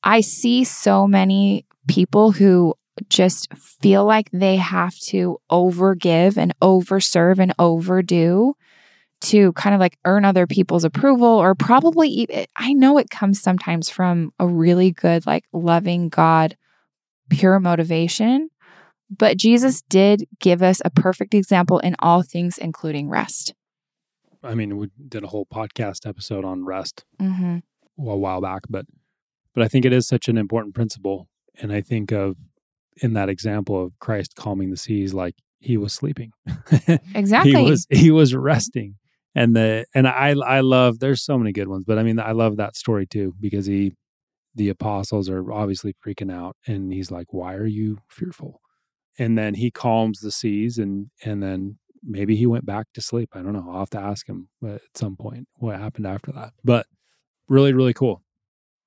I 0.03 0.22
see 0.22 0.64
so 0.64 1.07
many 1.07 1.66
people 1.88 2.34
who 2.34 2.76
just 3.09 3.53
feel 3.53 4.05
like 4.05 4.29
they 4.31 4.57
have 4.57 4.97
to 4.99 5.39
overgive 5.51 6.37
and 6.37 6.53
overserve 6.61 7.39
and 7.39 7.53
overdo 7.59 8.55
to 9.21 9.51
kind 9.53 9.75
of 9.75 9.79
like 9.79 9.97
earn 10.05 10.25
other 10.25 10.47
people's 10.47 10.83
approval 10.83 11.27
or 11.27 11.53
probably 11.55 12.09
even. 12.09 12.45
I 12.55 12.73
know 12.73 12.97
it 12.97 13.09
comes 13.09 13.41
sometimes 13.41 13.89
from 13.89 14.31
a 14.39 14.47
really 14.47 14.91
good 14.91 15.25
like 15.25 15.45
loving 15.53 16.09
God 16.09 16.57
pure 17.29 17.59
motivation 17.59 18.49
but 19.09 19.37
Jesus 19.37 19.81
did 19.83 20.27
give 20.39 20.61
us 20.61 20.81
a 20.85 20.89
perfect 20.89 21.33
example 21.33 21.79
in 21.79 21.95
all 21.99 22.21
things 22.21 22.57
including 22.57 23.09
rest. 23.09 23.53
I 24.43 24.53
mean, 24.53 24.77
we 24.77 24.89
did 25.07 25.23
a 25.23 25.27
whole 25.27 25.45
podcast 25.45 26.07
episode 26.07 26.45
on 26.45 26.63
rest 26.63 27.03
mm-hmm. 27.19 27.57
a 27.57 28.17
while 28.17 28.41
back, 28.41 28.63
but 28.69 28.85
but 29.53 29.63
I 29.63 29.67
think 29.67 29.83
it 29.83 29.91
is 29.91 30.07
such 30.07 30.27
an 30.27 30.37
important 30.37 30.75
principle, 30.75 31.27
and 31.59 31.73
I 31.73 31.81
think 31.81 32.11
of 32.11 32.37
in 33.01 33.13
that 33.13 33.29
example 33.29 33.83
of 33.83 33.97
Christ 33.99 34.35
calming 34.35 34.71
the 34.71 34.77
seas, 34.77 35.13
like 35.13 35.35
he 35.59 35.77
was 35.77 35.93
sleeping. 35.93 36.31
exactly, 37.15 37.51
he 37.53 37.69
was 37.69 37.87
he 37.89 38.11
was 38.11 38.35
resting, 38.35 38.95
and 39.35 39.55
the 39.55 39.85
and 39.93 40.07
I 40.07 40.29
I 40.29 40.61
love. 40.61 40.99
There's 40.99 41.23
so 41.23 41.37
many 41.37 41.51
good 41.51 41.67
ones, 41.67 41.83
but 41.85 41.97
I 41.97 42.03
mean, 42.03 42.19
I 42.19 42.31
love 42.31 42.57
that 42.57 42.75
story 42.75 43.05
too 43.05 43.33
because 43.39 43.65
he 43.65 43.93
the 44.55 44.69
apostles 44.69 45.29
are 45.29 45.51
obviously 45.51 45.93
freaking 46.05 46.31
out, 46.33 46.55
and 46.67 46.91
he's 46.91 47.11
like, 47.11 47.33
"Why 47.33 47.55
are 47.55 47.65
you 47.65 47.99
fearful?" 48.09 48.61
And 49.17 49.37
then 49.37 49.55
he 49.55 49.71
calms 49.71 50.19
the 50.19 50.31
seas, 50.31 50.77
and 50.77 51.07
and 51.23 51.43
then 51.43 51.77
maybe 52.03 52.35
he 52.35 52.45
went 52.45 52.65
back 52.65 52.87
to 52.93 53.01
sleep. 53.01 53.29
I 53.33 53.41
don't 53.41 53.53
know. 53.53 53.67
I'll 53.69 53.79
have 53.79 53.89
to 53.91 53.99
ask 53.99 54.27
him 54.27 54.49
uh, 54.63 54.75
at 54.75 54.81
some 54.95 55.15
point 55.15 55.47
what 55.55 55.79
happened 55.79 56.07
after 56.07 56.31
that. 56.31 56.53
But 56.63 56.87
really, 57.47 57.73
really 57.73 57.93
cool. 57.93 58.23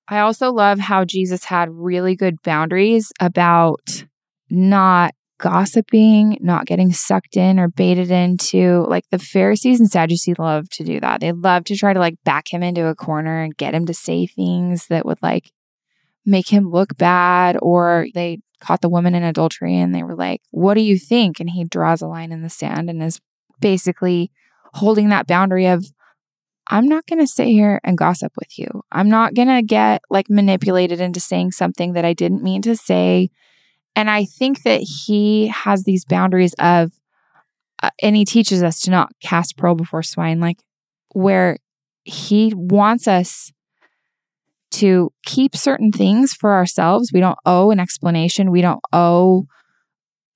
I 0.08 0.20
also 0.20 0.52
love 0.52 0.78
how 0.78 1.04
Jesus 1.04 1.44
had 1.44 1.70
really 1.70 2.16
good 2.16 2.42
boundaries 2.42 3.12
about 3.20 4.04
not 4.50 5.14
gossiping, 5.38 6.38
not 6.40 6.66
getting 6.66 6.92
sucked 6.92 7.36
in 7.36 7.58
or 7.58 7.68
baited 7.68 8.10
into. 8.10 8.84
Like 8.88 9.04
the 9.10 9.18
Pharisees 9.18 9.80
and 9.80 9.90
Sadducees 9.90 10.38
love 10.38 10.68
to 10.70 10.84
do 10.84 11.00
that. 11.00 11.20
They 11.20 11.32
love 11.32 11.64
to 11.64 11.76
try 11.76 11.92
to 11.92 11.98
like 11.98 12.14
back 12.24 12.52
him 12.52 12.62
into 12.62 12.86
a 12.86 12.94
corner 12.94 13.42
and 13.42 13.56
get 13.56 13.74
him 13.74 13.86
to 13.86 13.94
say 13.94 14.26
things 14.26 14.86
that 14.88 15.04
would 15.04 15.18
like 15.22 15.50
make 16.24 16.48
him 16.48 16.70
look 16.70 16.96
bad 16.96 17.56
or 17.60 18.06
they 18.14 18.38
caught 18.60 18.80
the 18.80 18.88
woman 18.88 19.14
in 19.14 19.24
adultery 19.24 19.76
and 19.76 19.94
they 19.94 20.04
were 20.04 20.14
like, 20.14 20.40
What 20.50 20.74
do 20.74 20.80
you 20.80 20.98
think? 20.98 21.40
And 21.40 21.50
he 21.50 21.64
draws 21.64 22.00
a 22.00 22.06
line 22.06 22.30
in 22.30 22.42
the 22.42 22.50
sand 22.50 22.88
and 22.88 23.02
is 23.02 23.20
basically 23.60 24.30
holding 24.74 25.08
that 25.08 25.26
boundary 25.26 25.66
of, 25.66 25.84
I'm 26.72 26.86
not 26.86 27.04
going 27.06 27.18
to 27.18 27.26
sit 27.26 27.48
here 27.48 27.82
and 27.84 27.98
gossip 27.98 28.32
with 28.38 28.58
you. 28.58 28.82
I'm 28.90 29.10
not 29.10 29.34
going 29.34 29.48
to 29.48 29.60
get 29.60 30.00
like 30.08 30.30
manipulated 30.30 31.02
into 31.02 31.20
saying 31.20 31.50
something 31.50 31.92
that 31.92 32.06
I 32.06 32.14
didn't 32.14 32.42
mean 32.42 32.62
to 32.62 32.76
say. 32.76 33.28
And 33.94 34.08
I 34.08 34.24
think 34.24 34.62
that 34.62 34.80
he 34.80 35.48
has 35.48 35.84
these 35.84 36.06
boundaries 36.06 36.54
of, 36.58 36.92
uh, 37.82 37.90
and 38.02 38.16
he 38.16 38.24
teaches 38.24 38.62
us 38.62 38.80
to 38.80 38.90
not 38.90 39.12
cast 39.22 39.58
pearl 39.58 39.74
before 39.74 40.02
swine, 40.02 40.40
like 40.40 40.60
where 41.12 41.58
he 42.04 42.54
wants 42.56 43.06
us 43.06 43.52
to 44.70 45.12
keep 45.26 45.54
certain 45.54 45.92
things 45.92 46.32
for 46.32 46.54
ourselves. 46.54 47.10
We 47.12 47.20
don't 47.20 47.38
owe 47.44 47.70
an 47.70 47.80
explanation. 47.80 48.50
We 48.50 48.62
don't 48.62 48.80
owe 48.94 49.44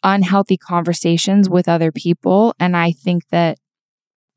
unhealthy 0.03 0.59
conversations 0.59 1.49
with 1.49 1.67
other 1.67 1.91
people. 1.91 2.55
And 2.61 2.77
I 2.77 2.93
think 2.93 3.23
that 3.31 3.57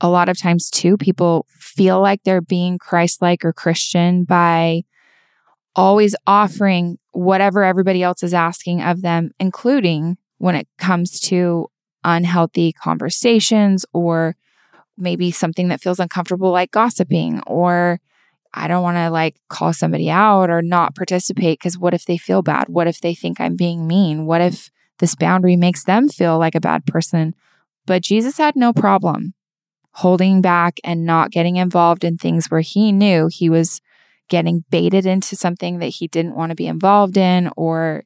a 0.01 0.09
lot 0.09 0.29
of 0.29 0.37
times, 0.37 0.69
too, 0.69 0.97
people 0.97 1.45
feel 1.49 2.01
like 2.01 2.23
they're 2.23 2.41
being 2.41 2.77
Christ 2.77 3.21
like 3.21 3.43
or 3.43 3.53
Christian 3.53 4.23
by 4.23 4.83
always 5.75 6.15
offering 6.25 6.97
whatever 7.11 7.63
everybody 7.63 8.01
else 8.01 8.23
is 8.23 8.33
asking 8.33 8.81
of 8.81 9.01
them, 9.01 9.31
including 9.39 10.17
when 10.37 10.55
it 10.55 10.67
comes 10.77 11.19
to 11.19 11.67
unhealthy 12.03 12.71
conversations 12.71 13.85
or 13.93 14.35
maybe 14.97 15.31
something 15.31 15.67
that 15.69 15.81
feels 15.81 15.99
uncomfortable, 15.99 16.51
like 16.51 16.71
gossiping 16.71 17.41
or 17.45 17.99
I 18.53 18.67
don't 18.67 18.83
want 18.83 18.97
to 18.97 19.09
like 19.09 19.39
call 19.47 19.73
somebody 19.73 20.09
out 20.09 20.49
or 20.49 20.61
not 20.61 20.95
participate 20.95 21.59
because 21.59 21.77
what 21.77 21.93
if 21.93 22.05
they 22.05 22.17
feel 22.17 22.41
bad? 22.41 22.67
What 22.67 22.87
if 22.87 22.99
they 23.01 23.13
think 23.13 23.39
I'm 23.39 23.55
being 23.55 23.87
mean? 23.87 24.25
What 24.25 24.41
if 24.41 24.71
this 24.97 25.15
boundary 25.15 25.55
makes 25.55 25.83
them 25.83 26.09
feel 26.09 26.39
like 26.39 26.55
a 26.55 26.61
bad 26.61 26.85
person? 26.85 27.35
But 27.85 28.01
Jesus 28.01 28.37
had 28.37 28.55
no 28.55 28.73
problem 28.73 29.33
holding 29.91 30.41
back 30.41 30.79
and 30.83 31.05
not 31.05 31.31
getting 31.31 31.57
involved 31.57 32.03
in 32.03 32.17
things 32.17 32.47
where 32.47 32.61
he 32.61 32.91
knew 32.91 33.27
he 33.31 33.49
was 33.49 33.81
getting 34.29 34.63
baited 34.69 35.05
into 35.05 35.35
something 35.35 35.79
that 35.79 35.87
he 35.87 36.07
didn't 36.07 36.35
want 36.35 36.51
to 36.51 36.55
be 36.55 36.67
involved 36.67 37.17
in 37.17 37.49
or 37.57 38.03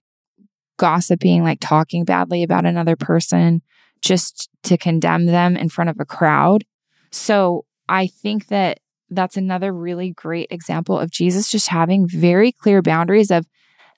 gossiping, 0.77 1.43
like 1.43 1.59
talking 1.59 2.05
badly 2.05 2.43
about 2.43 2.65
another 2.65 2.95
person 2.95 3.61
just 4.01 4.49
to 4.63 4.77
condemn 4.77 5.25
them 5.25 5.55
in 5.55 5.69
front 5.69 5.89
of 5.89 5.99
a 5.99 6.05
crowd. 6.05 6.63
So 7.11 7.65
I 7.87 8.07
think 8.07 8.47
that 8.47 8.79
that's 9.09 9.37
another 9.37 9.71
really 9.71 10.11
great 10.11 10.47
example 10.49 10.97
of 10.97 11.11
Jesus 11.11 11.51
just 11.51 11.67
having 11.67 12.07
very 12.07 12.51
clear 12.51 12.81
boundaries 12.81 13.29
of 13.31 13.45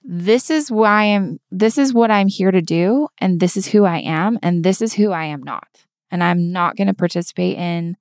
this 0.04 0.52
is 0.52 0.70
why 0.70 1.04
I'm 1.06 1.40
this 1.50 1.78
is 1.78 1.94
what 1.94 2.12
I'm 2.12 2.28
here 2.28 2.52
to 2.52 2.62
do 2.62 3.08
and 3.20 3.40
this 3.40 3.58
is 3.58 3.68
who 3.68 3.86
I 3.86 4.00
am 4.00 4.38
and 4.44 4.64
this 4.64 4.82
is 4.82 4.94
who 4.94 5.12
I 5.12 5.26
am 5.26 5.42
not. 5.42 5.85
And 6.16 6.24
I'm 6.24 6.54
not 6.54 6.78
going 6.78 6.88
to 6.88 6.94
participate 6.94 7.58
in 7.58 7.98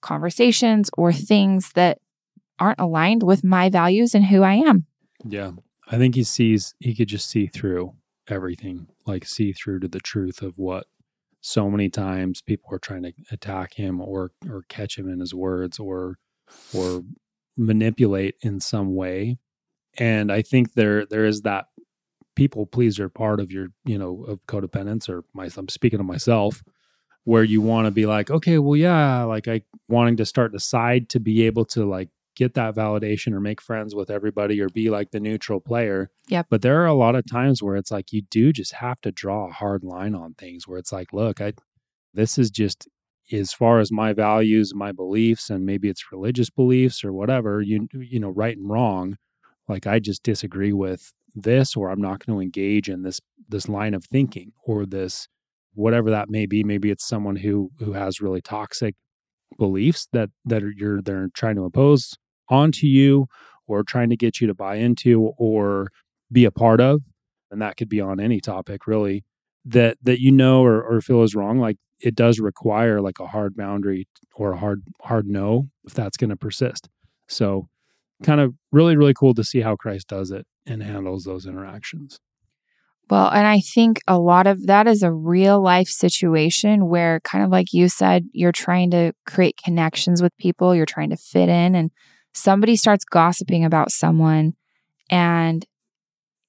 conversations 0.00 0.90
or 0.96 1.12
things 1.12 1.72
that 1.72 1.98
aren't 2.60 2.78
aligned 2.78 3.24
with 3.24 3.42
my 3.42 3.68
values 3.68 4.14
and 4.14 4.26
who 4.26 4.44
I 4.44 4.54
am. 4.54 4.86
Yeah. 5.24 5.50
I 5.90 5.98
think 5.98 6.14
he 6.14 6.22
sees 6.22 6.76
he 6.78 6.94
could 6.94 7.08
just 7.08 7.28
see 7.28 7.48
through 7.48 7.94
everything, 8.28 8.86
like 9.06 9.26
see 9.26 9.52
through 9.52 9.80
to 9.80 9.88
the 9.88 9.98
truth 9.98 10.40
of 10.40 10.56
what 10.56 10.86
so 11.40 11.68
many 11.68 11.88
times 11.88 12.42
people 12.42 12.72
are 12.72 12.78
trying 12.78 13.02
to 13.02 13.12
attack 13.32 13.74
him 13.74 14.00
or 14.00 14.30
or 14.48 14.62
catch 14.68 14.96
him 14.96 15.10
in 15.10 15.18
his 15.18 15.34
words 15.34 15.80
or 15.80 16.18
or 16.72 17.02
manipulate 17.56 18.36
in 18.40 18.60
some 18.60 18.94
way. 18.94 19.36
And 19.98 20.30
I 20.30 20.42
think 20.42 20.74
there 20.74 21.06
there 21.06 21.24
is 21.24 21.40
that 21.40 21.66
people 22.36 22.66
pleaser 22.66 23.08
part 23.08 23.40
of 23.40 23.50
your, 23.50 23.70
you 23.84 23.98
know, 23.98 24.22
of 24.28 24.46
codependence 24.46 25.08
or 25.08 25.24
my 25.34 25.48
I'm 25.56 25.68
speaking 25.68 25.98
of 25.98 26.06
myself 26.06 26.62
where 27.28 27.44
you 27.44 27.60
want 27.60 27.84
to 27.84 27.90
be 27.90 28.06
like, 28.06 28.30
okay, 28.30 28.56
well, 28.56 28.74
yeah, 28.74 29.22
like 29.24 29.46
I 29.46 29.60
wanting 29.86 30.16
to 30.16 30.24
start 30.24 30.50
the 30.50 30.58
side 30.58 31.10
to 31.10 31.20
be 31.20 31.42
able 31.42 31.66
to 31.66 31.84
like 31.84 32.08
get 32.34 32.54
that 32.54 32.74
validation 32.74 33.34
or 33.34 33.40
make 33.40 33.60
friends 33.60 33.94
with 33.94 34.08
everybody 34.08 34.58
or 34.62 34.70
be 34.70 34.88
like 34.88 35.10
the 35.10 35.20
neutral 35.20 35.60
player. 35.60 36.10
Yep. 36.28 36.46
But 36.48 36.62
there 36.62 36.80
are 36.80 36.86
a 36.86 36.94
lot 36.94 37.14
of 37.14 37.30
times 37.30 37.62
where 37.62 37.76
it's 37.76 37.90
like 37.90 38.14
you 38.14 38.22
do 38.22 38.50
just 38.50 38.72
have 38.72 39.02
to 39.02 39.12
draw 39.12 39.46
a 39.46 39.52
hard 39.52 39.84
line 39.84 40.14
on 40.14 40.32
things 40.32 40.66
where 40.66 40.78
it's 40.78 40.90
like, 40.90 41.12
look, 41.12 41.38
I 41.38 41.52
this 42.14 42.38
is 42.38 42.50
just 42.50 42.88
as 43.30 43.52
far 43.52 43.78
as 43.78 43.92
my 43.92 44.14
values, 44.14 44.74
my 44.74 44.90
beliefs, 44.90 45.50
and 45.50 45.66
maybe 45.66 45.90
it's 45.90 46.10
religious 46.10 46.48
beliefs 46.48 47.04
or 47.04 47.12
whatever, 47.12 47.60
you 47.60 47.88
you 47.92 48.18
know, 48.18 48.30
right 48.30 48.56
and 48.56 48.70
wrong. 48.70 49.18
Like 49.68 49.86
I 49.86 49.98
just 49.98 50.22
disagree 50.22 50.72
with 50.72 51.12
this, 51.34 51.76
or 51.76 51.90
I'm 51.90 52.00
not 52.00 52.24
going 52.24 52.38
to 52.38 52.42
engage 52.42 52.88
in 52.88 53.02
this 53.02 53.20
this 53.46 53.68
line 53.68 53.92
of 53.92 54.06
thinking 54.06 54.52
or 54.64 54.86
this 54.86 55.28
whatever 55.74 56.10
that 56.10 56.28
may 56.28 56.46
be. 56.46 56.64
Maybe 56.64 56.90
it's 56.90 57.06
someone 57.06 57.36
who 57.36 57.70
who 57.78 57.92
has 57.92 58.20
really 58.20 58.40
toxic 58.40 58.94
beliefs 59.56 60.08
that 60.12 60.30
that 60.44 60.62
you're 60.76 61.00
they're 61.00 61.28
trying 61.34 61.56
to 61.56 61.64
impose 61.64 62.16
onto 62.48 62.86
you 62.86 63.26
or 63.66 63.82
trying 63.82 64.10
to 64.10 64.16
get 64.16 64.40
you 64.40 64.46
to 64.46 64.54
buy 64.54 64.76
into 64.76 65.32
or 65.38 65.88
be 66.30 66.44
a 66.44 66.50
part 66.50 66.80
of 66.80 67.02
and 67.50 67.62
that 67.62 67.76
could 67.76 67.88
be 67.88 68.00
on 68.00 68.20
any 68.20 68.40
topic 68.40 68.86
really 68.86 69.24
that 69.64 69.96
that 70.02 70.20
you 70.20 70.30
know 70.30 70.62
or, 70.62 70.82
or 70.82 71.00
feel 71.00 71.22
is 71.22 71.34
wrong 71.34 71.58
like 71.58 71.76
it 72.00 72.14
does 72.14 72.38
require 72.38 73.00
like 73.00 73.18
a 73.18 73.26
hard 73.26 73.56
boundary 73.56 74.06
or 74.34 74.52
a 74.52 74.58
hard 74.58 74.82
hard 75.02 75.26
no 75.26 75.68
if 75.84 75.94
that's 75.94 76.16
going 76.16 76.30
to 76.30 76.36
persist 76.36 76.88
so 77.28 77.68
kind 78.22 78.40
of 78.40 78.54
really 78.72 78.96
really 78.96 79.14
cool 79.14 79.34
to 79.34 79.44
see 79.44 79.60
how 79.60 79.76
christ 79.76 80.08
does 80.08 80.30
it 80.30 80.46
and 80.66 80.82
handles 80.82 81.24
those 81.24 81.46
interactions 81.46 82.18
well, 83.10 83.30
and 83.30 83.46
I 83.46 83.60
think 83.60 84.00
a 84.06 84.18
lot 84.18 84.46
of 84.46 84.66
that 84.66 84.86
is 84.86 85.02
a 85.02 85.12
real 85.12 85.62
life 85.62 85.88
situation 85.88 86.88
where, 86.88 87.20
kind 87.20 87.44
of 87.44 87.50
like 87.50 87.72
you 87.72 87.88
said, 87.88 88.26
you're 88.32 88.52
trying 88.52 88.90
to 88.90 89.12
create 89.26 89.58
connections 89.62 90.20
with 90.20 90.36
people, 90.38 90.74
you're 90.74 90.86
trying 90.86 91.10
to 91.10 91.16
fit 91.16 91.48
in, 91.48 91.74
and 91.74 91.90
somebody 92.34 92.76
starts 92.76 93.04
gossiping 93.04 93.64
about 93.64 93.90
someone 93.90 94.54
and 95.10 95.64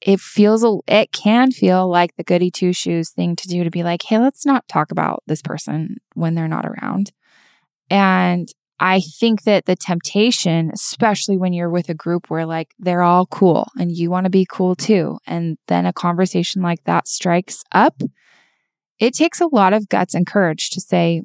it 0.01 0.19
feels 0.19 0.65
it 0.87 1.11
can 1.11 1.51
feel 1.51 1.89
like 1.89 2.15
the 2.15 2.23
goody 2.23 2.51
two 2.51 2.71
shoes 2.71 3.09
thing 3.11 3.35
to 3.35 3.47
do 3.47 3.63
to 3.63 3.71
be 3.71 3.83
like 3.83 4.01
hey 4.03 4.17
let's 4.17 4.45
not 4.45 4.67
talk 4.67 4.91
about 4.91 5.21
this 5.27 5.41
person 5.41 5.97
when 6.13 6.35
they're 6.35 6.47
not 6.47 6.65
around. 6.65 7.11
And 7.89 8.47
i 8.79 8.99
think 8.99 9.43
that 9.43 9.65
the 9.65 9.75
temptation 9.75 10.71
especially 10.73 11.37
when 11.37 11.53
you're 11.53 11.69
with 11.69 11.89
a 11.89 11.93
group 11.93 12.29
where 12.29 12.45
like 12.45 12.73
they're 12.79 13.01
all 13.01 13.25
cool 13.25 13.67
and 13.77 13.91
you 13.91 14.09
want 14.09 14.25
to 14.25 14.29
be 14.29 14.47
cool 14.49 14.75
too 14.75 15.17
and 15.25 15.57
then 15.67 15.85
a 15.85 15.93
conversation 15.93 16.61
like 16.61 16.83
that 16.85 17.07
strikes 17.07 17.63
up 17.71 18.01
it 18.99 19.13
takes 19.13 19.39
a 19.39 19.47
lot 19.47 19.73
of 19.73 19.89
guts 19.89 20.13
and 20.13 20.27
courage 20.27 20.69
to 20.69 20.81
say 20.81 21.21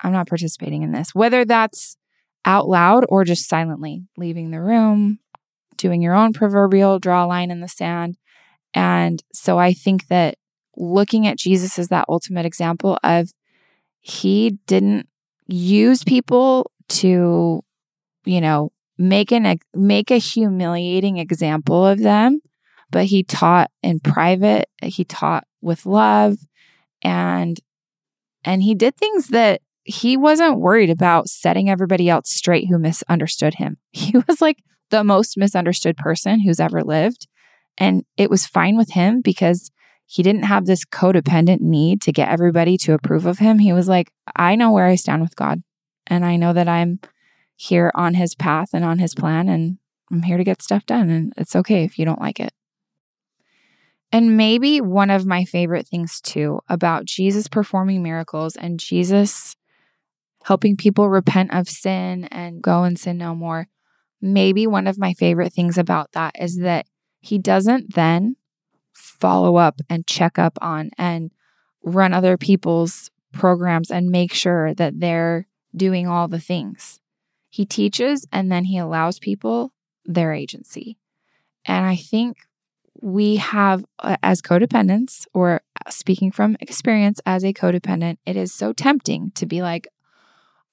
i'm 0.00 0.12
not 0.12 0.28
participating 0.28 0.82
in 0.82 0.92
this 0.92 1.14
whether 1.14 1.44
that's 1.44 1.96
out 2.48 2.66
loud 2.66 3.04
or 3.08 3.24
just 3.24 3.48
silently 3.48 4.04
leaving 4.16 4.50
the 4.50 4.60
room, 4.60 5.18
doing 5.76 6.00
your 6.00 6.14
own 6.14 6.32
proverbial 6.32 6.98
draw 6.98 7.24
a 7.24 7.26
line 7.26 7.50
in 7.50 7.60
the 7.60 7.68
sand. 7.68 8.16
And 8.74 9.22
so 9.32 9.58
I 9.58 9.74
think 9.74 10.08
that 10.08 10.36
looking 10.76 11.26
at 11.26 11.38
Jesus 11.38 11.78
as 11.78 11.88
that 11.88 12.06
ultimate 12.08 12.46
example 12.46 12.98
of 13.04 13.30
he 14.00 14.58
didn't 14.66 15.08
use 15.46 16.04
people 16.04 16.70
to, 16.88 17.62
you 18.24 18.40
know, 18.40 18.72
make 18.96 19.32
an 19.32 19.58
make 19.74 20.10
a 20.10 20.18
humiliating 20.18 21.18
example 21.18 21.86
of 21.86 21.98
them, 22.00 22.40
but 22.90 23.06
he 23.06 23.22
taught 23.22 23.70
in 23.82 24.00
private, 24.00 24.68
he 24.82 25.04
taught 25.04 25.44
with 25.60 25.86
love 25.86 26.36
and 27.02 27.58
and 28.44 28.62
he 28.62 28.74
did 28.74 28.96
things 28.96 29.28
that 29.28 29.60
he 29.84 30.16
wasn't 30.16 30.60
worried 30.60 30.90
about 30.90 31.28
setting 31.28 31.70
everybody 31.70 32.08
else 32.08 32.30
straight 32.30 32.68
who 32.68 32.78
misunderstood 32.78 33.54
him. 33.54 33.78
He 33.92 34.16
was 34.26 34.40
like 34.40 34.58
the 34.90 35.04
most 35.04 35.36
misunderstood 35.36 35.96
person 35.96 36.40
who's 36.40 36.60
ever 36.60 36.82
lived. 36.82 37.26
And 37.76 38.04
it 38.16 38.30
was 38.30 38.46
fine 38.46 38.76
with 38.76 38.90
him 38.90 39.20
because 39.20 39.70
he 40.06 40.22
didn't 40.22 40.44
have 40.44 40.66
this 40.66 40.84
codependent 40.84 41.60
need 41.60 42.00
to 42.02 42.12
get 42.12 42.28
everybody 42.28 42.76
to 42.78 42.94
approve 42.94 43.26
of 43.26 43.38
him. 43.38 43.58
He 43.58 43.72
was 43.72 43.88
like, 43.88 44.10
I 44.34 44.56
know 44.56 44.72
where 44.72 44.86
I 44.86 44.94
stand 44.94 45.22
with 45.22 45.36
God. 45.36 45.62
And 46.08 46.24
I 46.24 46.36
know 46.36 46.52
that 46.52 46.68
I'm 46.68 46.98
here 47.54 47.92
on 47.94 48.14
his 48.14 48.34
path 48.34 48.70
and 48.72 48.84
on 48.84 48.98
his 48.98 49.14
plan. 49.14 49.48
And 49.48 49.78
I'm 50.10 50.22
here 50.22 50.38
to 50.38 50.44
get 50.44 50.62
stuff 50.62 50.86
done. 50.86 51.10
And 51.10 51.32
it's 51.36 51.54
okay 51.54 51.84
if 51.84 51.98
you 51.98 52.04
don't 52.04 52.20
like 52.20 52.40
it. 52.40 52.52
And 54.10 54.36
maybe 54.36 54.80
one 54.80 55.10
of 55.10 55.26
my 55.26 55.44
favorite 55.44 55.86
things 55.86 56.20
too 56.20 56.60
about 56.68 57.04
Jesus 57.04 57.46
performing 57.46 58.02
miracles 58.02 58.56
and 58.56 58.80
Jesus 58.80 59.54
helping 60.44 60.76
people 60.76 61.10
repent 61.10 61.52
of 61.52 61.68
sin 61.68 62.24
and 62.26 62.62
go 62.62 62.84
and 62.84 62.98
sin 62.98 63.18
no 63.18 63.34
more. 63.34 63.68
Maybe 64.20 64.66
one 64.66 64.86
of 64.86 64.98
my 64.98 65.12
favorite 65.12 65.52
things 65.52 65.76
about 65.76 66.12
that 66.12 66.34
is 66.40 66.58
that 66.58 66.86
he 67.20 67.38
doesn't 67.38 67.94
then 67.94 68.36
follow 68.94 69.56
up 69.56 69.80
and 69.90 70.06
check 70.06 70.38
up 70.38 70.58
on 70.62 70.90
and 70.96 71.30
run 71.82 72.14
other 72.14 72.36
people's 72.38 73.10
programs 73.32 73.90
and 73.90 74.08
make 74.08 74.32
sure 74.32 74.74
that 74.74 75.00
they're 75.00 75.46
doing 75.74 76.06
all 76.06 76.28
the 76.28 76.40
things. 76.40 77.00
He 77.50 77.64
teaches 77.64 78.26
and 78.32 78.50
then 78.50 78.64
he 78.64 78.78
allows 78.78 79.18
people 79.18 79.72
their 80.04 80.32
agency. 80.32 80.98
And 81.64 81.84
I 81.84 81.96
think 81.96 82.38
we 83.00 83.36
have, 83.36 83.84
uh, 83.98 84.16
as 84.22 84.42
codependents, 84.42 85.26
or 85.32 85.62
speaking 85.88 86.32
from 86.32 86.56
experience 86.60 87.20
as 87.24 87.44
a 87.44 87.52
codependent, 87.52 88.18
it 88.26 88.36
is 88.36 88.52
so 88.52 88.72
tempting 88.72 89.30
to 89.36 89.46
be 89.46 89.62
like, 89.62 89.86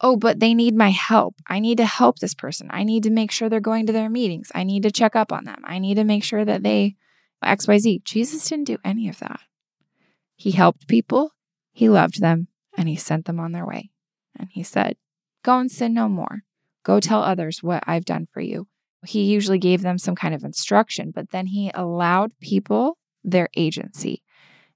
oh, 0.01 0.15
but 0.15 0.39
they 0.39 0.53
need 0.53 0.75
my 0.75 0.89
help. 0.89 1.35
I 1.47 1.59
need 1.59 1.77
to 1.77 1.85
help 1.85 2.19
this 2.19 2.33
person. 2.33 2.67
I 2.71 2.83
need 2.83 3.03
to 3.03 3.09
make 3.09 3.31
sure 3.31 3.47
they're 3.47 3.59
going 3.59 3.85
to 3.87 3.93
their 3.93 4.09
meetings. 4.09 4.51
I 4.53 4.63
need 4.63 4.83
to 4.83 4.91
check 4.91 5.15
up 5.15 5.31
on 5.31 5.45
them. 5.45 5.61
I 5.63 5.79
need 5.79 5.95
to 5.95 6.03
make 6.03 6.23
sure 6.23 6.43
that 6.43 6.63
they 6.63 6.95
XYZ. 7.43 8.03
Jesus 8.03 8.47
didn't 8.47 8.65
do 8.65 8.77
any 8.83 9.07
of 9.07 9.19
that. 9.19 9.41
He 10.35 10.51
helped 10.51 10.87
people, 10.87 11.31
he 11.71 11.89
loved 11.89 12.19
them, 12.19 12.47
and 12.77 12.89
he 12.89 12.95
sent 12.95 13.25
them 13.25 13.39
on 13.39 13.51
their 13.51 13.65
way. 13.65 13.91
And 14.37 14.49
he 14.51 14.63
said, 14.63 14.97
Go 15.43 15.59
and 15.59 15.71
sin 15.71 15.93
no 15.93 16.09
more. 16.09 16.43
Go 16.83 16.99
tell 16.99 17.21
others 17.21 17.61
what 17.61 17.83
I've 17.87 18.05
done 18.05 18.27
for 18.31 18.41
you. 18.41 18.67
He 19.05 19.23
usually 19.23 19.59
gave 19.59 19.81
them 19.81 19.97
some 19.97 20.15
kind 20.15 20.33
of 20.33 20.43
instruction, 20.43 21.11
but 21.13 21.29
then 21.31 21.47
he 21.47 21.71
allowed 21.73 22.31
people 22.39 22.97
their 23.23 23.49
agency. 23.55 24.23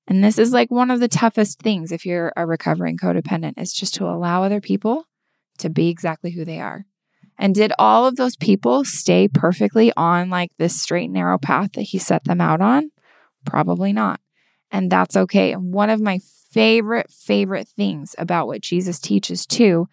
And 0.07 0.24
this 0.24 0.38
is 0.38 0.51
like 0.51 0.72
one 0.72 0.89
of 0.89 0.99
the 0.99 1.07
toughest 1.07 1.60
things 1.62 1.91
if 1.91 2.05
you're 2.05 2.34
a 2.36 2.45
recovering 2.45 2.97
codependent 2.97 3.53
is 3.57 3.74
just 3.74 3.93
to 3.95 4.05
allow 4.05 4.43
other 4.43 4.60
people 4.62 5.05
to 5.60 5.70
be 5.70 5.89
exactly 5.89 6.32
who 6.32 6.45
they 6.45 6.60
are. 6.60 6.86
And 7.38 7.55
did 7.55 7.72
all 7.80 8.05
of 8.05 8.16
those 8.16 8.36
people 8.36 8.84
stay 8.84 9.28
perfectly 9.28 9.93
on 9.95 10.30
like 10.30 10.51
this 10.57 10.82
straight 10.82 11.10
narrow 11.10 11.38
path 11.38 11.74
that 11.74 11.84
he 11.84 11.97
set 11.97 12.26
them 12.26 12.41
out 12.41 12.60
on? 12.60 12.91
Probably 13.45 13.93
not. 13.93 14.20
And 14.72 14.91
that's 14.91 15.16
okay. 15.16 15.53
And 15.53 15.74
one 15.74 15.89
of 15.89 16.01
my 16.01 16.20
favorite, 16.52 17.12
favorite 17.12 17.68
things 17.68 18.16
about 18.18 18.47
what 18.47 18.62
Jesus 18.62 19.00
teaches 19.00 19.45
too 19.45 19.88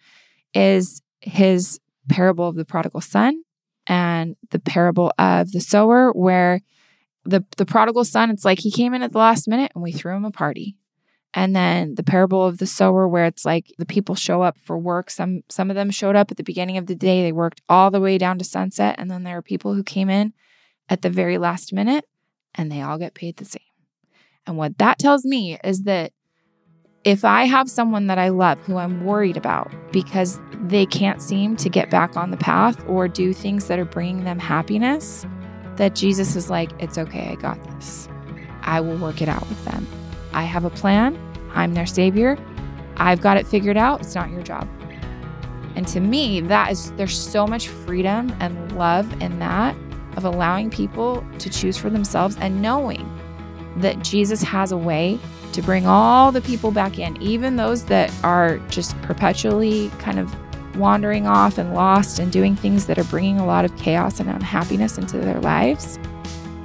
is 0.53 1.01
his 1.21 1.79
parable 2.09 2.47
of 2.47 2.55
the 2.55 2.65
prodigal 2.65 3.01
son 3.01 3.43
and 3.85 4.35
the 4.51 4.59
parable 4.59 5.11
of 5.17 5.51
the 5.51 5.61
sower, 5.61 6.11
where 6.11 6.61
the, 7.25 7.43
the 7.57 7.65
prodigal 7.65 8.05
son, 8.05 8.29
it's 8.29 8.45
like 8.45 8.59
he 8.59 8.71
came 8.71 8.93
in 8.93 9.03
at 9.03 9.11
the 9.11 9.17
last 9.17 9.47
minute 9.47 9.71
and 9.75 9.83
we 9.83 9.91
threw 9.91 10.15
him 10.15 10.25
a 10.25 10.31
party. 10.31 10.75
And 11.33 11.55
then 11.55 11.95
the 11.95 12.03
parable 12.03 12.45
of 12.45 12.57
the 12.57 12.65
sower, 12.65 13.07
where 13.07 13.25
it's 13.25 13.45
like 13.45 13.71
the 13.77 13.85
people 13.85 14.15
show 14.15 14.41
up 14.41 14.57
for 14.57 14.77
work. 14.77 15.11
Some 15.11 15.43
some 15.49 15.69
of 15.69 15.75
them 15.75 15.91
showed 15.91 16.15
up 16.15 16.31
at 16.31 16.37
the 16.37 16.43
beginning 16.43 16.77
of 16.77 16.87
the 16.87 16.95
day. 16.95 17.21
They 17.21 17.33
worked 17.33 17.61
all 17.69 17.91
the 17.91 17.99
way 17.99 18.17
down 18.17 18.39
to 18.39 18.45
sunset. 18.45 18.95
And 18.97 19.11
then 19.11 19.23
there 19.23 19.37
are 19.37 19.43
people 19.43 19.75
who 19.75 19.83
came 19.83 20.09
in 20.09 20.33
at 20.89 21.01
the 21.01 21.09
very 21.09 21.37
last 21.37 21.73
minute 21.73 22.05
and 22.55 22.71
they 22.71 22.81
all 22.81 22.97
get 22.97 23.13
paid 23.13 23.37
the 23.37 23.45
same. 23.45 23.61
And 24.47 24.57
what 24.57 24.77
that 24.77 24.97
tells 24.97 25.25
me 25.25 25.59
is 25.63 25.83
that 25.83 26.13
if 27.07 27.23
I 27.23 27.45
have 27.45 27.69
someone 27.69 28.07
that 28.07 28.17
I 28.17 28.27
love 28.27 28.59
who 28.65 28.75
I'm 28.75 29.05
worried 29.05 29.37
about 29.37 29.71
because 29.93 30.41
they 30.63 30.85
can't 30.85 31.21
seem 31.21 31.55
to 31.55 31.69
get 31.69 31.89
back 31.89 32.17
on 32.17 32.31
the 32.31 32.37
path 32.37 32.83
or 32.85 33.07
do 33.07 33.31
things 33.31 33.67
that 33.67 33.79
are 33.79 33.85
bringing 33.85 34.25
them 34.25 34.39
happiness, 34.39 35.25
that 35.77 35.95
Jesus 35.95 36.35
is 36.35 36.49
like, 36.49 36.69
it's 36.79 36.97
okay, 36.97 37.29
I 37.29 37.35
got 37.35 37.63
this. 37.63 38.09
I 38.63 38.81
will 38.81 38.97
work 38.97 39.21
it 39.21 39.29
out 39.29 39.47
with 39.47 39.63
them. 39.63 39.87
I 40.33 40.43
have 40.43 40.65
a 40.65 40.69
plan. 40.69 41.17
I'm 41.53 41.75
their 41.75 41.85
savior. 41.85 42.37
I've 42.97 43.21
got 43.21 43.37
it 43.37 43.47
figured 43.47 43.77
out. 43.77 44.01
It's 44.01 44.13
not 44.13 44.29
your 44.29 44.43
job. 44.43 44.67
And 45.77 45.87
to 45.87 46.01
me, 46.01 46.41
that 46.41 46.73
is, 46.73 46.91
there's 46.97 47.17
so 47.17 47.47
much 47.47 47.69
freedom 47.69 48.35
and 48.41 48.77
love 48.77 49.21
in 49.21 49.39
that 49.39 49.77
of 50.17 50.25
allowing 50.25 50.69
people 50.69 51.25
to 51.39 51.49
choose 51.49 51.77
for 51.77 51.89
themselves 51.89 52.35
and 52.41 52.61
knowing 52.61 53.09
that 53.77 54.03
Jesus 54.03 54.41
has 54.41 54.73
a 54.73 54.77
way 54.77 55.17
to 55.57 55.61
bring 55.63 55.85
all 55.85 56.31
the 56.31 56.41
people 56.41 56.71
back 56.71 56.97
in, 56.97 57.21
even 57.21 57.57
those 57.57 57.85
that 57.85 58.13
are 58.23 58.59
just 58.69 58.99
perpetually 59.01 59.89
kind 59.99 60.19
of 60.19 60.33
wandering 60.77 61.27
off 61.27 61.57
and 61.57 61.73
lost 61.73 62.19
and 62.19 62.31
doing 62.31 62.55
things 62.55 62.85
that 62.85 62.97
are 62.97 63.03
bringing 63.05 63.39
a 63.39 63.45
lot 63.45 63.65
of 63.65 63.75
chaos 63.75 64.19
and 64.19 64.29
unhappiness 64.29 64.97
into 64.97 65.17
their 65.17 65.41
lives. 65.41 65.99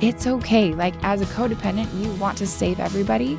It's 0.01 0.26
okay. 0.26 0.74
Like, 0.74 0.95
as 1.03 1.20
a 1.20 1.26
codependent, 1.26 1.93
you 2.01 2.12
want 2.20 2.38
to 2.38 2.47
save 2.47 2.78
everybody 2.78 3.38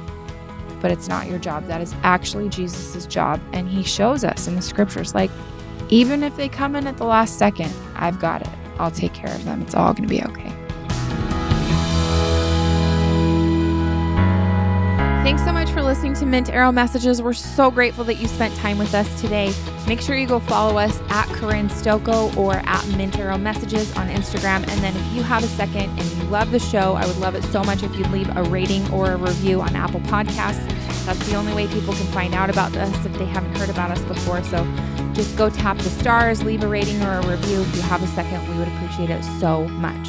but 0.83 0.91
it's 0.91 1.07
not 1.07 1.27
your 1.27 1.39
job. 1.39 1.65
That 1.67 1.79
is 1.79 1.95
actually 2.03 2.49
Jesus' 2.49 3.05
job. 3.05 3.39
And 3.53 3.69
he 3.69 3.83
shows 3.83 4.25
us 4.25 4.49
in 4.49 4.55
the 4.55 4.61
scriptures, 4.61 5.15
like, 5.15 5.31
even 5.89 6.23
if 6.23 6.35
they 6.35 6.49
come 6.49 6.75
in 6.75 6.87
at 6.87 6.97
the 6.97 7.05
last 7.05 7.39
second, 7.39 7.73
I've 7.95 8.19
got 8.19 8.41
it. 8.41 8.53
I'll 8.79 8.91
take 8.91 9.13
care 9.13 9.33
of 9.33 9.45
them. 9.45 9.61
It's 9.61 9.75
all 9.75 9.93
going 9.93 10.09
to 10.09 10.13
be 10.13 10.21
okay. 10.21 10.62
Thanks 15.23 15.45
so 15.45 15.53
much 15.53 15.71
for 15.71 15.81
listening 15.81 16.15
to 16.15 16.25
Mint 16.25 16.49
Arrow 16.49 16.73
Messages. 16.73 17.21
We're 17.21 17.31
so 17.31 17.71
grateful 17.71 18.03
that 18.03 18.15
you 18.15 18.27
spent 18.27 18.53
time 18.57 18.77
with 18.77 18.93
us 18.93 19.21
today. 19.21 19.53
Make 19.87 20.01
sure 20.01 20.17
you 20.17 20.27
go 20.27 20.41
follow 20.41 20.77
us 20.77 20.99
at 21.07 21.27
Corinne 21.29 21.69
Stoddard 21.69 22.35
or 22.37 22.55
at 22.55 22.85
Mint 22.97 23.17
Arrow 23.17 23.37
Messages 23.37 23.95
on 23.95 24.09
Instagram. 24.09 24.67
And 24.67 24.81
then 24.81 24.93
if 24.93 25.13
you 25.13 25.23
have 25.23 25.41
a 25.41 25.47
second 25.47 25.97
and 25.97 26.03
you 26.11 26.23
love 26.25 26.51
the 26.51 26.59
show, 26.59 26.95
I 26.95 27.07
would 27.07 27.15
love 27.19 27.35
it 27.35 27.43
so 27.45 27.63
much 27.63 27.83
if 27.83 27.95
you'd 27.95 28.09
leave 28.09 28.35
a 28.35 28.43
rating 28.43 28.85
or 28.91 29.11
a 29.11 29.15
review 29.15 29.61
on 29.61 29.73
Apple 29.77 30.01
Podcasts. 30.01 30.67
That's 31.05 31.25
the 31.29 31.35
only 31.35 31.53
way 31.53 31.67
people 31.67 31.93
can 31.93 32.07
find 32.07 32.33
out 32.33 32.49
about 32.49 32.75
us 32.75 33.05
if 33.05 33.13
they 33.13 33.25
haven't 33.25 33.55
heard 33.55 33.69
about 33.69 33.91
us 33.91 34.01
before. 34.01 34.43
So 34.43 34.67
just 35.13 35.37
go 35.37 35.49
tap 35.49 35.77
the 35.77 35.89
stars, 35.89 36.43
leave 36.43 36.63
a 36.63 36.67
rating 36.67 37.01
or 37.01 37.19
a 37.19 37.27
review 37.29 37.61
if 37.61 37.75
you 37.77 37.81
have 37.83 38.03
a 38.03 38.07
second. 38.07 38.45
We 38.49 38.57
would 38.57 38.67
appreciate 38.67 39.09
it 39.09 39.23
so 39.39 39.69
much. 39.69 40.05